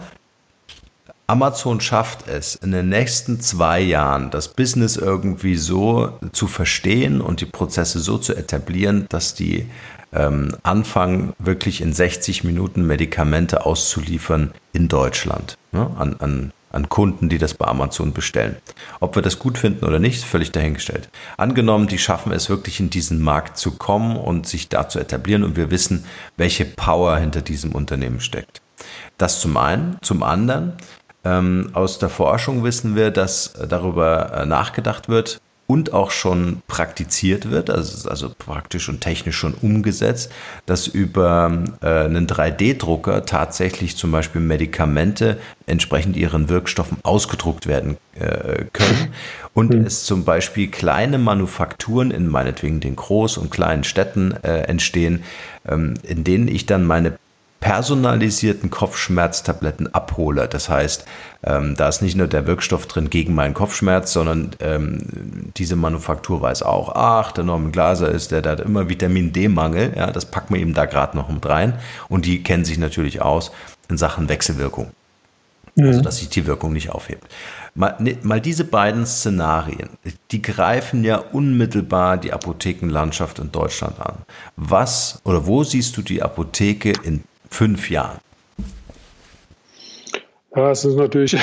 Amazon 1.26 1.80
schafft 1.80 2.26
es 2.28 2.56
in 2.56 2.72
den 2.72 2.88
nächsten 2.88 3.40
zwei 3.40 3.80
Jahren, 3.80 4.30
das 4.32 4.48
Business 4.48 4.96
irgendwie 4.96 5.56
so 5.56 6.18
zu 6.32 6.48
verstehen 6.48 7.20
und 7.20 7.40
die 7.40 7.46
Prozesse 7.46 8.00
so 8.00 8.18
zu 8.18 8.34
etablieren, 8.34 9.06
dass 9.10 9.34
die 9.34 9.66
ähm, 10.12 10.56
anfangen, 10.64 11.34
wirklich 11.38 11.82
in 11.82 11.92
60 11.92 12.42
Minuten 12.42 12.84
Medikamente 12.84 13.64
auszuliefern 13.64 14.50
in 14.72 14.88
Deutschland 14.88 15.56
ne, 15.70 15.88
an, 15.96 16.16
an, 16.18 16.52
an 16.70 16.88
Kunden, 16.88 17.28
die 17.28 17.38
das 17.38 17.54
bei 17.54 17.66
Amazon 17.66 18.12
bestellen. 18.12 18.56
Ob 19.00 19.16
wir 19.16 19.22
das 19.22 19.38
gut 19.38 19.58
finden 19.58 19.84
oder 19.84 19.98
nicht, 19.98 20.24
völlig 20.24 20.52
dahingestellt. 20.52 21.08
Angenommen, 21.36 21.88
die 21.88 21.98
schaffen 21.98 22.32
es 22.32 22.48
wirklich 22.48 22.80
in 22.80 22.90
diesen 22.90 23.20
Markt 23.20 23.58
zu 23.58 23.72
kommen 23.72 24.16
und 24.16 24.46
sich 24.46 24.68
da 24.68 24.88
zu 24.88 24.98
etablieren 24.98 25.44
und 25.44 25.56
wir 25.56 25.70
wissen, 25.70 26.04
welche 26.36 26.64
Power 26.64 27.16
hinter 27.18 27.42
diesem 27.42 27.72
Unternehmen 27.72 28.20
steckt. 28.20 28.62
Das 29.18 29.40
zum 29.40 29.56
einen. 29.56 29.98
Zum 30.00 30.22
anderen, 30.22 30.72
ähm, 31.24 31.70
aus 31.74 31.98
der 31.98 32.08
Forschung 32.08 32.64
wissen 32.64 32.96
wir, 32.96 33.10
dass 33.10 33.52
darüber 33.68 34.32
äh, 34.32 34.46
nachgedacht 34.46 35.08
wird, 35.08 35.40
und 35.70 35.92
auch 35.92 36.10
schon 36.10 36.62
praktiziert 36.66 37.48
wird, 37.52 37.70
also, 37.70 38.08
also 38.08 38.34
praktisch 38.36 38.88
und 38.88 39.00
technisch 39.00 39.36
schon 39.36 39.54
umgesetzt, 39.54 40.32
dass 40.66 40.88
über 40.88 41.62
äh, 41.80 41.86
einen 41.86 42.26
3D-Drucker 42.26 43.24
tatsächlich 43.24 43.96
zum 43.96 44.10
Beispiel 44.10 44.40
Medikamente 44.40 45.38
entsprechend 45.66 46.16
ihren 46.16 46.48
Wirkstoffen 46.48 46.98
ausgedruckt 47.04 47.68
werden 47.68 47.98
äh, 48.18 48.64
können 48.72 49.12
und 49.54 49.72
mhm. 49.72 49.84
es 49.84 50.02
zum 50.06 50.24
Beispiel 50.24 50.66
kleine 50.66 51.18
Manufakturen 51.18 52.10
in 52.10 52.26
meinetwegen 52.26 52.80
den 52.80 52.96
Groß- 52.96 53.38
und 53.38 53.52
kleinen 53.52 53.84
Städten 53.84 54.32
äh, 54.42 54.62
entstehen, 54.62 55.22
ähm, 55.68 55.94
in 56.02 56.24
denen 56.24 56.48
ich 56.48 56.66
dann 56.66 56.84
meine 56.84 57.16
personalisierten 57.60 58.70
Kopfschmerztabletten 58.70 59.94
abhole. 59.94 60.48
Das 60.48 60.68
heißt, 60.68 61.04
ähm, 61.44 61.74
da 61.76 61.88
ist 61.88 62.00
nicht 62.00 62.16
nur 62.16 62.26
der 62.26 62.46
Wirkstoff 62.46 62.86
drin 62.86 63.10
gegen 63.10 63.34
meinen 63.34 63.54
Kopfschmerz, 63.54 64.12
sondern 64.12 64.50
ähm, 64.60 65.52
diese 65.56 65.76
Manufaktur 65.76 66.40
weiß 66.40 66.62
auch, 66.62 66.94
ach, 66.94 67.32
der 67.32 67.44
Norman 67.44 67.70
Glaser 67.70 68.08
ist, 68.08 68.30
der, 68.30 68.40
der 68.40 68.52
hat 68.52 68.60
immer 68.60 68.88
Vitamin 68.88 69.32
D-Mangel, 69.32 69.92
ja, 69.94 70.10
das 70.10 70.24
packen 70.24 70.54
wir 70.54 70.60
ihm 70.60 70.74
da 70.74 70.86
gerade 70.86 71.16
noch 71.16 71.28
mit 71.28 71.46
rein. 71.46 71.74
Und 72.08 72.24
die 72.24 72.42
kennen 72.42 72.64
sich 72.64 72.78
natürlich 72.78 73.20
aus 73.20 73.52
in 73.90 73.98
Sachen 73.98 74.28
Wechselwirkung. 74.30 74.90
Mhm. 75.74 75.86
Also, 75.86 76.00
dass 76.00 76.18
sich 76.18 76.30
die 76.30 76.46
Wirkung 76.46 76.72
nicht 76.72 76.90
aufhebt. 76.90 77.24
Mal, 77.74 77.94
ne, 77.98 78.16
mal 78.22 78.40
diese 78.40 78.64
beiden 78.64 79.06
Szenarien, 79.06 79.90
die 80.30 80.42
greifen 80.42 81.04
ja 81.04 81.16
unmittelbar 81.16 82.16
die 82.16 82.32
Apothekenlandschaft 82.32 83.38
in 83.38 83.52
Deutschland 83.52 84.00
an. 84.00 84.16
Was 84.56 85.20
oder 85.24 85.46
wo 85.46 85.62
siehst 85.62 85.96
du 85.96 86.02
die 86.02 86.22
Apotheke 86.22 86.92
in 87.04 87.22
fünf 87.50 87.90
Jahren? 87.90 88.18
Ja, 90.56 90.72
es 90.72 90.84
ist 90.84 90.96
natürlich, 90.96 91.36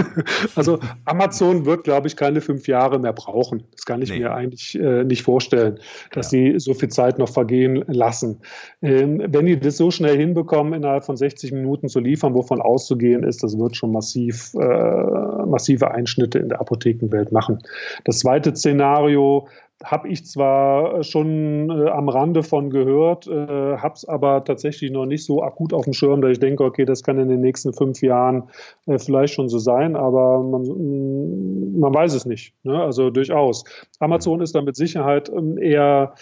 also 0.54 0.78
Amazon 1.06 1.64
wird, 1.64 1.84
glaube 1.84 2.08
ich, 2.08 2.16
keine 2.16 2.42
fünf 2.42 2.68
Jahre 2.68 2.98
mehr 2.98 3.14
brauchen. 3.14 3.64
Das 3.72 3.86
kann 3.86 4.02
ich 4.02 4.10
nee. 4.10 4.18
mir 4.18 4.34
eigentlich 4.34 4.78
äh, 4.78 5.02
nicht 5.02 5.22
vorstellen, 5.22 5.78
dass 6.12 6.30
ja. 6.30 6.52
sie 6.52 6.58
so 6.58 6.74
viel 6.74 6.90
Zeit 6.90 7.18
noch 7.18 7.30
vergehen 7.30 7.82
lassen. 7.86 8.40
Ähm, 8.82 9.22
wenn 9.28 9.46
die 9.46 9.58
das 9.58 9.78
so 9.78 9.90
schnell 9.90 10.18
hinbekommen, 10.18 10.74
innerhalb 10.74 11.06
von 11.06 11.16
60 11.16 11.52
Minuten 11.52 11.88
zu 11.88 12.00
liefern, 12.00 12.34
wovon 12.34 12.60
auszugehen 12.60 13.22
ist, 13.22 13.42
das 13.42 13.58
wird 13.58 13.76
schon 13.76 13.92
massiv, 13.92 14.52
äh, 14.54 15.46
massive 15.46 15.90
Einschnitte 15.90 16.38
in 16.38 16.50
der 16.50 16.60
Apothekenwelt 16.60 17.32
machen. 17.32 17.60
Das 18.04 18.18
zweite 18.18 18.54
Szenario, 18.54 19.48
habe 19.84 20.08
ich 20.08 20.26
zwar 20.26 21.02
schon 21.02 21.70
äh, 21.70 21.88
am 21.88 22.08
Rande 22.08 22.42
von 22.42 22.70
gehört, 22.70 23.26
äh, 23.26 23.76
habe 23.76 23.94
es 23.94 24.06
aber 24.06 24.44
tatsächlich 24.44 24.90
noch 24.90 25.06
nicht 25.06 25.24
so 25.24 25.42
akut 25.42 25.72
auf 25.72 25.84
dem 25.84 25.94
Schirm, 25.94 26.20
dass 26.20 26.32
ich 26.32 26.40
denke, 26.40 26.64
okay, 26.64 26.84
das 26.84 27.02
kann 27.02 27.18
in 27.18 27.28
den 27.28 27.40
nächsten 27.40 27.72
fünf 27.72 28.02
Jahren 28.02 28.44
äh, 28.86 28.98
vielleicht 28.98 29.34
schon 29.34 29.48
so 29.48 29.58
sein, 29.58 29.96
aber 29.96 30.42
man, 30.42 30.62
mm, 30.62 31.80
man 31.80 31.94
weiß 31.94 32.14
es 32.14 32.26
nicht. 32.26 32.54
Ne? 32.62 32.80
Also 32.80 33.10
durchaus. 33.10 33.64
Amazon 34.00 34.40
ist 34.42 34.54
da 34.54 34.60
mit 34.60 34.76
Sicherheit 34.76 35.30
ähm, 35.30 35.56
eher 35.56 36.14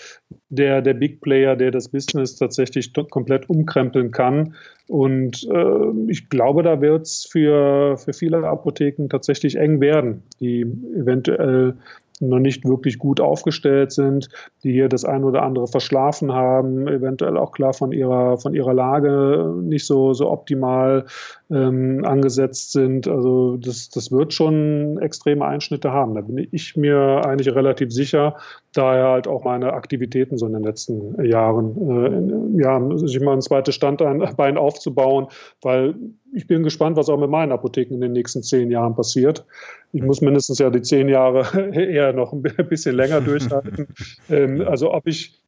der, 0.51 0.81
der 0.81 0.95
Big 0.95 1.21
Player, 1.21 1.57
der 1.57 1.71
das 1.71 1.89
Business 1.89 2.37
tatsächlich 2.37 2.93
komplett 3.11 3.51
umkrempeln 3.51 4.13
kann. 4.13 4.55
Und 4.87 5.47
äh, 5.53 6.11
ich 6.11 6.29
glaube, 6.31 6.63
da 6.63 6.81
wird 6.81 7.03
es 7.03 7.29
für, 7.31 7.99
für 7.99 8.13
viele 8.13 8.47
Apotheken 8.47 9.09
tatsächlich 9.09 9.57
eng 9.57 9.81
werden, 9.81 10.23
die 10.41 10.63
eventuell 10.97 11.75
noch 12.21 12.39
nicht 12.39 12.65
wirklich 12.65 12.99
gut 12.99 13.21
aufgestellt 13.21 13.93
sind, 13.93 14.29
die 14.65 14.73
hier 14.73 14.89
das 14.89 15.05
ein 15.05 15.25
oder 15.25 15.43
andere 15.43 15.67
verschlafen 15.67 16.33
haben, 16.33 16.89
eventuell 16.89 17.37
auch 17.37 17.53
klar 17.53 17.73
von 17.73 17.93
ihrer, 17.93 18.39
von 18.39 18.55
ihrer 18.55 18.75
Lage 18.75 19.55
nicht 19.63 19.87
so, 19.87 20.13
so 20.15 20.31
optimal 20.31 21.07
ähm, 21.51 22.05
angesetzt 22.05 22.73
sind. 22.73 23.09
Also 23.09 23.57
das, 23.57 23.89
das 23.91 24.11
wird 24.11 24.33
schon 24.33 24.99
extreme 25.01 25.45
Einschnitte 25.45 25.93
haben. 25.93 26.15
Da 26.15 26.21
bin 26.23 26.49
ich 26.51 26.77
mir 26.77 27.23
eigentlich 27.25 27.55
relativ 27.55 27.93
sicher, 27.93 28.37
daher 28.79 29.09
halt 29.09 29.27
auch 29.27 29.45
meine 29.45 29.73
Aktivitäten 29.73 30.39
so 30.39 30.47
in 30.47 30.53
den 30.53 30.63
letzten 30.63 31.23
Jahren, 31.25 32.57
äh, 32.57 32.63
ja, 32.63 32.81
sich 32.97 33.21
mal 33.21 33.33
ein 33.33 33.43
zweites 33.43 33.75
Standbein 33.75 34.57
aufzubauen, 34.57 35.27
weil 35.63 35.97
ich 36.33 36.47
bin 36.47 36.63
gespannt, 36.63 36.97
was 36.97 37.09
auch 37.09 37.19
mit 37.19 37.31
meinen 37.31 37.53
Apotheken 37.53 37.95
in 37.95 38.01
den 38.01 38.13
nächsten 38.13 38.43
zehn 38.43 38.71
Jahren 38.71 38.95
passiert. 38.95 39.45
Ich 39.93 40.03
muss 40.03 40.21
mindestens 40.21 40.59
ja 40.59 40.71
die 40.71 40.83
zehn 40.83 41.09
Jahre 41.09 41.71
eher 41.75 42.13
noch 42.13 42.33
ein 42.33 42.43
bisschen 42.43 42.95
länger 42.95 43.21
durchhalten. 43.21 43.89
ähm, 44.31 44.63
also 44.67 44.93
ob 44.93 45.07
ich 45.07 45.43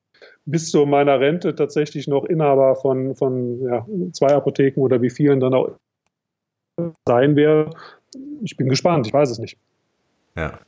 bis 0.47 0.71
zu 0.71 0.85
meiner 0.87 1.21
Rente 1.21 1.55
tatsächlich 1.55 2.09
noch 2.09 2.25
Inhaber 2.25 2.75
von, 2.75 3.15
von 3.15 3.63
ja, 3.63 3.87
zwei 4.13 4.35
Apotheken 4.35 4.81
oder 4.81 5.01
wie 5.03 5.11
vielen 5.11 5.39
dann 5.39 5.55
auch 5.55 5.71
sein 7.07 7.37
werde. 7.37 7.71
Ich 8.43 8.57
bin 8.57 8.69
gespannt, 8.69 9.07
ich 9.07 9.13
weiß 9.13 9.31
es 9.31 9.39
nicht. 9.39 9.57
Ja. 10.37 10.59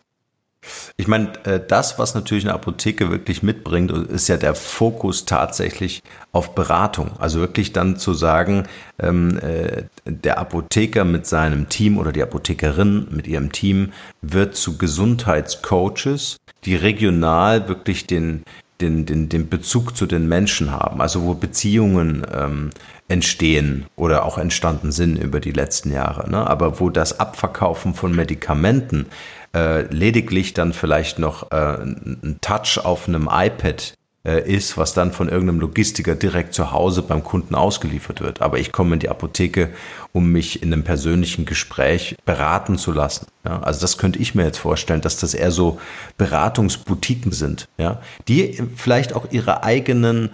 Ich 0.96 1.08
meine, 1.08 1.32
äh, 1.44 1.60
das, 1.66 1.98
was 1.98 2.14
natürlich 2.14 2.44
eine 2.44 2.54
Apotheke 2.54 3.10
wirklich 3.10 3.42
mitbringt, 3.42 3.90
ist 3.90 4.28
ja 4.28 4.36
der 4.36 4.54
Fokus 4.54 5.24
tatsächlich 5.24 6.02
auf 6.30 6.54
Beratung. 6.54 7.12
Also 7.18 7.40
wirklich 7.40 7.72
dann 7.72 7.96
zu 7.96 8.14
sagen, 8.14 8.64
ähm, 8.98 9.38
äh, 9.38 9.84
der 10.04 10.38
Apotheker 10.38 11.04
mit 11.04 11.26
seinem 11.26 11.68
Team 11.68 11.98
oder 11.98 12.12
die 12.12 12.22
Apothekerin 12.22 13.08
mit 13.10 13.26
ihrem 13.26 13.52
Team 13.52 13.92
wird 14.20 14.54
zu 14.54 14.78
Gesundheitscoaches, 14.78 16.36
die 16.64 16.76
regional 16.76 17.68
wirklich 17.68 18.06
den, 18.06 18.44
den, 18.80 19.06
den, 19.06 19.28
den 19.28 19.48
Bezug 19.48 19.96
zu 19.96 20.06
den 20.06 20.28
Menschen 20.28 20.70
haben, 20.70 21.00
also 21.00 21.22
wo 21.22 21.34
Beziehungen 21.34 22.26
ähm, 22.32 22.70
entstehen 23.08 23.86
oder 23.96 24.24
auch 24.24 24.38
entstanden 24.38 24.92
sind 24.92 25.16
über 25.16 25.40
die 25.40 25.52
letzten 25.52 25.92
Jahre. 25.92 26.30
Ne? 26.30 26.46
Aber 26.46 26.80
wo 26.80 26.88
das 26.88 27.20
Abverkaufen 27.20 27.94
von 27.94 28.14
Medikamenten 28.14 29.06
äh, 29.54 29.82
lediglich 29.92 30.54
dann 30.54 30.72
vielleicht 30.72 31.18
noch 31.18 31.50
äh, 31.50 31.56
ein 31.56 32.38
Touch 32.40 32.78
auf 32.82 33.08
einem 33.08 33.28
iPad 33.30 33.94
äh, 34.24 34.48
ist, 34.48 34.76
was 34.76 34.94
dann 34.94 35.12
von 35.12 35.28
irgendeinem 35.28 35.60
Logistiker 35.60 36.14
direkt 36.14 36.54
zu 36.54 36.70
Hause 36.70 37.02
beim 37.02 37.24
Kunden 37.24 37.54
ausgeliefert 37.54 38.20
wird. 38.20 38.40
Aber 38.40 38.58
ich 38.58 38.70
komme 38.70 38.94
in 38.94 39.00
die 39.00 39.08
Apotheke, 39.08 39.70
um 40.12 40.30
mich 40.30 40.62
in 40.62 40.72
einem 40.72 40.84
persönlichen 40.84 41.44
Gespräch 41.44 42.16
beraten 42.24 42.78
zu 42.78 42.92
lassen. 42.92 43.26
Ja, 43.44 43.60
also 43.62 43.80
das 43.80 43.98
könnte 43.98 44.20
ich 44.20 44.34
mir 44.34 44.44
jetzt 44.44 44.58
vorstellen, 44.58 45.00
dass 45.00 45.18
das 45.18 45.34
eher 45.34 45.50
so 45.50 45.80
Beratungsboutiquen 46.18 47.32
sind, 47.32 47.68
ja, 47.78 48.00
die 48.28 48.62
vielleicht 48.76 49.14
auch 49.14 49.26
ihre 49.32 49.64
eigenen 49.64 50.30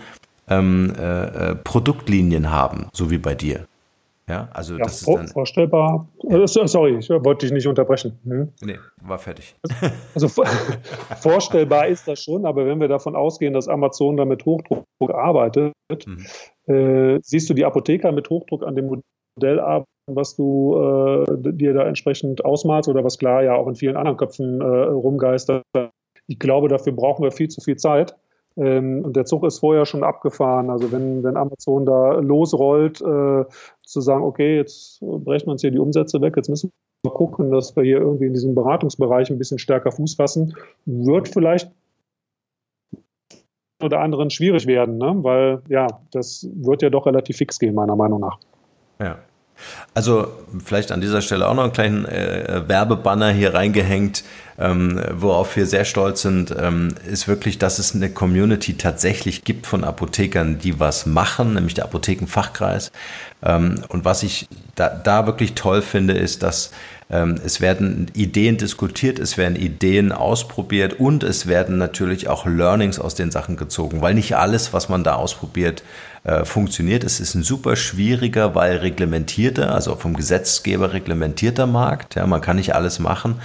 ähm, 0.49 0.93
äh, 0.99 1.51
äh 1.51 1.55
Produktlinien 1.55 2.51
haben, 2.51 2.89
so 2.93 3.11
wie 3.11 3.19
bei 3.19 3.35
dir. 3.35 3.67
Ja, 4.29 4.49
also 4.53 4.75
ja, 4.75 4.85
das 4.85 5.01
ist 5.01 5.09
dann, 5.09 5.27
vorstellbar. 5.29 6.07
Ja. 6.25 6.43
Äh, 6.43 6.47
sorry, 6.47 6.99
ich 6.99 7.09
wollte 7.09 7.47
dich 7.47 7.53
nicht 7.53 7.67
unterbrechen. 7.67 8.19
Hm? 8.25 8.53
Nee, 8.63 8.79
war 9.03 9.19
fertig. 9.19 9.57
Also 10.15 10.29
vorstellbar 11.21 11.87
ist 11.87 12.09
das 12.09 12.23
schon, 12.23 12.45
aber 12.45 12.67
wenn 12.67 12.81
wir 12.81 12.89
davon 12.89 13.15
ausgehen, 13.15 13.55
dass 13.55 13.69
Amazon 13.69 14.17
da 14.17 14.25
mit 14.25 14.45
Hochdruck 14.45 14.85
arbeitet, 15.01 15.73
mhm. 16.07 16.27
äh, 16.67 17.19
siehst 17.23 17.49
du 17.49 17.55
die 17.55 17.65
Apotheker 17.65 18.13
mit 18.13 18.29
Hochdruck 18.29 18.65
an 18.65 18.75
dem 18.75 19.01
Modell 19.37 19.61
arbeiten, 19.61 19.87
was 20.07 20.35
du 20.37 21.25
äh, 21.27 21.53
dir 21.53 21.73
da 21.73 21.87
entsprechend 21.87 22.45
ausmalst 22.45 22.89
oder 22.89 23.05
was 23.05 23.19
klar 23.19 23.43
ja 23.43 23.55
auch 23.55 23.69
in 23.69 23.77
vielen 23.77 23.97
anderen 23.97 24.17
Köpfen 24.17 24.61
äh, 24.61 24.65
rumgeistert. 24.65 25.63
Ich 26.27 26.39
glaube, 26.39 26.69
dafür 26.69 26.93
brauchen 26.93 27.23
wir 27.23 27.31
viel 27.31 27.49
zu 27.49 27.61
viel 27.61 27.77
Zeit 27.77 28.17
Ähm, 28.59 29.05
und 29.05 29.17
der 29.17 29.25
Zug 29.25 29.45
ist 29.45 29.61
vorher 29.61 29.87
schon 29.87 30.03
abgefahren. 30.03 30.71
Also 30.71 30.91
wenn, 30.93 31.23
wenn 31.23 31.37
Amazon 31.37 31.87
da 31.87 32.15
losrollt, 32.15 33.01
äh, 33.01 33.45
zu 33.83 34.01
sagen, 34.01 34.25
okay, 34.25 34.57
jetzt 34.57 35.01
brechen 35.01 35.47
wir 35.47 35.53
uns 35.53 35.63
hier 35.63 35.71
die 35.71 35.79
Umsätze 35.79 36.21
weg, 36.21 36.35
jetzt 36.37 36.49
müssen 36.49 36.73
wir 37.05 37.13
gucken, 37.13 37.51
dass 37.51 37.77
wir 37.77 37.85
hier 37.85 37.99
irgendwie 37.99 38.27
in 38.27 38.35
diesem 38.35 38.55
Beratungsbereich 38.55 39.31
ein 39.31 39.39
bisschen 39.39 39.59
stärker 39.59 39.93
Fuß 39.93 40.17
fassen, 40.17 40.57
wird 40.85 41.29
vielleicht 41.29 41.71
oder 43.81 44.01
anderen 44.01 44.31
schwierig 44.31 44.67
werden, 44.67 44.99
ne? 44.99 45.15
weil 45.23 45.63
ja, 45.69 45.87
das 46.11 46.49
wird 46.53 46.83
ja 46.83 46.91
doch 46.91 47.07
relativ 47.07 47.37
fix 47.37 47.61
gehen, 47.61 47.77
meiner 47.77 47.95
Meinung 47.95 48.21
nach. 48.21 48.39
Ja. 49.01 49.19
Also 49.95 50.33
vielleicht 50.65 50.93
an 50.93 51.01
dieser 51.01 51.23
Stelle 51.23 51.49
auch 51.49 51.55
noch 51.55 51.65
einen 51.65 51.73
kleinen 51.73 52.05
äh, 52.05 52.63
Werbebanner 52.67 53.31
hier 53.31 53.55
reingehängt, 53.55 54.23
ähm, 54.59 55.01
worauf 55.13 55.57
wir 55.57 55.67
sehr 55.67 55.85
stolz 55.85 56.23
sind, 56.23 56.55
ähm, 56.59 56.95
ist 57.09 57.29
wirklich, 57.29 57.59
dass 57.59 57.79
es 57.79 57.95
eine 57.95 58.11
Community 58.11 58.75
tatsächlich 58.75 59.45
gibt 59.45 59.67
von 59.67 59.85
Apothekern, 59.85 60.59
die 60.59 60.81
was 60.81 61.07
machen, 61.07 61.55
nämlich 61.55 61.75
der 61.75 61.85
Apothekenfachkreis. 61.85 62.91
Ähm, 63.45 63.85
und 63.89 64.05
was 64.05 64.23
ich 64.23 64.49
da, 64.75 64.89
da 64.89 65.27
wirklich 65.27 65.55
toll 65.55 65.83
finde, 65.83 66.15
ist, 66.15 66.43
dass 66.43 66.73
ähm, 67.11 67.37
es 67.45 67.61
werden 67.61 68.11
Ideen 68.15 68.59
diskutiert, 68.59 69.19
es 69.19 69.39
werden 69.39 69.57
Ideen 69.57 70.13
ausprobiert 70.13 70.95
und 70.99 71.23
es 71.23 71.47
werden 71.47 71.79
natürlich 71.79 72.29
auch 72.29 72.47
Learnings 72.47 72.99
aus 72.99 73.15
den 73.15 73.31
Sachen 73.31 73.57
gezogen, 73.57 74.03
weil 74.03 74.15
nicht 74.15 74.37
alles, 74.37 74.73
was 74.73 74.89
man 74.89 75.05
da 75.05 75.15
ausprobiert, 75.15 75.83
äh, 76.25 76.45
funktioniert. 76.45 77.05
Es 77.05 77.21
ist 77.21 77.35
ein 77.35 77.43
super 77.43 77.77
schwieriger, 77.77 78.55
weil 78.55 78.79
reglementierter, 78.79 79.75
also 79.75 79.97
vom 79.97 80.15
Gesetzgeber 80.15 80.93
reglementierter 80.93 81.67
Markt. 81.67 82.15
Ja, 82.15 82.27
man 82.27 82.41
kann 82.41 82.57
nicht 82.57 82.75
alles 82.75 82.99
machen. 82.99 83.41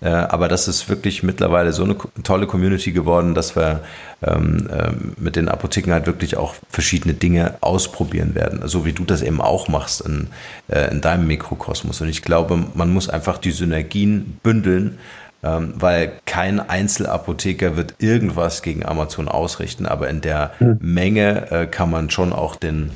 Äh, 0.00 0.08
aber 0.08 0.48
das 0.48 0.68
ist 0.68 0.88
wirklich 0.88 1.22
mittlerweile 1.22 1.72
so 1.72 1.82
eine 1.82 1.96
tolle 2.22 2.46
Community 2.46 2.92
geworden, 2.92 3.34
dass 3.34 3.56
wir 3.56 3.80
ähm, 4.22 4.68
ähm, 4.70 5.14
mit 5.16 5.36
den 5.36 5.48
Apotheken 5.48 5.92
halt 5.92 6.06
wirklich 6.06 6.36
auch 6.36 6.54
verschiedene 6.68 7.14
Dinge 7.14 7.54
ausprobieren 7.62 8.34
werden. 8.34 8.60
So 8.68 8.84
wie 8.84 8.92
du 8.92 9.04
das 9.04 9.22
eben 9.22 9.40
auch 9.40 9.68
machst 9.68 10.02
in, 10.02 10.28
äh, 10.68 10.90
in 10.90 11.00
deinem 11.00 11.26
Mikrokosmos. 11.26 12.00
Und 12.02 12.08
ich 12.08 12.22
glaube, 12.22 12.62
man 12.74 12.92
muss 12.92 13.08
einfach 13.08 13.38
die 13.38 13.52
Synergien 13.52 14.38
bündeln, 14.42 14.98
ähm, 15.42 15.74
weil 15.76 16.12
kein 16.24 16.60
Einzelapotheker 16.60 17.76
wird 17.76 17.94
irgendwas 17.98 18.62
gegen 18.62 18.84
Amazon 18.84 19.28
ausrichten, 19.28 19.86
aber 19.86 20.08
in 20.08 20.20
der 20.20 20.52
mhm. 20.60 20.78
Menge 20.80 21.50
äh, 21.50 21.66
kann 21.66 21.90
man 21.90 22.10
schon 22.10 22.32
auch 22.32 22.56
den, 22.56 22.92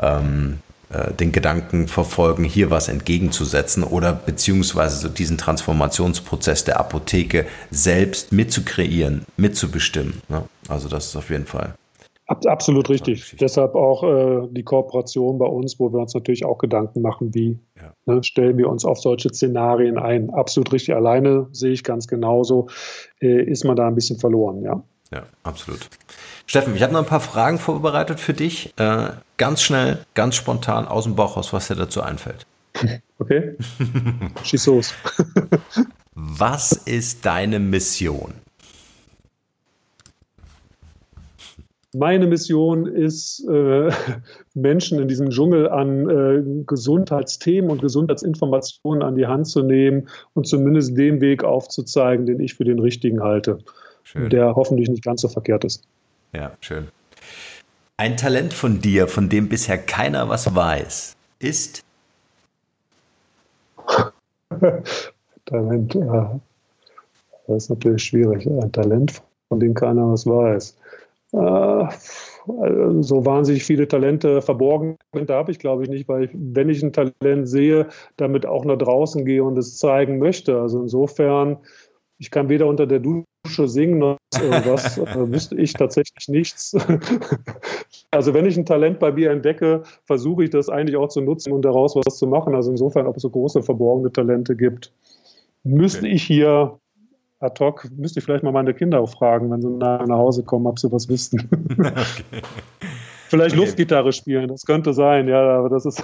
ähm, 0.00 0.58
äh, 0.90 1.12
den 1.12 1.32
Gedanken 1.32 1.88
verfolgen, 1.88 2.44
hier 2.44 2.70
was 2.70 2.88
entgegenzusetzen 2.88 3.82
oder 3.82 4.12
beziehungsweise 4.12 4.96
so 4.96 5.08
diesen 5.08 5.38
Transformationsprozess 5.38 6.64
der 6.64 6.80
Apotheke 6.80 7.46
selbst 7.70 8.32
mitzukreieren, 8.32 9.26
mitzubestimmen. 9.36 10.22
Ne? 10.28 10.44
Also 10.68 10.88
das 10.88 11.06
ist 11.06 11.16
auf 11.16 11.30
jeden 11.30 11.46
Fall. 11.46 11.74
Absolut 12.30 12.88
richtig. 12.88 13.36
Deshalb 13.40 13.74
auch 13.74 14.04
äh, 14.04 14.46
die 14.52 14.62
Kooperation 14.62 15.38
bei 15.38 15.46
uns, 15.46 15.80
wo 15.80 15.92
wir 15.92 15.98
uns 15.98 16.14
natürlich 16.14 16.44
auch 16.44 16.58
Gedanken 16.58 17.02
machen, 17.02 17.34
wie 17.34 17.58
ja. 17.76 17.92
ne, 18.06 18.22
stellen 18.22 18.56
wir 18.56 18.68
uns 18.68 18.84
auf 18.84 19.00
solche 19.00 19.30
Szenarien 19.30 19.98
ein. 19.98 20.30
Absolut 20.30 20.72
richtig. 20.72 20.94
Alleine 20.94 21.48
sehe 21.50 21.72
ich 21.72 21.82
ganz 21.82 22.06
genauso. 22.06 22.68
Äh, 23.20 23.42
ist 23.42 23.64
man 23.64 23.74
da 23.74 23.88
ein 23.88 23.96
bisschen 23.96 24.18
verloren, 24.18 24.62
ja. 24.62 24.82
Ja, 25.12 25.24
absolut. 25.42 25.88
Steffen, 26.46 26.76
ich 26.76 26.82
habe 26.84 26.92
noch 26.92 27.00
ein 27.00 27.06
paar 27.06 27.18
Fragen 27.18 27.58
vorbereitet 27.58 28.20
für 28.20 28.32
dich. 28.32 28.72
Äh, 28.78 29.08
ganz 29.36 29.62
schnell, 29.62 29.98
ganz 30.14 30.36
spontan 30.36 30.86
aus 30.86 31.04
dem 31.04 31.16
Bauch 31.16 31.36
raus, 31.36 31.52
was 31.52 31.66
dir 31.66 31.74
dazu 31.74 32.00
einfällt. 32.00 32.46
Okay. 33.18 33.56
Schieß 34.44 34.66
los. 34.66 34.94
was 36.14 36.70
ist 36.70 37.26
deine 37.26 37.58
Mission? 37.58 38.34
Meine 41.92 42.28
Mission 42.28 42.86
ist, 42.86 43.44
äh, 43.48 43.90
Menschen 44.54 45.00
in 45.00 45.08
diesem 45.08 45.30
Dschungel 45.30 45.68
an 45.68 46.08
äh, 46.08 46.64
Gesundheitsthemen 46.66 47.70
und 47.70 47.82
Gesundheitsinformationen 47.82 49.02
an 49.02 49.16
die 49.16 49.26
Hand 49.26 49.48
zu 49.48 49.62
nehmen 49.62 50.08
und 50.34 50.46
zumindest 50.46 50.96
den 50.96 51.20
Weg 51.20 51.42
aufzuzeigen, 51.42 52.26
den 52.26 52.38
ich 52.40 52.54
für 52.54 52.64
den 52.64 52.78
richtigen 52.78 53.22
halte. 53.22 53.58
Schön. 54.04 54.30
Der 54.30 54.54
hoffentlich 54.54 54.88
nicht 54.88 55.04
ganz 55.04 55.22
so 55.22 55.28
verkehrt 55.28 55.64
ist. 55.64 55.82
Ja, 56.32 56.52
schön. 56.60 56.88
Ein 57.96 58.16
Talent 58.16 58.54
von 58.54 58.80
dir, 58.80 59.08
von 59.08 59.28
dem 59.28 59.48
bisher 59.48 59.76
keiner 59.76 60.28
was 60.28 60.54
weiß, 60.54 61.16
ist? 61.40 61.84
Talent, 65.44 65.94
ja. 65.94 66.40
Das 67.46 67.64
ist 67.64 67.70
natürlich 67.70 68.04
schwierig. 68.04 68.46
Ein 68.46 68.70
Talent, 68.70 69.20
von 69.48 69.58
dem 69.58 69.74
keiner 69.74 70.12
was 70.12 70.24
weiß. 70.24 70.76
Äh, 71.32 71.88
so 73.00 73.24
wahnsinnig 73.26 73.64
viele 73.64 73.86
Talente 73.86 74.42
verborgen 74.42 74.96
da 75.12 75.34
habe 75.34 75.52
ich, 75.52 75.58
glaube 75.58 75.82
ich, 75.82 75.88
nicht, 75.88 76.08
weil 76.08 76.24
ich, 76.24 76.30
wenn 76.34 76.68
ich 76.68 76.82
ein 76.82 76.92
Talent 76.92 77.48
sehe, 77.48 77.88
damit 78.16 78.46
auch 78.46 78.64
nach 78.64 78.78
draußen 78.78 79.24
gehe 79.24 79.44
und 79.44 79.58
es 79.58 79.78
zeigen 79.78 80.18
möchte. 80.18 80.60
Also 80.60 80.80
insofern, 80.80 81.58
ich 82.18 82.30
kann 82.30 82.48
weder 82.48 82.66
unter 82.66 82.86
der 82.86 83.00
Dusche 83.00 83.68
singen 83.68 83.98
noch 83.98 84.16
irgendwas, 84.40 84.98
äh, 84.98 85.32
wüsste 85.32 85.56
ich 85.56 85.72
tatsächlich 85.72 86.28
nichts. 86.28 86.76
also 88.10 88.34
wenn 88.34 88.46
ich 88.46 88.56
ein 88.56 88.66
Talent 88.66 88.98
bei 88.98 89.12
mir 89.12 89.30
entdecke, 89.30 89.82
versuche 90.04 90.44
ich 90.44 90.50
das 90.50 90.68
eigentlich 90.68 90.96
auch 90.96 91.08
zu 91.08 91.20
nutzen 91.20 91.52
und 91.52 91.64
daraus 91.64 91.96
was 91.96 92.18
zu 92.18 92.26
machen. 92.26 92.54
Also 92.54 92.70
insofern, 92.70 93.06
ob 93.06 93.16
es 93.16 93.22
so 93.22 93.30
große 93.30 93.62
verborgene 93.62 94.12
Talente 94.12 94.56
gibt, 94.56 94.92
müsste 95.64 96.00
okay. 96.00 96.14
ich 96.14 96.22
hier 96.22 96.78
ad 97.40 97.58
hoc 97.58 97.88
müsste 97.96 98.20
ich 98.20 98.24
vielleicht 98.24 98.44
mal 98.44 98.52
meine 98.52 98.74
Kinder 98.74 99.00
auch 99.00 99.10
fragen, 99.10 99.50
wenn 99.50 99.62
sie 99.62 99.68
nach 99.68 100.08
Hause 100.08 100.44
kommen, 100.44 100.66
ob 100.66 100.78
sie 100.78 100.92
was 100.92 101.08
wüssten. 101.08 101.48
Okay. 101.80 102.42
vielleicht 103.28 103.54
okay. 103.54 103.64
Luftgitarre 103.64 104.12
spielen, 104.12 104.48
das 104.48 104.66
könnte 104.66 104.92
sein, 104.92 105.28
ja, 105.28 105.58
aber 105.58 105.68
das 105.68 105.86
ist. 105.86 106.02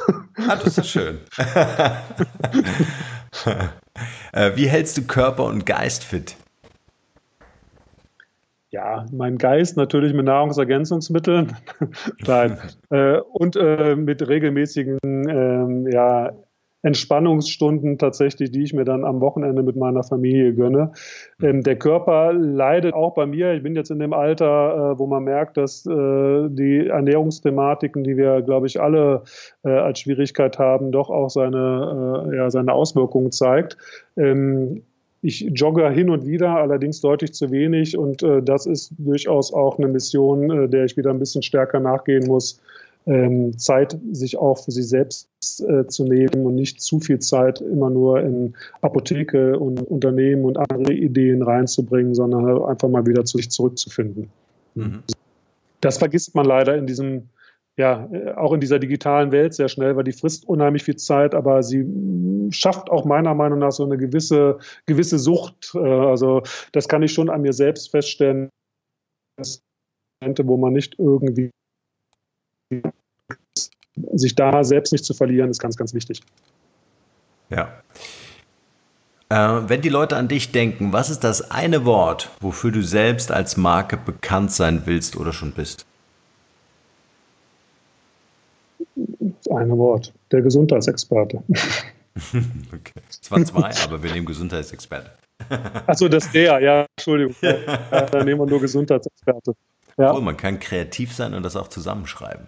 ah, 0.48 0.56
das 0.56 0.78
ist 0.78 0.88
schön. 0.88 1.18
Äh, 4.32 4.52
wie 4.56 4.66
hältst 4.66 4.96
du 4.96 5.02
Körper 5.02 5.44
und 5.44 5.66
Geist 5.66 6.04
fit? 6.04 6.36
Ja, 8.70 9.06
mein 9.12 9.38
Geist 9.38 9.76
natürlich 9.76 10.12
mit 10.12 10.26
Nahrungsergänzungsmitteln. 10.26 11.56
Nein. 12.26 12.58
äh, 12.90 13.18
und 13.18 13.56
äh, 13.56 13.94
mit 13.94 14.26
regelmäßigen 14.26 14.98
ähm, 15.04 15.86
ja, 15.90 16.32
Entspannungsstunden 16.86 17.98
tatsächlich, 17.98 18.52
die 18.52 18.62
ich 18.62 18.72
mir 18.72 18.84
dann 18.84 19.04
am 19.04 19.20
Wochenende 19.20 19.64
mit 19.64 19.74
meiner 19.74 20.04
Familie 20.04 20.54
gönne. 20.54 20.92
Ähm, 21.42 21.64
der 21.64 21.76
Körper 21.76 22.32
leidet 22.32 22.94
auch 22.94 23.14
bei 23.14 23.26
mir. 23.26 23.54
Ich 23.54 23.62
bin 23.64 23.74
jetzt 23.74 23.90
in 23.90 23.98
dem 23.98 24.12
Alter, 24.12 24.92
äh, 24.94 24.98
wo 24.98 25.08
man 25.08 25.24
merkt, 25.24 25.56
dass 25.56 25.84
äh, 25.84 25.90
die 26.48 26.86
Ernährungsthematiken, 26.86 28.04
die 28.04 28.16
wir, 28.16 28.40
glaube 28.42 28.68
ich, 28.68 28.80
alle 28.80 29.24
äh, 29.64 29.70
als 29.70 29.98
Schwierigkeit 29.98 30.60
haben, 30.60 30.92
doch 30.92 31.10
auch 31.10 31.28
seine, 31.28 32.28
äh, 32.30 32.36
ja, 32.36 32.50
seine 32.50 32.72
Auswirkungen 32.72 33.32
zeigt. 33.32 33.76
Ähm, 34.16 34.82
ich 35.22 35.50
jogge 35.54 35.90
hin 35.90 36.08
und 36.08 36.24
wieder, 36.24 36.50
allerdings 36.50 37.00
deutlich 37.00 37.32
zu 37.34 37.50
wenig 37.50 37.98
und 37.98 38.22
äh, 38.22 38.42
das 38.42 38.64
ist 38.64 38.92
durchaus 38.96 39.52
auch 39.52 39.76
eine 39.76 39.88
Mission, 39.88 40.50
äh, 40.50 40.68
der 40.68 40.84
ich 40.84 40.96
wieder 40.96 41.10
ein 41.10 41.18
bisschen 41.18 41.42
stärker 41.42 41.80
nachgehen 41.80 42.28
muss, 42.28 42.60
ähm, 43.06 43.56
Zeit 43.56 43.98
sich 44.10 44.36
auch 44.36 44.58
für 44.58 44.72
sich 44.72 44.88
selbst 44.88 45.28
äh, 45.60 45.86
zu 45.86 46.04
nehmen 46.04 46.44
und 46.44 46.56
nicht 46.56 46.80
zu 46.80 46.98
viel 46.98 47.20
Zeit 47.20 47.60
immer 47.60 47.88
nur 47.88 48.20
in 48.20 48.54
Apotheke 48.80 49.58
und 49.58 49.80
Unternehmen 49.80 50.44
und 50.44 50.58
andere 50.58 50.92
Ideen 50.92 51.42
reinzubringen, 51.42 52.14
sondern 52.14 52.44
halt 52.44 52.62
einfach 52.64 52.88
mal 52.88 53.06
wieder 53.06 53.24
zu 53.24 53.38
sich 53.38 53.50
zurückzufinden. 53.50 54.28
Mhm. 54.74 55.02
Das 55.80 55.98
vergisst 55.98 56.34
man 56.34 56.46
leider 56.46 56.76
in 56.76 56.86
diesem, 56.86 57.28
ja, 57.76 58.08
äh, 58.12 58.32
auch 58.32 58.52
in 58.52 58.60
dieser 58.60 58.80
digitalen 58.80 59.30
Welt 59.30 59.54
sehr 59.54 59.68
schnell, 59.68 59.94
weil 59.94 60.04
die 60.04 60.12
frisst 60.12 60.48
unheimlich 60.48 60.82
viel 60.82 60.96
Zeit, 60.96 61.34
aber 61.34 61.62
sie 61.62 61.84
mm, 61.84 62.50
schafft 62.50 62.90
auch 62.90 63.04
meiner 63.04 63.34
Meinung 63.34 63.60
nach 63.60 63.72
so 63.72 63.84
eine 63.84 63.98
gewisse, 63.98 64.58
gewisse 64.86 65.20
Sucht. 65.20 65.72
Äh, 65.74 65.78
also 65.78 66.42
das 66.72 66.88
kann 66.88 67.04
ich 67.04 67.12
schon 67.12 67.30
an 67.30 67.42
mir 67.42 67.52
selbst 67.52 67.92
feststellen, 67.92 68.48
wo 69.38 70.56
man 70.56 70.72
nicht 70.72 70.98
irgendwie 70.98 71.50
sich 74.14 74.34
da 74.34 74.64
selbst 74.64 74.92
nicht 74.92 75.04
zu 75.04 75.14
verlieren, 75.14 75.50
ist 75.50 75.58
ganz, 75.58 75.76
ganz 75.76 75.94
wichtig. 75.94 76.20
Ja. 77.50 77.80
Äh, 79.28 79.68
wenn 79.68 79.80
die 79.80 79.88
Leute 79.88 80.16
an 80.16 80.28
dich 80.28 80.52
denken, 80.52 80.92
was 80.92 81.10
ist 81.10 81.24
das 81.24 81.50
eine 81.50 81.84
Wort, 81.84 82.30
wofür 82.40 82.70
du 82.70 82.82
selbst 82.82 83.32
als 83.32 83.56
Marke 83.56 83.96
bekannt 83.96 84.52
sein 84.52 84.82
willst 84.84 85.16
oder 85.16 85.32
schon 85.32 85.52
bist? 85.52 85.84
Das 88.94 89.54
eine 89.54 89.76
Wort, 89.76 90.12
der 90.30 90.42
Gesundheitsexperte. 90.42 91.42
okay. 91.52 93.00
Es 93.08 93.30
waren 93.30 93.44
zwei, 93.44 93.70
aber 93.84 94.02
wir 94.02 94.12
nehmen 94.12 94.26
Gesundheitsexperte. 94.26 95.10
Achso, 95.86 96.08
das 96.08 96.30
der, 96.30 96.60
ja, 96.60 96.86
Entschuldigung. 96.96 97.34
Ja, 97.42 98.02
dann 98.06 98.24
nehmen 98.24 98.40
wir 98.40 98.46
nur 98.46 98.60
Gesundheitsexperte. 98.60 99.54
Ja. 99.98 100.10
Obwohl, 100.10 100.22
man 100.22 100.36
kann 100.36 100.60
kreativ 100.60 101.12
sein 101.12 101.34
und 101.34 101.42
das 101.42 101.56
auch 101.56 101.68
zusammenschreiben. 101.68 102.46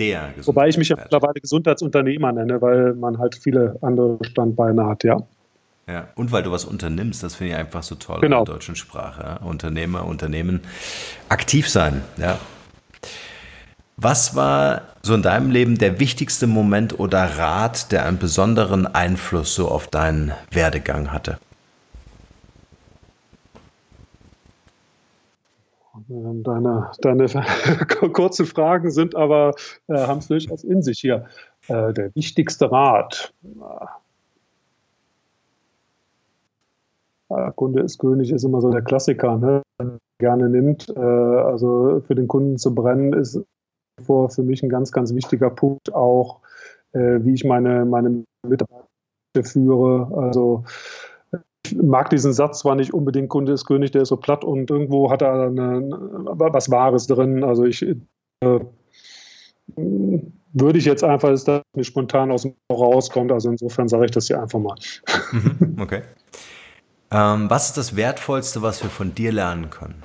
Der 0.00 0.32
Wobei 0.44 0.68
ich 0.68 0.78
mich 0.78 0.88
ja 0.88 0.96
mittlerweile 0.96 1.40
Gesundheitsunternehmer 1.40 2.32
nenne, 2.32 2.60
weil 2.62 2.94
man 2.94 3.18
halt 3.18 3.34
viele 3.34 3.76
andere 3.82 4.18
Standbeine 4.22 4.86
hat, 4.86 5.04
ja. 5.04 5.18
Ja, 5.86 6.08
und 6.14 6.32
weil 6.32 6.42
du 6.42 6.50
was 6.50 6.64
unternimmst, 6.64 7.22
das 7.22 7.34
finde 7.34 7.52
ich 7.52 7.58
einfach 7.58 7.82
so 7.82 7.96
toll 7.96 8.20
genau. 8.20 8.40
in 8.40 8.44
der 8.46 8.54
deutschen 8.54 8.76
Sprache. 8.76 9.44
Unternehmer, 9.44 10.06
Unternehmen, 10.06 10.60
aktiv 11.28 11.68
sein. 11.68 12.02
Ja. 12.16 12.38
Was 13.96 14.34
war 14.34 14.82
so 15.02 15.14
in 15.14 15.22
deinem 15.22 15.50
Leben 15.50 15.76
der 15.76 16.00
wichtigste 16.00 16.46
Moment 16.46 16.98
oder 16.98 17.22
Rat, 17.38 17.92
der 17.92 18.06
einen 18.06 18.18
besonderen 18.18 18.86
Einfluss 18.86 19.54
so 19.54 19.68
auf 19.68 19.88
deinen 19.88 20.32
Werdegang 20.50 21.12
hatte? 21.12 21.38
Deine, 26.08 26.90
deine 27.00 27.26
kurzen 28.12 28.46
Fragen 28.46 28.90
sind 28.90 29.14
aber, 29.14 29.54
äh, 29.88 29.98
haben 29.98 30.18
es 30.18 30.28
durchaus 30.28 30.64
in 30.64 30.82
sich 30.82 31.00
hier. 31.00 31.26
Äh, 31.68 31.92
der 31.92 32.14
wichtigste 32.14 32.70
Rat. 32.70 33.32
Äh, 37.28 37.50
Kunde 37.54 37.82
ist 37.82 37.98
König 37.98 38.30
ist 38.30 38.44
immer 38.44 38.60
so 38.60 38.70
der 38.70 38.82
Klassiker, 38.82 39.36
ne? 39.36 39.62
gerne 40.18 40.48
nimmt. 40.48 40.88
Äh, 40.88 41.00
also 41.00 42.02
für 42.06 42.14
den 42.14 42.28
Kunden 42.28 42.58
zu 42.58 42.74
brennen 42.74 43.12
ist 43.12 43.40
vor 44.04 44.30
für 44.30 44.42
mich 44.42 44.62
ein 44.62 44.68
ganz, 44.68 44.92
ganz 44.92 45.14
wichtiger 45.14 45.50
Punkt 45.50 45.92
auch, 45.92 46.40
äh, 46.92 47.18
wie 47.22 47.34
ich 47.34 47.44
meine, 47.44 47.84
meine 47.84 48.24
Mitarbeiter 48.46 48.86
führe. 49.42 50.10
Also 50.16 50.64
ich 51.66 51.76
mag 51.76 52.10
diesen 52.10 52.32
Satz 52.32 52.60
zwar 52.60 52.74
nicht 52.74 52.92
unbedingt, 52.92 53.28
Kunde 53.28 53.52
ist 53.52 53.66
König, 53.66 53.90
der 53.92 54.02
ist 54.02 54.08
so 54.08 54.16
platt 54.16 54.44
und 54.44 54.70
irgendwo 54.70 55.10
hat 55.10 55.22
er 55.22 55.46
eine, 55.46 55.80
was 56.26 56.70
Wahres 56.70 57.06
drin. 57.06 57.44
Also 57.44 57.64
ich 57.64 57.82
äh, 57.82 58.60
würde 60.52 60.78
ich 60.78 60.84
jetzt 60.84 61.04
einfach, 61.04 61.28
dass 61.28 61.44
das 61.44 61.62
mir 61.76 61.84
spontan 61.84 62.30
aus 62.30 62.42
dem 62.42 62.54
rauskommt. 62.70 63.32
Also 63.32 63.50
insofern 63.50 63.88
sage 63.88 64.06
ich 64.06 64.10
das 64.10 64.26
hier 64.26 64.40
einfach 64.40 64.58
mal. 64.58 64.76
Mhm, 65.32 65.76
okay. 65.80 66.02
Ähm, 67.12 67.50
was 67.50 67.68
ist 67.68 67.76
das 67.76 67.96
Wertvollste, 67.96 68.62
was 68.62 68.82
wir 68.82 68.90
von 68.90 69.14
dir 69.14 69.32
lernen 69.32 69.70
können? 69.70 70.02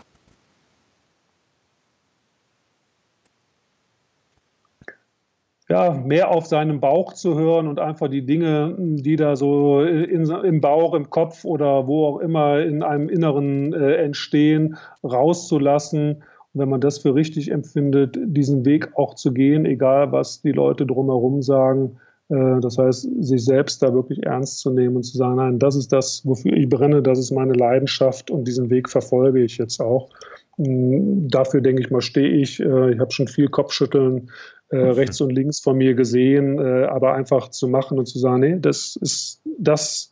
Ja, 5.68 5.92
mehr 5.92 6.30
auf 6.30 6.46
seinen 6.46 6.80
Bauch 6.80 7.14
zu 7.14 7.36
hören 7.38 7.68
und 7.68 7.80
einfach 7.80 8.08
die 8.08 8.26
Dinge, 8.26 8.76
die 8.78 9.16
da 9.16 9.36
so 9.36 9.82
in, 9.82 10.30
im 10.30 10.62
Bauch, 10.62 10.94
im 10.94 11.10
Kopf 11.10 11.44
oder 11.44 11.88
wo 11.88 12.06
auch 12.06 12.20
immer 12.20 12.62
in 12.62 12.84
einem 12.84 13.10
Inneren 13.10 13.74
äh, 13.74 13.96
entstehen, 13.96 14.78
rauszulassen. 15.04 16.24
Und 16.54 16.62
wenn 16.62 16.70
man 16.70 16.82
das 16.82 17.00
für 17.00 17.16
richtig 17.16 17.50
empfindet, 17.50 18.18
diesen 18.26 18.64
Weg 18.64 18.90
auch 18.96 19.16
zu 19.16 19.34
gehen, 19.34 19.66
egal 19.66 20.12
was 20.12 20.42
die 20.42 20.52
Leute 20.52 20.86
drumherum 20.86 21.42
sagen. 21.42 21.98
Äh, 22.30 22.60
das 22.62 22.78
heißt, 22.78 23.08
sich 23.24 23.44
selbst 23.44 23.82
da 23.82 23.92
wirklich 23.92 24.24
ernst 24.24 24.60
zu 24.60 24.70
nehmen 24.70 24.98
und 24.98 25.04
zu 25.04 25.18
sagen, 25.18 25.38
nein, 25.38 25.58
das 25.58 25.76
ist 25.76 25.92
das, 25.92 26.24
wofür 26.26 26.54
ich 26.54 26.70
brenne, 26.70 27.02
das 27.02 27.18
ist 27.18 27.32
meine 27.32 27.54
Leidenschaft 27.54 28.30
und 28.30 28.48
diesen 28.48 28.70
Weg 28.70 28.88
verfolge 28.88 29.44
ich 29.44 29.58
jetzt 29.58 29.80
auch. 29.82 30.10
Mm, 30.58 31.28
dafür 31.28 31.62
denke 31.62 31.82
ich 31.82 31.92
mal, 31.92 32.02
stehe 32.02 32.30
ich. 32.30 32.60
Äh, 32.60 32.94
ich 32.94 33.00
habe 33.00 33.12
schon 33.12 33.28
viel 33.28 33.48
Kopfschütteln 33.48 34.30
äh, 34.70 34.78
rechts 34.78 35.22
und 35.22 35.32
links 35.32 35.60
von 35.60 35.78
mir 35.78 35.94
gesehen, 35.94 36.60
äh, 36.60 36.86
aber 36.86 37.14
einfach 37.14 37.50
zu 37.50 37.68
machen 37.68 38.00
und 38.00 38.08
zu 38.08 38.20
sagen, 38.20 38.40
nee, 38.40 38.58
das 38.60 38.96
ist 38.96 39.42
das, 39.60 40.12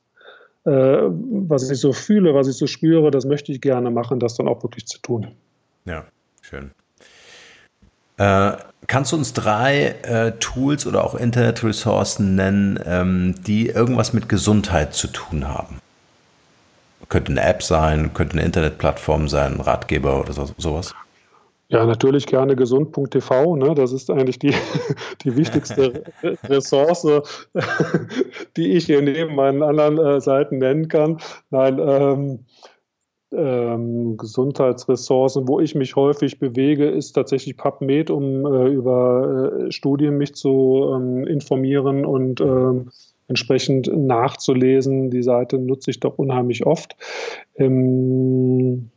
äh, 0.66 0.70
was 0.72 1.70
ich 1.70 1.80
so 1.80 1.92
fühle, 1.92 2.34
was 2.36 2.48
ich 2.48 2.56
so 2.56 2.68
spüre, 2.68 3.12
das 3.12 3.26
möchte 3.26 3.52
ich 3.52 3.62
gerne 3.62 3.92
machen, 3.92 4.20
das 4.20 4.36
dann 4.36 4.48
auch 4.48 4.64
wirklich 4.64 4.86
zu 4.86 5.00
tun. 5.00 5.28
Ja, 5.86 6.06
schön. 6.42 6.72
Äh, 8.18 8.52
kannst 8.88 9.12
du 9.12 9.16
uns 9.16 9.34
drei 9.34 9.96
äh, 10.04 10.34
Tools 10.40 10.86
oder 10.86 11.04
auch 11.04 11.16
Internetressourcen 11.16 12.36
nennen, 12.36 12.80
ähm, 12.86 13.36
die 13.46 13.68
irgendwas 13.70 14.14
mit 14.14 14.30
Gesundheit 14.30 14.94
zu 14.94 15.08
tun 15.08 15.48
haben? 15.48 15.80
Könnte 17.10 17.32
eine 17.32 17.44
App 17.44 17.64
sein, 17.64 18.14
könnte 18.14 18.34
eine 18.34 18.46
Internetplattform 18.46 19.28
sein, 19.28 19.56
ein 19.56 19.62
Ratgeber 19.62 20.20
oder 20.20 20.34
so, 20.34 20.50
sowas? 20.58 20.94
Ja, 21.74 21.88
natürlich 21.88 22.28
gerne 22.28 22.56
gesund.tv. 22.56 23.56
Ne? 23.56 23.74
Das 23.74 23.92
ist 23.94 24.12
eigentlich 24.12 24.38
die, 24.38 24.54
die 25.24 25.36
wichtigste 25.36 26.04
Ressource, 26.44 27.08
die 28.58 28.74
ich 28.74 28.86
hier 28.86 29.02
neben 29.02 29.34
meinen 29.34 29.64
anderen 29.64 29.98
äh, 29.98 30.22
Seiten 30.22 30.60
nennen 30.60 30.88
kann. 30.88 31.18
Nein, 31.50 31.80
ähm, 31.80 32.40
ähm, 33.32 34.18
Gesundheitsressourcen, 34.18 35.48
wo 35.48 35.60
ich 35.60 35.74
mich 35.74 35.96
häufig 35.96 36.38
bewege, 36.38 36.88
ist 36.88 37.14
tatsächlich 37.14 37.58
PubMed, 37.58 38.12
um 38.12 38.46
äh, 38.46 38.68
über 38.68 39.64
äh, 39.66 39.72
Studien 39.72 40.20
mich 40.20 40.36
zu 40.36 40.94
ähm, 40.96 41.26
informieren 41.26 42.06
und 42.06 42.40
ähm, 42.40 42.92
entsprechend 43.28 43.88
nachzulesen. 43.88 45.10
Die 45.10 45.24
Seite 45.24 45.58
nutze 45.58 45.90
ich 45.90 46.00
doch 46.00 46.20
unheimlich 46.20 46.68
oft. 46.68 46.96
Ähm, 47.56 48.92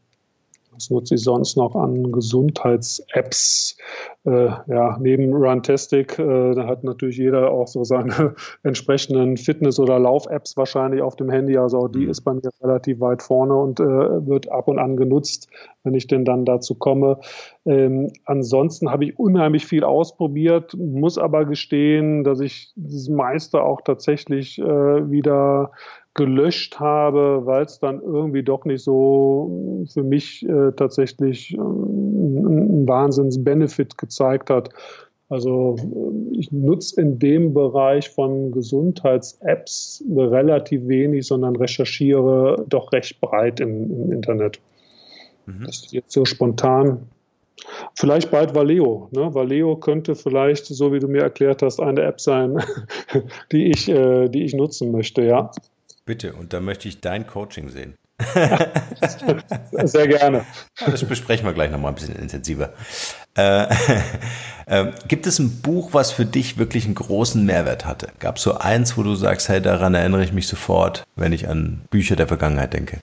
was 0.76 0.90
nutze 0.90 1.14
ich 1.14 1.22
sonst 1.22 1.56
noch 1.56 1.74
an 1.74 2.12
Gesundheits-Apps? 2.12 3.76
Äh, 4.24 4.48
ja, 4.66 4.98
neben 5.00 5.32
Runtastic, 5.32 6.18
äh, 6.18 6.54
da 6.54 6.66
hat 6.66 6.84
natürlich 6.84 7.16
jeder 7.16 7.50
auch 7.50 7.66
so 7.66 7.82
seine 7.84 8.34
entsprechenden 8.62 9.36
Fitness- 9.36 9.80
oder 9.80 9.98
Lauf-Apps 9.98 10.56
wahrscheinlich 10.56 11.00
auf 11.00 11.16
dem 11.16 11.30
Handy. 11.30 11.56
Also 11.56 11.78
auch 11.78 11.88
die 11.88 12.04
mhm. 12.04 12.10
ist 12.10 12.20
bei 12.22 12.34
mir 12.34 12.50
relativ 12.62 13.00
weit 13.00 13.22
vorne 13.22 13.54
und 13.54 13.80
äh, 13.80 13.84
wird 13.84 14.50
ab 14.50 14.68
und 14.68 14.78
an 14.78 14.96
genutzt, 14.96 15.48
wenn 15.84 15.94
ich 15.94 16.06
denn 16.06 16.24
dann 16.24 16.44
dazu 16.44 16.74
komme. 16.74 17.18
Ähm, 17.64 18.12
ansonsten 18.24 18.90
habe 18.90 19.06
ich 19.06 19.18
unheimlich 19.18 19.66
viel 19.66 19.84
ausprobiert, 19.84 20.74
muss 20.76 21.16
aber 21.16 21.44
gestehen, 21.46 22.22
dass 22.22 22.40
ich 22.40 22.72
das 22.76 23.08
meiste 23.08 23.62
auch 23.62 23.80
tatsächlich 23.80 24.58
äh, 24.58 24.64
wieder 25.10 25.70
gelöscht 26.16 26.80
habe, 26.80 27.42
weil 27.44 27.64
es 27.64 27.78
dann 27.78 28.00
irgendwie 28.00 28.42
doch 28.42 28.64
nicht 28.64 28.82
so 28.82 29.84
für 29.92 30.02
mich 30.02 30.46
äh, 30.48 30.72
tatsächlich 30.72 31.54
äh, 31.54 31.58
einen 31.58 32.88
Wahnsinns-Benefit 32.88 33.98
gezeigt 33.98 34.50
hat. 34.50 34.70
Also 35.28 35.76
äh, 35.78 36.38
ich 36.38 36.50
nutze 36.50 37.00
in 37.00 37.18
dem 37.18 37.52
Bereich 37.52 38.08
von 38.10 38.50
Gesundheits-Apps 38.50 40.04
relativ 40.16 40.88
wenig, 40.88 41.26
sondern 41.26 41.54
recherchiere 41.54 42.64
doch 42.68 42.92
recht 42.92 43.20
breit 43.20 43.60
im, 43.60 43.90
im 43.90 44.12
Internet. 44.12 44.58
Mhm. 45.44 45.64
Das 45.66 45.76
ist 45.76 45.92
jetzt 45.92 46.12
so 46.12 46.24
spontan. 46.24 47.08
Vielleicht 47.94 48.30
bald 48.30 48.54
Valeo. 48.54 49.08
Ne? 49.12 49.34
Valeo 49.34 49.76
könnte 49.76 50.14
vielleicht, 50.14 50.66
so 50.66 50.92
wie 50.92 50.98
du 50.98 51.08
mir 51.08 51.22
erklärt 51.22 51.62
hast, 51.62 51.80
eine 51.80 52.02
App 52.02 52.20
sein, 52.20 52.58
die 53.52 53.66
ich, 53.66 53.88
äh, 53.88 54.28
die 54.28 54.44
ich 54.44 54.54
nutzen 54.54 54.92
möchte, 54.92 55.22
ja. 55.22 55.50
Bitte, 56.06 56.34
und 56.34 56.52
da 56.52 56.60
möchte 56.60 56.86
ich 56.86 57.00
dein 57.00 57.26
Coaching 57.26 57.68
sehen. 57.68 57.94
Sehr 59.84 60.06
gerne. 60.06 60.46
Das 60.78 61.04
besprechen 61.04 61.44
wir 61.44 61.52
gleich 61.52 61.70
nochmal 61.70 61.90
ein 61.90 61.96
bisschen 61.96 62.14
intensiver. 62.14 62.72
Äh, 63.36 63.66
äh, 64.66 64.92
gibt 65.08 65.26
es 65.26 65.40
ein 65.40 65.60
Buch, 65.60 65.92
was 65.92 66.12
für 66.12 66.24
dich 66.24 66.58
wirklich 66.58 66.84
einen 66.84 66.94
großen 66.94 67.44
Mehrwert 67.44 67.84
hatte? 67.84 68.08
Gab 68.20 68.36
es 68.36 68.42
so 68.42 68.54
eins, 68.54 68.96
wo 68.96 69.02
du 69.02 69.16
sagst, 69.16 69.48
hey, 69.48 69.60
daran 69.60 69.94
erinnere 69.94 70.22
ich 70.22 70.32
mich 70.32 70.46
sofort, 70.46 71.04
wenn 71.16 71.32
ich 71.32 71.48
an 71.48 71.82
Bücher 71.90 72.14
der 72.14 72.28
Vergangenheit 72.28 72.72
denke? 72.72 73.00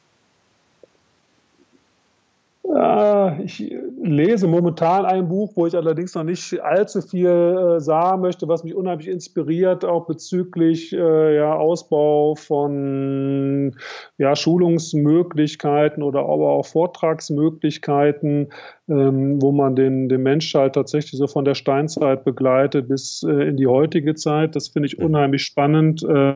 ich 3.43 3.72
lese 4.04 4.47
momentan 4.47 5.06
ein 5.06 5.28
Buch, 5.28 5.54
wo 5.56 5.66
ich 5.66 5.76
allerdings 5.76 6.14
noch 6.14 6.24
nicht 6.24 6.62
allzu 6.62 7.01
viel 7.01 7.28
äh, 7.28 7.80
sagen 7.80 8.22
möchte, 8.22 8.47
was 8.47 8.64
mich 8.64 8.76
unheimlich 8.76 9.08
inspiriert, 9.08 9.86
auch 9.86 10.06
bezüglich 10.06 10.93
äh, 10.93 11.36
ja, 11.36 11.56
Ausbau 11.56 12.36
von 12.36 13.76
ja, 14.18 14.36
Schulungsmöglichkeiten 14.36 16.04
oder 16.04 16.22
aber 16.22 16.51
auch 16.51 16.66
Vortragsmöglichkeiten, 16.66 18.51
ähm, 18.89 19.41
wo 19.41 19.51
man 19.51 19.76
den, 19.76 20.10
den 20.10 20.22
Mensch 20.22 20.54
halt 20.54 20.74
tatsächlich 20.74 21.18
so 21.18 21.28
von 21.28 21.45
der 21.45 21.56
Steinzeit 21.56 22.26
begleitet 22.26 22.89
bis 22.89 23.24
äh, 23.24 23.49
in 23.49 23.58
die 23.58 23.68
heutige 23.68 24.16
Zeit. 24.16 24.56
Das 24.56 24.68
finde 24.68 24.88
ich 24.88 24.97
mhm. 24.97 25.06
unheimlich 25.06 25.43
spannend. 25.43 26.06
Ähm, 26.08 26.36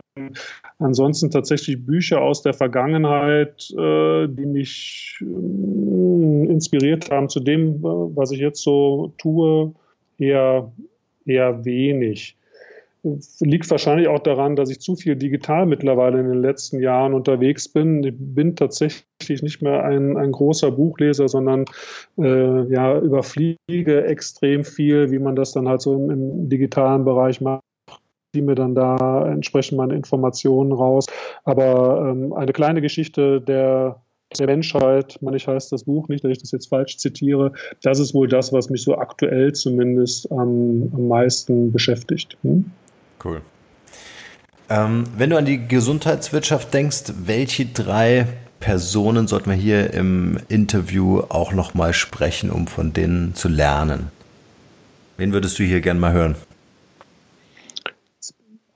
ansonsten 0.78 1.30
tatsächlich 1.30 1.84
Bücher 1.84 2.22
aus 2.22 2.42
der 2.42 2.54
Vergangenheit, 2.54 3.70
äh, 3.76 4.26
die 4.28 4.46
mich 4.46 5.18
inspiriert 6.58 7.10
haben 7.10 7.28
zu 7.28 7.40
dem, 7.40 7.82
was 7.82 8.30
ich 8.30 8.40
jetzt 8.40 8.62
so 8.62 9.12
tue, 9.18 9.72
eher, 10.18 10.70
eher 11.24 11.64
wenig 11.64 12.38
liegt 13.40 13.70
wahrscheinlich 13.70 14.08
auch 14.08 14.18
daran, 14.18 14.56
dass 14.56 14.70
ich 14.70 14.80
zu 14.80 14.96
viel 14.96 15.16
digital 15.16 15.66
mittlerweile 15.66 16.20
in 16.20 16.28
den 16.28 16.42
letzten 16.42 16.80
Jahren 16.80 17.14
unterwegs 17.14 17.68
bin. 17.68 18.02
Ich 18.02 18.14
bin 18.16 18.56
tatsächlich 18.56 19.42
nicht 19.42 19.62
mehr 19.62 19.84
ein, 19.84 20.16
ein 20.16 20.32
großer 20.32 20.70
Buchleser, 20.70 21.28
sondern 21.28 21.64
äh, 22.18 22.72
ja, 22.72 22.98
überfliege 22.98 24.04
extrem 24.04 24.64
viel, 24.64 25.10
wie 25.10 25.18
man 25.18 25.36
das 25.36 25.52
dann 25.52 25.68
halt 25.68 25.80
so 25.80 25.94
im, 25.94 26.10
im 26.10 26.48
digitalen 26.48 27.04
Bereich 27.04 27.40
macht 27.40 27.62
ziehe 28.34 28.44
mir 28.44 28.56
dann 28.56 28.74
da 28.74 29.26
entsprechend 29.26 29.78
meine 29.78 29.94
Informationen 29.94 30.72
raus. 30.72 31.06
Aber 31.44 32.10
ähm, 32.10 32.34
eine 32.34 32.52
kleine 32.52 32.82
Geschichte 32.82 33.40
der, 33.40 34.02
der 34.36 34.46
Menschheit, 34.46 35.18
man 35.22 35.34
ich 35.34 35.46
heißt 35.48 35.72
das 35.72 35.84
Buch 35.84 36.08
nicht, 36.08 36.22
dass 36.24 36.32
ich 36.32 36.38
das 36.38 36.50
jetzt 36.50 36.68
falsch 36.68 36.98
zitiere, 36.98 37.52
das 37.82 37.98
ist 37.98 38.14
wohl 38.14 38.28
das, 38.28 38.52
was 38.52 38.68
mich 38.68 38.82
so 38.82 38.98
aktuell 38.98 39.52
zumindest 39.52 40.30
am, 40.30 40.90
am 40.94 41.08
meisten 41.08 41.72
beschäftigt. 41.72 42.36
Hm? 42.42 42.70
Cool. 43.24 43.40
Ähm, 44.68 45.04
wenn 45.16 45.30
du 45.30 45.38
an 45.38 45.46
die 45.46 45.66
Gesundheitswirtschaft 45.66 46.74
denkst, 46.74 47.14
welche 47.24 47.66
drei 47.66 48.26
Personen 48.60 49.28
sollten 49.28 49.50
wir 49.50 49.56
hier 49.56 49.94
im 49.94 50.38
Interview 50.48 51.20
auch 51.28 51.52
nochmal 51.52 51.94
sprechen, 51.94 52.50
um 52.50 52.66
von 52.66 52.92
denen 52.92 53.34
zu 53.34 53.48
lernen? 53.48 54.08
Wen 55.16 55.32
würdest 55.32 55.58
du 55.58 55.64
hier 55.64 55.80
gerne 55.80 56.00
mal 56.00 56.12
hören? 56.12 56.36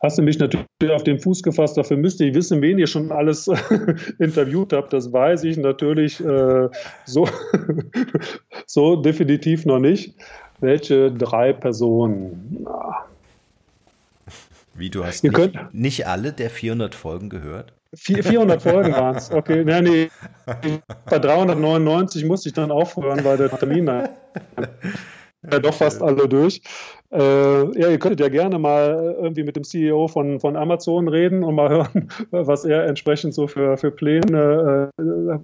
Hast 0.02 0.18
du 0.18 0.22
mich 0.22 0.36
natürlich 0.38 0.66
auf 0.90 1.04
den 1.04 1.20
Fuß 1.20 1.44
gefasst, 1.44 1.76
dafür 1.76 1.96
müsste 1.96 2.24
ich 2.24 2.34
wissen, 2.34 2.60
wen 2.60 2.76
ihr 2.76 2.88
schon 2.88 3.12
alles 3.12 3.48
interviewt 4.18 4.72
habt. 4.72 4.92
Das 4.92 5.12
weiß 5.12 5.44
ich 5.44 5.56
natürlich 5.56 6.18
äh, 6.18 6.68
so, 7.04 7.28
so 8.66 8.96
definitiv 8.96 9.64
noch 9.64 9.78
nicht. 9.78 10.16
Welche 10.58 11.12
drei 11.12 11.52
Personen? 11.52 12.64
Na. 12.64 13.06
Wie, 14.74 14.90
du 14.90 15.04
hast 15.04 15.22
nicht, 15.22 15.34
könnt, 15.34 15.56
nicht 15.72 16.06
alle 16.06 16.32
der 16.32 16.50
400 16.50 16.94
Folgen 16.94 17.28
gehört? 17.28 17.72
400 17.94 18.60
Folgen 18.62 18.92
waren 18.92 19.16
es. 19.16 19.30
Okay, 19.30 19.64
nee, 19.64 19.82
nee. 19.82 20.10
Bei 21.10 21.18
399 21.18 22.24
musste 22.24 22.48
ich 22.48 22.54
dann 22.54 22.72
aufhören, 22.72 23.22
weil 23.24 23.36
der 23.36 23.50
Termin 23.50 23.88
ja 25.50 25.58
doch 25.58 25.74
fast 25.74 26.02
alle 26.02 26.28
durch. 26.28 26.62
Äh, 27.10 27.78
ja, 27.78 27.88
ihr 27.88 27.98
könntet 27.98 28.20
ja 28.20 28.28
gerne 28.28 28.58
mal 28.58 29.16
irgendwie 29.20 29.42
mit 29.42 29.56
dem 29.56 29.64
CEO 29.64 30.08
von, 30.08 30.40
von 30.40 30.56
Amazon 30.56 31.08
reden 31.08 31.44
und 31.44 31.54
mal 31.54 31.68
hören, 31.70 32.08
was 32.30 32.64
er 32.64 32.86
entsprechend 32.86 33.34
so 33.34 33.46
für, 33.46 33.76
für 33.76 33.90
Pläne 33.90 34.90
äh, 34.98 35.38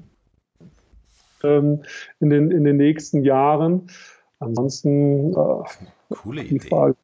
ähm, 1.44 1.82
in, 2.20 2.30
den, 2.30 2.50
in 2.50 2.64
den 2.64 2.76
nächsten 2.76 3.22
Jahren. 3.24 3.88
Ansonsten 4.40 5.32
äh, 5.32 6.14
Coole 6.14 6.42
Idee. 6.42 6.68
Frage. 6.68 6.96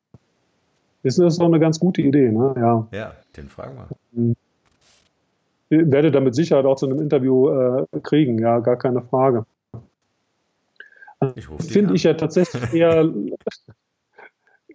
Ist 1.03 1.19
das 1.19 1.37
doch 1.39 1.47
eine 1.47 1.61
ganz 1.61 1.79
gute 1.79 2.01
Idee, 2.01 2.31
ne? 2.31 2.55
Ja, 2.57 2.89
ja 2.93 3.13
den 3.37 3.49
fragen 3.49 3.77
wir. 3.77 3.89
Mhm. 4.13 4.37
Ich 5.69 5.91
werde 5.91 6.11
damit 6.11 6.35
Sicherheit 6.35 6.65
auch 6.65 6.77
zu 6.77 6.87
einem 6.87 7.01
Interview 7.01 7.49
äh, 7.49 7.87
kriegen, 8.03 8.39
ja, 8.39 8.61
gar 8.61 8.77
keine 8.77 9.03
Frage. 9.03 9.45
Finde 11.61 11.95
ich 11.95 12.05
ja 12.05 12.15
tatsächlich 12.15 12.73
eher, 12.73 13.13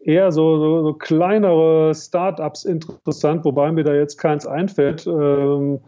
eher 0.01 0.31
so, 0.31 0.57
so, 0.57 0.83
so 0.83 0.93
kleinere 0.93 1.93
Startups 1.95 2.65
interessant, 2.65 3.45
wobei 3.45 3.71
mir 3.71 3.83
da 3.83 3.93
jetzt 3.93 4.17
keins 4.17 4.47
einfällt. 4.47 5.05
Ähm, 5.07 5.79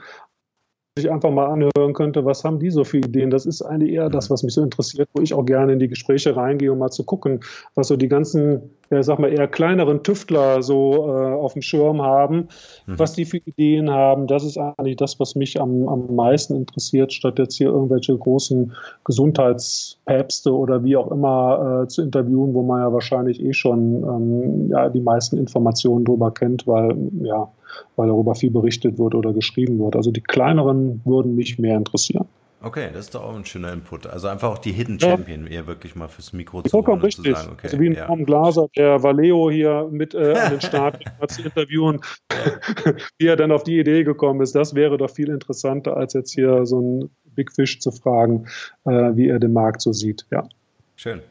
ich 0.99 1.09
einfach 1.09 1.31
mal 1.31 1.45
anhören 1.45 1.93
könnte, 1.93 2.25
was 2.25 2.43
haben 2.43 2.59
die 2.59 2.69
so 2.69 2.83
für 2.83 2.97
Ideen. 2.97 3.29
Das 3.29 3.45
ist 3.45 3.61
eigentlich 3.61 3.93
eher 3.93 4.09
das, 4.09 4.29
was 4.29 4.43
mich 4.43 4.53
so 4.53 4.61
interessiert, 4.61 5.07
wo 5.13 5.21
ich 5.21 5.33
auch 5.33 5.45
gerne 5.45 5.71
in 5.71 5.79
die 5.79 5.87
Gespräche 5.87 6.35
reingehe, 6.35 6.73
um 6.73 6.79
mal 6.79 6.91
zu 6.91 7.05
gucken, 7.05 7.39
was 7.75 7.87
so 7.87 7.95
die 7.95 8.09
ganzen, 8.09 8.71
ja, 8.89 9.01
sag 9.01 9.17
mal, 9.17 9.31
eher 9.31 9.47
kleineren 9.47 10.03
Tüftler 10.03 10.61
so 10.61 11.07
äh, 11.07 11.33
auf 11.33 11.53
dem 11.53 11.61
Schirm 11.61 12.01
haben, 12.01 12.49
mhm. 12.87 12.99
was 12.99 13.13
die 13.13 13.23
für 13.23 13.37
Ideen 13.37 13.89
haben. 13.89 14.27
Das 14.27 14.43
ist 14.43 14.57
eigentlich 14.57 14.97
das, 14.97 15.17
was 15.17 15.35
mich 15.35 15.61
am, 15.61 15.87
am 15.87 16.13
meisten 16.13 16.57
interessiert, 16.57 17.13
statt 17.13 17.39
jetzt 17.39 17.55
hier 17.55 17.69
irgendwelche 17.69 18.17
großen 18.17 18.73
Gesundheitspäpste 19.05 20.53
oder 20.53 20.83
wie 20.83 20.97
auch 20.97 21.09
immer 21.09 21.83
äh, 21.83 21.87
zu 21.87 22.01
interviewen, 22.01 22.53
wo 22.53 22.63
man 22.63 22.81
ja 22.81 22.91
wahrscheinlich 22.91 23.41
eh 23.41 23.53
schon 23.53 24.03
ähm, 24.03 24.69
ja, 24.69 24.89
die 24.89 24.99
meisten 24.99 25.37
Informationen 25.37 26.03
drüber 26.03 26.31
kennt, 26.31 26.67
weil 26.67 26.97
ja, 27.21 27.49
weil 27.95 28.07
darüber 28.07 28.35
viel 28.35 28.51
berichtet 28.51 28.97
wird 28.97 29.15
oder 29.15 29.33
geschrieben 29.33 29.79
wird. 29.79 29.95
Also 29.95 30.11
die 30.11 30.21
kleineren 30.21 31.01
würden 31.05 31.35
mich 31.35 31.59
mehr 31.59 31.77
interessieren. 31.77 32.27
Okay, 32.63 32.89
das 32.93 33.05
ist 33.05 33.15
doch 33.15 33.23
auch 33.23 33.35
ein 33.35 33.45
schöner 33.45 33.73
Input. 33.73 34.05
Also 34.05 34.27
einfach 34.27 34.51
auch 34.51 34.59
die 34.59 34.71
Hidden 34.71 34.99
Champion 34.99 35.45
ja. 35.45 35.51
eher 35.51 35.67
wirklich 35.67 35.95
mal 35.95 36.07
fürs 36.07 36.31
Mikro 36.31 36.61
zu 36.61 36.69
Vollkommen 36.69 37.01
richtig. 37.01 37.25
Zu 37.25 37.41
sagen, 37.41 37.53
okay, 37.53 37.67
also 37.67 37.79
wie 37.79 37.87
ein 37.87 37.95
ja. 37.95 38.05
Tom 38.05 38.23
Glaser, 38.23 38.67
der 38.77 39.01
Valeo 39.01 39.49
hier 39.49 39.89
mit 39.91 40.13
äh, 40.13 40.33
an 40.33 40.51
den 40.51 40.61
Start 40.61 41.03
zu 41.27 41.41
interviewen, 41.41 42.01
wie 43.17 43.25
er 43.25 43.35
dann 43.35 43.51
auf 43.51 43.63
die 43.63 43.79
Idee 43.79 44.03
gekommen 44.03 44.41
ist. 44.41 44.53
Das 44.53 44.75
wäre 44.75 44.97
doch 44.97 45.09
viel 45.09 45.29
interessanter, 45.29 45.97
als 45.97 46.13
jetzt 46.13 46.33
hier 46.33 46.67
so 46.67 46.79
ein 46.79 47.09
Big 47.33 47.51
Fish 47.51 47.79
zu 47.79 47.91
fragen, 47.91 48.45
äh, 48.85 48.91
wie 49.15 49.27
er 49.27 49.39
den 49.39 49.53
Markt 49.53 49.81
so 49.81 49.91
sieht. 49.91 50.27
Ja. 50.29 50.47
Schön. 50.95 51.21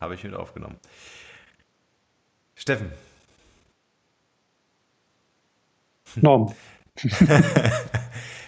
Habe 0.00 0.14
ich 0.14 0.22
mit 0.22 0.34
aufgenommen. 0.34 0.76
Steffen, 2.54 2.90
Norm. 6.22 6.52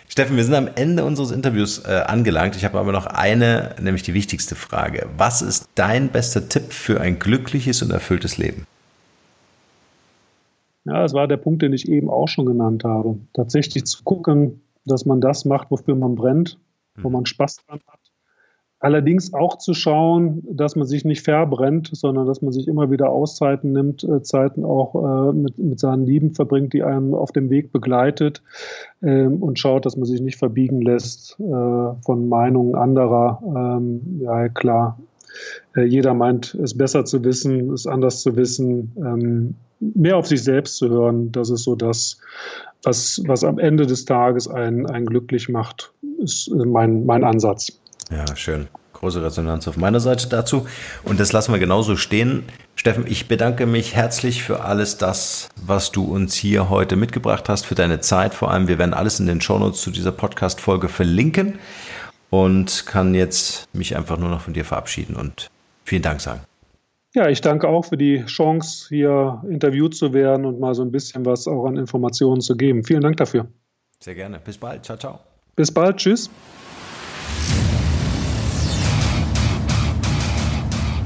Steffen, 0.09 0.37
wir 0.37 0.45
sind 0.45 0.55
am 0.55 0.69
Ende 0.75 1.05
unseres 1.05 1.31
Interviews 1.31 1.85
äh, 1.85 2.03
angelangt. 2.07 2.57
Ich 2.57 2.65
habe 2.65 2.79
aber 2.79 2.93
noch 2.93 3.07
eine, 3.07 3.75
nämlich 3.81 4.03
die 4.03 4.15
wichtigste 4.15 4.55
Frage. 4.55 5.09
Was 5.17 5.43
ist 5.43 5.69
dein 5.75 6.09
bester 6.09 6.49
Tipp 6.49 6.73
für 6.73 7.01
ein 7.01 7.19
glückliches 7.19 7.83
und 7.83 7.91
erfülltes 7.91 8.39
Leben? 8.39 8.67
Ja, 10.85 11.03
das 11.03 11.13
war 11.13 11.29
der 11.29 11.37
Punkt, 11.37 11.63
den 11.63 11.73
ich 11.75 11.89
eben 11.89 12.09
auch 12.09 12.29
schon 12.29 12.47
genannt 12.47 12.85
habe. 12.85 13.19
Tatsächlich 13.35 13.85
zu 13.85 14.03
gucken, 14.03 14.63
dass 14.87 15.05
man 15.05 15.21
das 15.21 15.45
macht, 15.45 15.71
wofür 15.71 15.95
man 15.95 16.15
brennt, 16.15 16.59
wo 16.97 17.09
hm. 17.09 17.13
man 17.13 17.27
Spaß 17.27 17.59
dran 17.67 17.81
hat 17.87 17.98
Allerdings 18.81 19.35
auch 19.35 19.59
zu 19.59 19.75
schauen, 19.75 20.43
dass 20.49 20.77
man 20.77 20.87
sich 20.87 21.05
nicht 21.05 21.23
verbrennt, 21.23 21.91
sondern 21.93 22.27
dass 22.27 22.43
man 22.43 22.53
sich 22.53 22.69
immer 22.69 22.91
wieder 22.93 23.11
Auszeiten 23.11 23.73
nimmt, 23.73 24.05
äh, 24.05 24.23
Zeiten 24.23 24.65
auch 24.65 24.95
äh, 24.95 25.33
mit, 25.33 25.59
mit 25.59 25.81
seinen 25.81 26.07
Lieben 26.07 26.33
verbringt, 26.33 26.73
die 26.73 26.85
einem 26.85 27.13
auf 27.13 27.33
dem 27.33 27.51
Weg 27.51 27.73
begleitet 27.73 28.41
ähm, 29.03 29.43
und 29.43 29.59
schaut, 29.59 29.85
dass 29.85 29.97
man 29.97 30.05
sich 30.05 30.21
nicht 30.21 30.39
verbiegen 30.39 30.81
lässt 30.81 31.41
äh, 31.41 31.43
von 31.43 32.29
Meinungen 32.29 32.77
anderer. 32.77 33.43
Ähm, 33.45 34.21
ja, 34.21 34.49
klar, 34.49 35.01
äh, 35.77 35.83
jeder 35.83 36.15
meint, 36.15 36.55
es 36.55 36.77
besser 36.77 37.05
zu 37.05 37.25
wissen, 37.25 37.73
es 37.73 37.87
anders 37.87 38.23
zu 38.23 38.37
wissen, 38.37 38.93
ähm, 38.97 39.55
mehr 39.81 40.17
auf 40.17 40.29
sich 40.29 40.45
selbst 40.45 40.77
zu 40.77 40.89
hören. 40.89 41.33
Das 41.33 41.51
ist 41.51 41.65
so 41.65 41.75
das, 41.75 42.21
was, 42.85 43.21
was 43.27 43.43
am 43.43 43.59
Ende 43.59 43.87
des 43.87 44.05
Tages 44.05 44.49
einen, 44.49 44.87
einen 44.87 45.07
glücklich 45.07 45.49
macht, 45.49 45.93
ist 46.19 46.49
mein, 46.55 47.07
mein 47.07 47.25
Ansatz. 47.25 47.81
Ja, 48.11 48.25
schön. 48.37 48.69
Große 48.95 49.23
Resonanz 49.23 49.69
auf 49.69 49.77
meiner 49.77 50.01
Seite 50.01 50.29
dazu. 50.29 50.67
Und 51.05 51.21
das 51.21 51.33
lassen 51.33 51.53
wir 51.53 51.61
genauso 51.61 51.97
stehen. 51.97 52.45
Steffen, 52.75 53.07
ich 53.07 53.29
bedanke 53.29 53.67
mich 53.67 53.95
herzlich 53.95 54.43
für 54.43 54.65
alles 54.65 54.99
das, 54.99 55.49
was 55.57 55.93
du 55.93 56.05
uns 56.05 56.35
hier 56.35 56.69
heute 56.69 56.97
mitgebracht 56.97 57.49
hast, 57.49 57.67
für 57.67 57.75
deine 57.75 58.01
Zeit. 58.01 58.35
Vor 58.35 58.51
allem, 58.51 58.67
wir 58.67 58.79
werden 58.79 58.95
alles 58.95 59.21
in 59.21 59.27
den 59.27 59.41
Shownotes 59.41 59.83
zu 59.83 59.91
dieser 59.91 60.13
Podcast-Folge 60.13 60.89
verlinken 60.89 61.59
und 62.31 62.87
kann 62.87 63.15
jetzt 63.15 63.69
mich 63.73 63.97
einfach 63.97 64.19
nur 64.19 64.31
noch 64.31 64.41
von 64.41 64.55
dir 64.55 64.65
verabschieden 64.65 65.15
und 65.15 65.51
vielen 65.85 66.03
Dank 66.03 66.21
sagen. 66.21 66.41
Ja, 67.15 67.29
ich 67.29 67.41
danke 67.41 67.69
auch 67.69 67.87
für 67.87 67.97
die 67.97 68.25
Chance, 68.27 68.87
hier 68.89 69.43
interviewt 69.49 69.95
zu 69.95 70.13
werden 70.13 70.45
und 70.45 70.61
mal 70.61 70.75
so 70.75 70.83
ein 70.83 70.93
bisschen 70.93 71.25
was 71.25 71.49
auch 71.49 71.67
an 71.67 71.77
Informationen 71.77 72.41
zu 72.41 72.57
geben. 72.57 72.85
Vielen 72.85 73.01
Dank 73.01 73.17
dafür. 73.17 73.47
Sehr 74.01 74.15
gerne. 74.15 74.39
Bis 74.39 74.59
bald. 74.59 74.85
Ciao, 74.85 74.99
ciao. 74.99 75.21
Bis 75.57 75.73
bald. 75.73 75.97
Tschüss. 75.97 76.31